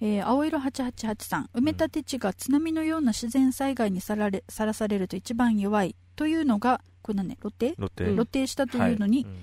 [0.00, 1.50] えー青色888さん。
[1.54, 7.74] 埋め立て地が津波のような自然災害にさられさらされると一番弱いというのがこれ何ね露呈？
[7.76, 8.46] 露呈。
[8.46, 9.36] したというのに、うん。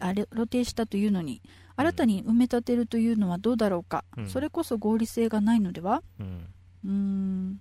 [0.00, 1.40] あれ露呈したというのに
[1.76, 4.28] 新たに埋め立てるというのはどうだろうか、うん。
[4.28, 6.02] それこそ合理性がないのでは？
[6.20, 6.46] うん。
[6.84, 7.60] うーん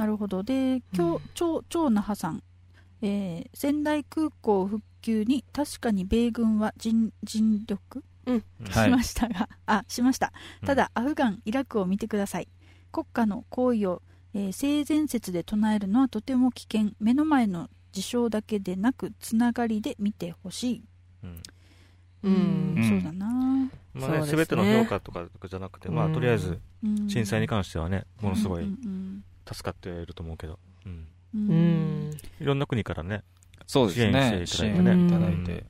[0.00, 0.42] なるほど。
[0.42, 2.42] で今日超超那覇さん、
[3.02, 8.02] えー仙台空港復旧に確かに米軍は尽尽力？
[8.26, 10.32] はいしましたが、あしました。
[10.64, 12.48] ただ、アフガンイラクを見てください。
[12.92, 14.02] 国家の行為を、
[14.32, 16.92] えー性善説で唱えるのはとても危険。
[16.98, 20.84] 目の前の事象だけでなくつながりで見てほしい。
[21.24, 21.42] うん。
[22.22, 22.74] うん。
[22.76, 22.88] うん。
[22.88, 23.26] そうだな、
[23.92, 24.26] まあね、ね。
[24.26, 27.08] 全ての評価とかじゃなくて、まあ、うんとりあえず、うん。
[27.08, 30.92] 震災に関してはね、ものすごいうん助かっていると思うけど、うん。
[31.34, 32.10] ううん。
[32.10, 32.12] ん。
[32.40, 33.22] いろんな国からね、
[33.66, 34.44] そうですね。
[34.46, 35.02] 支支援していただいてね。
[35.02, 35.64] 援いただいて。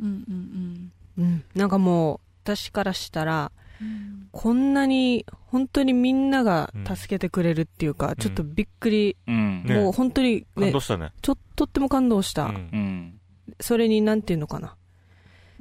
[0.00, 1.44] うんうんうん。
[1.54, 4.28] なんかもう、私からしたら、うん。
[4.32, 8.16] こんなに、本当にみんなが助けてくれるっていうか、ん。
[8.16, 9.64] ちょっとびっくり、うん。
[9.64, 9.74] ね。
[9.74, 11.12] もう本当にね感動、したね。
[11.22, 12.44] ちょっとっても感動した。
[12.44, 13.20] うんうん。
[13.60, 14.76] それになんていうのかな。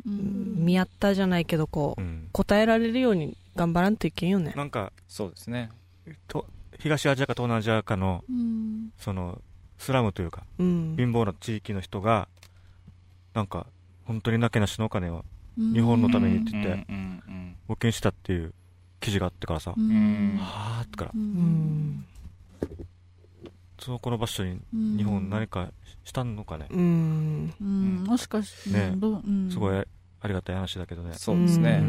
[0.05, 0.55] うん。
[0.65, 2.29] 見合ったじゃないけど、こう、うん。
[2.31, 4.53] 答えられるように頑張らんといけんよね。
[4.55, 5.69] なんかそうですね。
[6.27, 6.45] と、
[6.79, 8.91] 東アジアか東南アジアかの、うん。
[8.97, 9.41] その、
[9.77, 10.95] スラムというか、うん。
[10.97, 12.27] 貧乏な地域の人が、
[13.33, 13.67] なんか、
[14.05, 15.25] 本当になけなしのお金を
[15.57, 16.85] うん日本のためにって言って
[17.67, 18.53] 募金したっていう
[19.01, 20.35] 記事があってからさ、ううん。
[20.35, 21.23] んはーってから、ううん。
[21.23, 22.05] ん。
[23.79, 25.69] そのこの場所に日本何か
[26.03, 27.53] したのかね、うん。
[27.59, 28.03] うん。
[28.05, 28.91] もしかして
[29.51, 31.13] すごいありがたい話だけどね。
[31.15, 31.79] そうですね。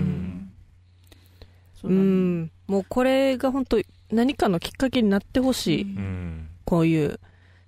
[1.85, 2.51] うん。
[2.67, 3.79] もうこれが本当
[4.11, 5.83] 何かのきっかけになってほしい。
[5.83, 6.49] うん。
[6.65, 7.21] こういう、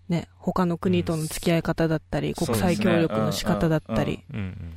[0.09, 2.35] ね、他の国との付き合い方だったり、うん。
[2.35, 4.21] 国際協力の仕方だったり。
[4.33, 4.75] うん。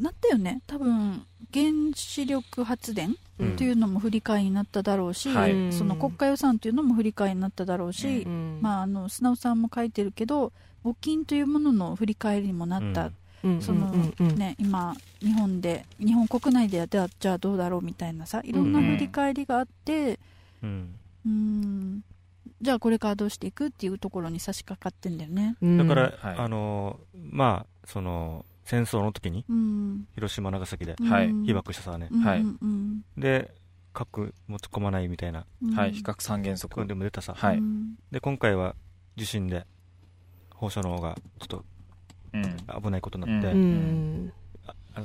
[0.00, 0.62] なったよね。
[0.66, 3.52] 多分原子力発電うん。
[3.52, 5.72] っていうのも振り替えになっただろうし、はい。
[5.72, 10.52] その国家予算っていうのも振り替えになっただろうし、うんまあ、あの素直さんも書いてるけど
[10.84, 13.10] 募金というものの振り返りにもなった、
[13.42, 13.62] うん。
[13.62, 20.18] そのうんうんね、今日本で日本国内ではじゃあじゃあどうだろうみたいなさいろんな振り返りがあって
[20.62, 20.94] うん。
[21.26, 22.04] うん。
[22.62, 25.56] じゃあこれからどうしていくっていうところに差し掛かってんだよね。
[25.62, 25.78] うん。
[25.78, 26.36] だから、はい。
[26.38, 30.06] あのまあその戦争の時にうん。
[30.14, 31.28] 広島長崎ではい。
[31.28, 32.40] うん被爆したさね、うんはい。
[32.40, 33.02] うん。
[33.16, 33.54] で
[33.92, 35.46] 核持ち込まないみたいな。
[35.62, 35.74] うん。
[35.74, 36.86] はい比較三原則。
[36.86, 37.58] でも出たさ、はい。
[37.58, 37.94] うん。
[38.10, 38.74] で今回は
[39.16, 39.66] 地震で
[40.54, 41.64] 放射能がちょっと
[42.32, 42.42] うん。
[42.82, 44.32] 危ないことになって、ううん。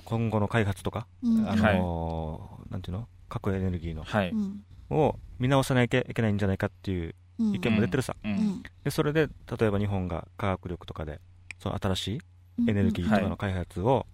[0.04, 1.50] 今後の開発とか、うん。
[1.50, 3.08] あのなんていうの？
[3.30, 4.30] 核エネルギーのはい。
[4.32, 7.56] うんを見直さなきゃいけないんじゃないかっていううん。
[7.56, 8.36] 意見も出てるさ、ううん。
[8.36, 9.28] んでそれで
[9.60, 11.20] 例えば日本が科学力とかで
[11.60, 12.22] その新しい
[12.68, 14.06] エネルギーとかの開発を、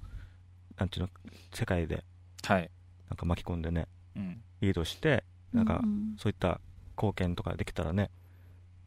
[0.77, 1.09] なんていうの
[1.53, 2.03] 世界で
[2.43, 2.69] はい。
[3.09, 4.41] なんか巻き込んでねうん。
[4.61, 5.23] リードして
[5.53, 6.15] なんかうん。
[6.17, 6.59] そういった
[6.97, 8.09] 貢献とかできたらね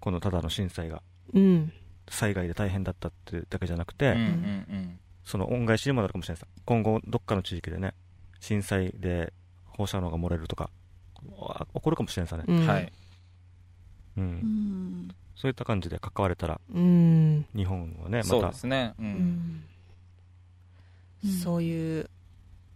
[0.00, 1.02] このただの震災が
[1.32, 1.72] うん。
[2.08, 4.14] 災害で大変だったってだけじゃなくて、
[5.24, 6.46] その恩返しにもなるかもしれないさ。
[6.66, 7.94] 今後どっかの地域でね
[8.40, 9.32] 震災で
[9.64, 10.68] 放射能が漏れるとかあ
[11.24, 12.66] 起こるかもしれないさね、うん。
[12.66, 12.92] はい。
[14.16, 14.24] うん。
[14.24, 15.14] うん。
[15.36, 17.46] そういった感じで関われたらうん。
[17.54, 18.94] 日本はねそうまたですね。
[18.98, 19.08] ううん。
[19.10, 19.64] ん
[21.42, 22.10] そういう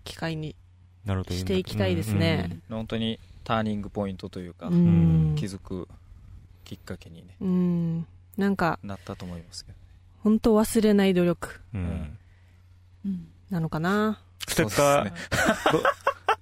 [0.05, 0.57] 機会に
[1.05, 1.47] なるといいんだ。
[1.47, 5.35] していきたいですね本当にターニングポイントというかうん。
[5.37, 5.87] 気づく
[6.65, 8.07] きっかけにねうん。
[8.37, 9.79] なんかなったと思いますけど
[10.23, 11.61] 本当忘れない努力。
[11.75, 12.19] うん。
[13.51, 14.21] なのかな。
[14.47, 15.13] ステッカー、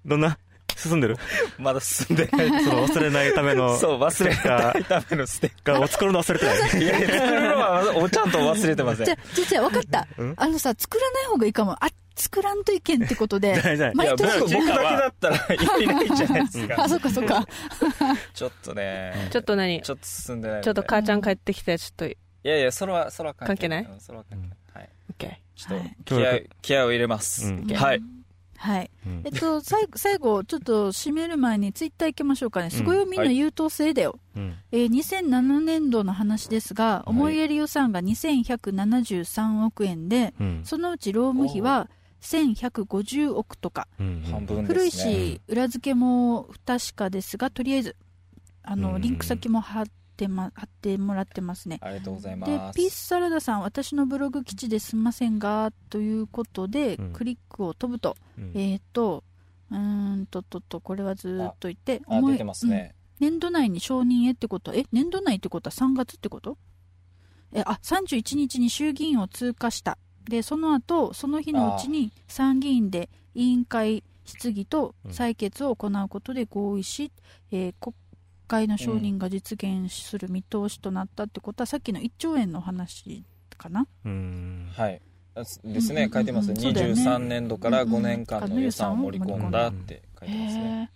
[0.05, 0.39] どんな？
[0.77, 1.17] 進んでる？
[1.59, 2.49] まだ進んでない。
[2.65, 6.59] その忘れないための そう忘れないためのステッがを作るの忘れてない。
[6.59, 9.07] カーいやいやそれはおちゃんと忘れてません。
[9.07, 10.07] じゃあじゃあじゃあ分かった。
[10.19, 10.35] うん？
[10.37, 11.73] あのさ作らない方がいいかも。
[11.73, 11.89] あ
[12.19, 13.77] 作らんといけんってことでじゃない。
[13.77, 17.47] じゃないいや毎年僕僕だけだったら意味ないじゃないですかあそっかそっか。
[18.33, 19.29] ちょっとね。
[19.31, 19.83] ちょっと何？
[19.83, 22.07] ちょっと進んでないちょっと母ちゃん帰ってきてちょっと。
[22.07, 23.83] いやいやそれはそれは関係ない。
[23.85, 24.83] うんそれは関係ない。
[24.83, 24.91] はい。
[25.11, 25.97] オッケちょっはい。
[26.07, 27.49] と気合気合を入れます。
[27.49, 27.67] うん。
[27.67, 28.01] はい
[28.59, 28.91] はい。
[29.07, 29.23] うん。
[29.25, 32.71] えっと最後最後ちょっと締める前にツイッター行きましょうかね。
[32.71, 34.55] すごいよみんな優等生だよ、うん。
[34.73, 40.61] えー2007年度の話ですが、思いやり予算が2173億円で、うん。
[40.65, 41.89] そのうち労務費は
[42.23, 45.13] 1150億とか、うん半分古いですね。
[45.15, 47.97] し、裏付けも不確かですが、とりあえず、
[48.63, 49.03] あの、うん。
[49.03, 49.91] リンク先も貼って,、
[50.29, 51.79] ま、貼ってもらってますね。
[51.83, 52.77] ありがとうございでま、す。
[52.77, 57.13] ピースサラダさん、私のブログ基地ですみませんが、ということで、うん。
[57.13, 58.53] クリックを飛ぶと、うん。
[58.55, 59.23] えっ、と、
[59.71, 62.95] うーんとっとっと、これはずーっと言って、あ思い出てますね。
[63.21, 63.31] うん。
[63.31, 64.75] 年度内に承認へってこと？
[64.75, 65.71] え年度内ってこと？
[65.71, 66.59] は3月ってこと？
[67.53, 69.99] えあ31日に衆議院を通過した。
[70.29, 77.13] でその後その日のうちに参議院で委員会質疑と採決を行うことで合意し、
[77.53, 77.95] えー国
[78.47, 83.25] 会の承認が実現する見通しとなったってことは、さっきの1兆円の話
[83.57, 83.87] かな？
[84.05, 84.69] うん。
[84.73, 85.01] はい。
[85.35, 85.95] ですうんうんうん。
[85.95, 87.03] ね書いてますそうだよね。
[87.03, 90.65] 23年度から5年間の予算を盛り込んだって書いてますね。
[90.65, 90.89] へえ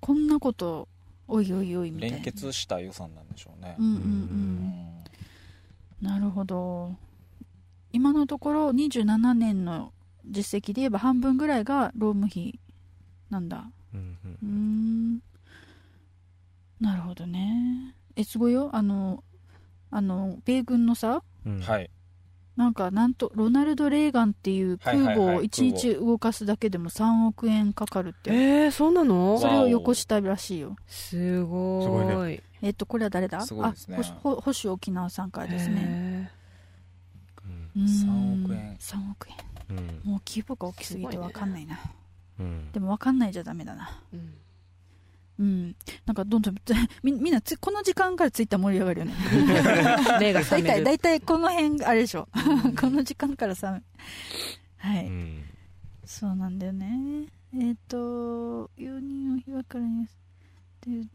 [0.00, 0.88] こんなこと
[1.28, 2.16] おいおいおいみたいな。
[2.16, 3.76] 連結した予算なんでしょうね。
[3.78, 4.04] うんうんううん。
[4.66, 5.04] ん
[6.00, 6.96] なるほど。
[7.92, 9.92] 今のところ27年の
[10.24, 12.58] 実績で言えば半分ぐらいが労務費
[13.30, 13.70] なんだ。
[13.94, 14.16] うん。
[14.42, 15.22] うーん
[16.80, 17.94] なるほどね。
[18.16, 18.70] えすごいよ。
[18.72, 19.22] あの
[19.90, 21.60] あの米軍のさうん。
[21.60, 21.90] はい。
[22.56, 29.38] なんかなんとロナルド・レーガンっていう空母を1日動かすだけでも3億円かかるって、えー、そうなの？
[29.38, 30.76] それを横したらしいよ。
[30.86, 33.40] すごすごいえっとこれは誰だ？
[33.42, 33.96] すごいですね。
[33.98, 35.74] あほほ星沖縄さんからですね。
[35.74, 36.32] ね
[37.76, 38.44] うんうーん。
[38.44, 38.76] 3億円。
[38.78, 39.36] 3億円。
[39.76, 40.10] うん。
[40.10, 41.78] もう規模が大きすぎて分かんないな。
[42.38, 42.72] うん。
[42.72, 44.02] でも分かんないじゃダメだな。
[44.12, 44.34] うん
[45.40, 45.74] うん。
[46.04, 46.54] なんかどんどん
[47.02, 49.14] みみんなつこの時間からツイッター盛り上がるよね。
[50.20, 50.68] 霊が大覚める。
[50.68, 52.28] 体大体この辺あれでしょ。
[52.78, 53.80] この時間からさ
[54.76, 55.44] はい、うん。
[56.04, 57.26] そうなんだよね。
[57.58, 57.96] えっ、と
[58.76, 60.06] 4人を被爆からに
[60.82, 61.08] で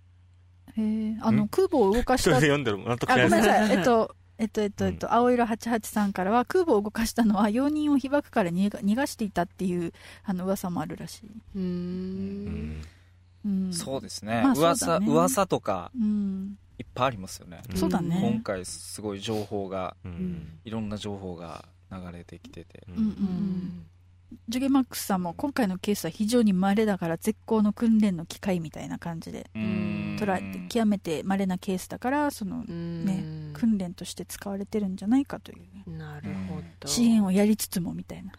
[0.77, 2.31] えー、あのん空母を動かした。
[2.31, 3.71] あごめんなさい。
[3.77, 9.93] えっとえっとえっとえっと、青色88さんからは空母を動かしたのは容認を被爆から逃が逃がしていたっていう
[10.23, 12.81] あの噂もあるらしい、うん
[13.45, 14.41] うん、そうですね。
[14.43, 15.07] まあ噂だね。
[15.07, 17.61] 噂とかうん、いっぱいありますよね。
[17.69, 17.77] うん。
[17.77, 18.19] そうだね。
[18.21, 20.59] 今回すごい情報がうん。
[20.65, 22.83] いろんな情報が流れてきてて。
[22.89, 22.97] うん。
[22.97, 23.85] うん
[24.49, 30.17] ジュゲマックスさんも今回のケースは非常に稀だから絶好の訓練の機会みたいな感じでうん。
[30.19, 33.05] 捉えて極めて稀なケースだからそのうん。
[33.05, 35.55] ね訓練として使われてるんじゃないかとい
[35.85, 36.87] うなるほど。
[36.87, 38.33] 支援をやりつつもみたいな。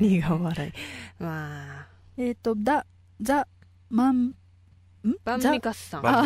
[0.00, 0.72] 苦笑い。
[1.22, 1.86] まあ。
[2.18, 2.86] えっ、とダ
[3.20, 3.46] ザ
[3.90, 4.34] マンん。
[5.24, 6.02] バンザミカスさん。
[6.02, 6.22] バ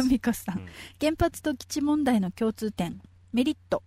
[0.00, 0.66] ンミカスさん、うん。
[1.00, 3.00] 原発と基地問題の共通点。
[3.32, 3.82] メリット、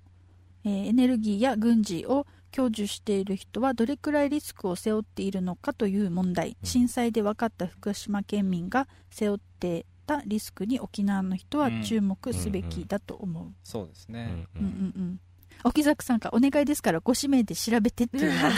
[0.64, 6.56] えーエネルギーや軍事を享受している人はどれくらいリスクを背負っているのかという問題、うん。
[6.64, 15.20] 震災で分かった福島県民が背負ってたリスクに沖縄の人は注目すべきだと思う、そうですね、うんううんんうんうん
[15.64, 18.52] 沖崎さんからお願いですからご指名で調べてっていうのは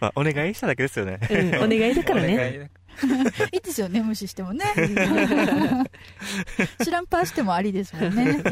[0.00, 1.18] まあ、お願いしただけですよね。
[1.30, 2.32] うんお願いだからね。
[2.32, 2.70] い ね
[3.52, 4.64] いいですよね無視してもね。
[6.82, 8.42] 知らんぱーしてもありですもんね。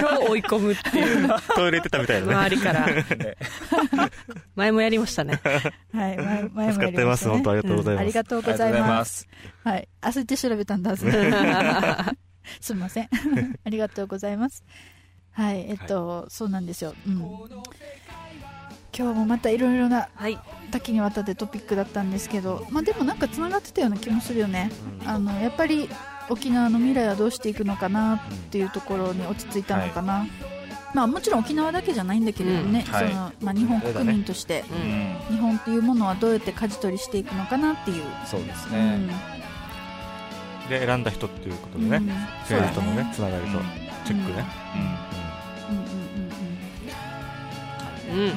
[0.00, 1.28] 超追い込むっていう。
[1.54, 2.34] トイレ行ってたみたいなね。
[2.34, 2.88] 周りから。
[4.56, 5.40] 前もやりましたね。
[5.44, 8.02] はい、前前もやりました、ね、助かってます本当ありがとうございます。
[8.02, 9.12] んありがとうごありがとうございまます。
[9.12, 9.28] す
[9.64, 11.04] はい焦って調べたんだす
[12.60, 13.08] すみません。
[13.64, 14.64] ありがとうございます。
[15.32, 20.38] はいえっと、そうなんですよ、うん、今日もまたいろいろなはい。
[20.70, 24.70] 多岐にわたってトピックだったんですけど、まあ、でもなんかつながってたような気もするよね。
[25.06, 25.88] あのやっぱり
[26.28, 28.20] 沖縄の未来はどうしていくのかなっ
[28.50, 30.26] ていうところに落ち着いたのかな、
[30.94, 32.92] まあ、もちろん沖縄だけじゃないんだけれどもね、うん。
[32.92, 33.08] はい。
[33.08, 35.18] そのまあ、日本国民として、ううんん。
[35.30, 39.41] 日本っていうものはどうやって舵取りしていくのかなっていう、そうですね、うん
[40.72, 42.08] で、選んだ人っていうことでね、うん。
[42.40, 43.58] 政治とのね、つながりと、
[44.04, 44.36] チェックね。
[44.36, 44.48] だね
[45.70, 45.76] うん。
[45.76, 45.88] うんう
[48.16, 48.32] んうんうん。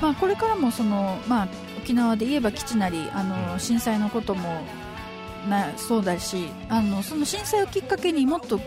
[0.00, 1.48] まあ、これからもその、まあ、
[1.78, 3.60] 沖縄で言えば基地なりあの、うん。
[3.60, 4.62] 震災のことも
[5.48, 8.60] なそうだしあのその震災をきっかけにもっと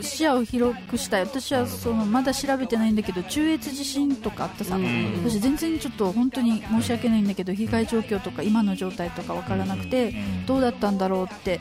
[0.00, 1.22] 視野を広くしたい。
[1.22, 10.12] 私はそのまだ調べてないんだけど中越地震とかあったさ、うん私全然ちょっと本当に申し訳ないんだけど被害状況とか今の状態とか分からなくて、う
[10.42, 11.60] んどうだったんだろうって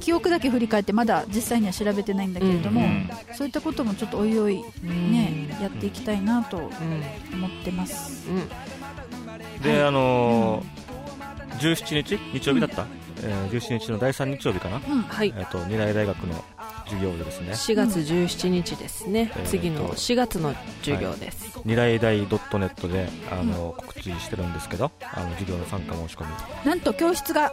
[0.00, 6.64] 記憶だけ振り返ってまだ実際には調べてないんだけれども、うんそういったこともちょっとおいおいね、やっていきたいなとうん
[7.34, 8.28] 思ってます。
[8.28, 9.62] うん。
[9.62, 12.18] で、あのー、17日？
[12.32, 12.86] 日曜日だった、
[13.22, 15.34] えー、17日の第3日曜日かな、うんはい。
[15.36, 16.44] えっと二大大学の
[16.84, 17.52] 授業でですね。
[17.52, 26.68] 4月17日ですね、うん次の4月の授業です、二大大 .net で、あの告知してるんですけどあの授業の参加申し込み。
[26.68, 27.52] なんと教室が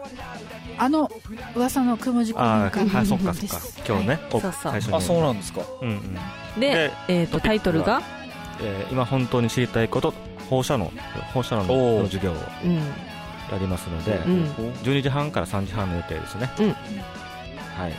[0.78, 1.12] あの
[1.56, 3.60] 噂の雲時ああ、間はい、そっかそっか。
[3.88, 4.74] 今日ね、おそうそう。
[4.96, 5.62] あそうなんですか。
[5.82, 6.14] うんうん。
[6.60, 8.02] ででえー、とタイトルが、
[8.62, 10.14] えー今本当に知りたいこと
[10.50, 10.92] 放射能
[11.34, 11.64] 放射能
[12.00, 12.36] の授業を。
[12.64, 12.82] うん
[13.52, 14.44] やりますので、うん。
[14.84, 16.68] 12時半から3時半の予定ですね、うん。
[16.70, 16.74] は
[17.88, 17.94] い。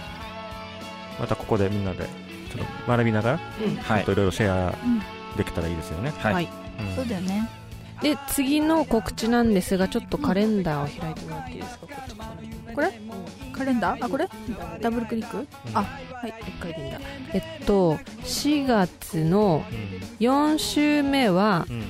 [1.19, 3.77] またここでみんなでちょっと学びながらうん。
[3.77, 4.01] はい。
[4.01, 5.03] ちょっといろいろシェアうん
[5.37, 6.49] できたらいいですよね、はい、はい。
[6.81, 6.97] うん。
[6.97, 7.49] そうだよね。
[8.03, 11.87] で次の告知なんですがちょっとカレンダーを開いてもらっていいですか？
[11.87, 13.01] こっちこれ？
[13.53, 14.05] カレンダー？
[14.05, 14.29] あこれ？
[14.81, 15.47] ダブルクリック？
[15.75, 16.35] あはい。
[16.47, 17.01] 一回でいいんだ。
[17.33, 19.65] えっと4月の
[20.21, 21.83] 4週目はうん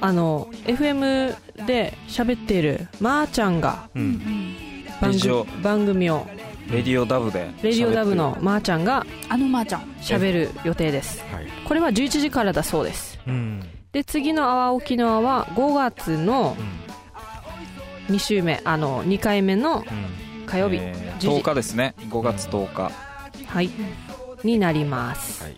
[0.00, 1.34] あの FM
[1.66, 4.02] で喋っているまーちゃんがうん。
[4.02, 4.56] うん
[5.00, 6.26] 番組番組を
[6.70, 9.82] レディオダブでレディオダブのまーちゃんがあのまーちゃん。
[10.00, 11.22] 喋る予定です。
[11.32, 11.46] はい。
[11.66, 13.18] これは11時からだそうです。
[13.26, 13.60] うん。
[13.92, 16.56] で次の「阿波沖縄」は5月の
[18.08, 18.14] うん。
[18.14, 20.46] 2週目あの2回目のうん。
[20.46, 21.28] 火曜日、えー10時。
[21.28, 21.94] 10日ですね。
[22.10, 22.92] 5月10日、
[23.46, 23.70] はい。
[24.44, 25.54] になります、はい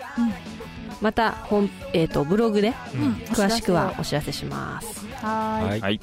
[1.01, 3.12] また本、えー、とブログでうん。
[3.32, 5.06] 詳しくはおお知らせします。
[5.23, 5.68] はーい。
[5.68, 5.81] はい。
[5.81, 6.01] はい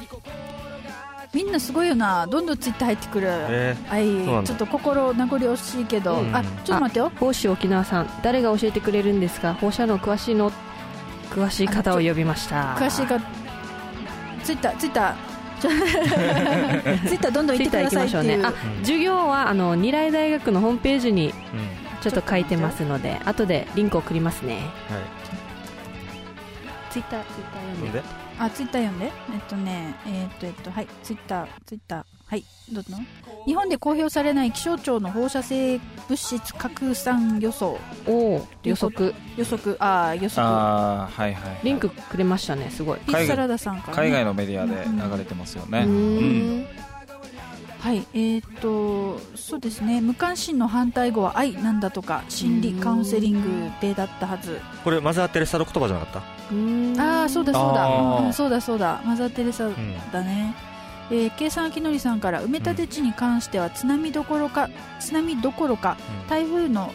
[1.33, 2.27] みんなすごいよな。
[2.27, 4.45] どんどんツイッター入ってくる、えはい。
[4.45, 6.35] ちょっと心名残惜しいけど、うん。
[6.35, 7.11] あちょっと待ってよ。
[7.19, 8.09] 講師沖縄さん。
[8.21, 9.55] 誰が教えてくれるんですか？
[9.55, 10.51] 放射能詳しいの
[11.31, 12.75] 詳しい方を呼びました。
[12.75, 13.19] 詳しいか
[14.43, 15.33] ツイッターツイッター。
[15.59, 15.69] ちょ
[17.09, 18.23] ツイッターどんどん行ってくださいっていう。
[18.37, 18.39] ね。
[18.45, 24.59] あ授業はあの二来大学のホームページにーうんちょっと書いてますので後でリンク送りますね。
[24.89, 24.99] は
[26.91, 27.99] ツイッターツイッターい読んで。
[27.99, 28.05] で？
[28.37, 29.05] あツイッター読んで？
[29.05, 30.87] えっとねえっとえっとはい。
[31.01, 32.03] ツイッターツイッター。
[32.25, 32.43] はい。
[32.71, 32.97] どうぞ。
[33.45, 37.79] 日本で公表されない気象庁の放射性物質拡散予想。
[38.05, 39.15] おお予測。
[39.37, 39.77] 予測。
[39.79, 40.45] あー予測。
[40.45, 42.99] ああはいはいリンクくれましたねすごい。
[42.99, 46.61] ピッサラダさんから、ね、海外のメディアで流れてますよね、うー。
[46.61, 46.65] ん
[47.83, 49.99] はいえっ、とそうですね。
[49.99, 54.61] 無関心の反対語は愛なんだとか心理カウンセリングでだったはず。
[54.85, 56.53] これマザー・テレサの言葉じゃなかった？
[56.53, 57.01] うーん。
[57.01, 57.87] ああそうだそうだ、
[58.25, 59.01] うんそうだそうだ。
[59.05, 59.75] マザー・テレサうん
[60.13, 60.55] だね、
[61.11, 64.69] えー、計算明則さんから埋め立て地に関しては津波どころか
[65.01, 65.97] 津波どころか
[66.29, 66.89] 台風の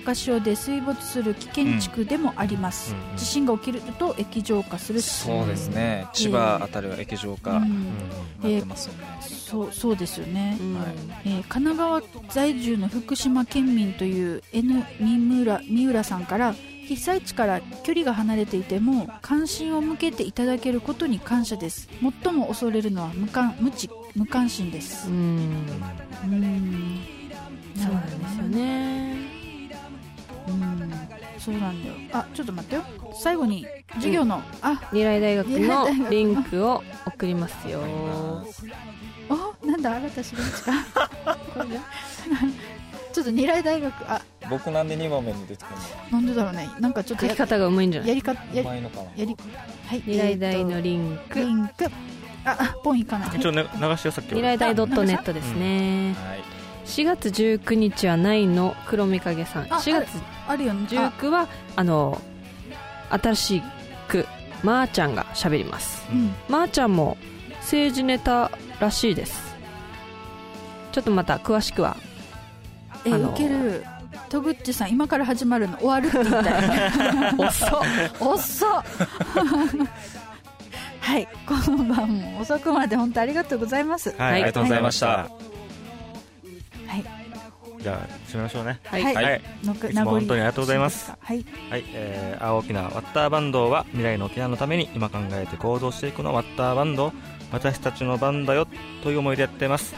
[0.00, 6.06] 高潮で水没する危険地区でもあります、うんうん地震が起きると液状化するしそうですね。
[6.12, 10.74] 千葉あたりは液状化なっうんてますよね、そうそうですよね、うん。
[10.74, 10.86] はい。
[11.24, 16.54] えー神奈川在住の福島県民という N 三村三浦さんから
[16.86, 21.88] 被災地から距離が離れていても関心を向けていただけることに感謝です。
[22.22, 25.08] 最も恐れるのは無関無知無関心です。
[25.08, 25.16] うん。
[25.16, 27.00] うん。
[27.76, 29.35] そうなんですよね
[30.48, 30.92] うん
[31.38, 31.94] そうなんだよ。
[32.12, 32.82] あちょっと待ってよ。
[33.14, 37.80] 最後に授業の、あ未来大学未来大学のリンクを送りますよ。
[39.28, 40.72] おなんだ新たしりんちか。
[41.54, 41.80] これで？
[43.12, 44.22] ちょっと二来大学あ。
[44.48, 45.76] 僕なんで2番目に出てくる
[46.12, 46.68] なんでだろうね。
[46.80, 48.08] なんかちょっとや書き方がうまいんじゃない？
[48.10, 49.10] やりかやのうりまいのかな？
[49.16, 49.36] やり
[49.86, 51.40] はい未来大のえリンク。
[51.40, 51.84] リンク。
[52.44, 53.36] ああポンいかない。
[53.36, 56.14] 一応、ね、流してよさっき未来大 .net ですね。
[56.14, 56.40] はい
[56.86, 59.64] 4月19日はないの黒目影さん。
[59.64, 60.08] あ4月
[60.46, 60.86] あるよね。
[60.92, 62.22] あ19はあの
[63.10, 63.62] 新し
[64.08, 64.26] く
[64.62, 66.06] まーちゃんが喋ります。
[66.10, 66.34] うん。
[66.48, 67.18] まーちゃんも
[67.60, 68.50] 政治ネタ
[68.80, 69.56] らしいです。
[70.92, 71.96] ちょっとまた詳しくは
[73.04, 73.84] えあのウケる。
[74.28, 77.34] 戸口さん今から始まるの終わるって言ったよね。
[77.38, 77.70] 遅っ。
[78.20, 78.84] 遅っ。
[81.00, 84.10] はい今晩も遅くまで本当ありがとうございます。
[84.10, 85.55] はい、はいありがとうございました、はい
[87.80, 88.80] じゃあ締めましょうね。
[88.84, 89.02] はい。
[89.02, 89.14] はい。
[89.14, 91.12] はい、のくいつも本当にありがとうございます。
[91.18, 91.44] はい。
[91.70, 91.84] はい。
[91.88, 97.12] えー、青沖縄ワッターバンドは未来の沖縄のために今考えて行動していくのワッターバンド
[97.52, 98.66] 私たちの番だよ
[99.02, 99.94] という思いでやっています、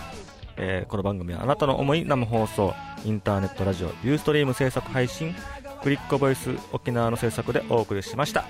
[0.57, 2.75] えーこの番組はあなたの思い生放送
[3.05, 5.35] インターネットラジオユーストリーム制作配信
[5.83, 8.45] クリックボイス沖縄の制作でお送りしました。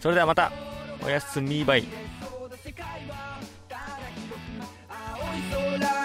[0.00, 0.50] それではまた
[1.04, 1.84] おやすみバイ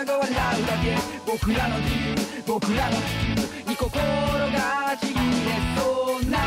[0.08, 1.18] が笑うだけ。
[1.26, 2.16] 僕らの自由
[2.48, 3.02] 僕らの地
[3.36, 5.20] 球に心がちぎれ
[5.76, 6.47] そうな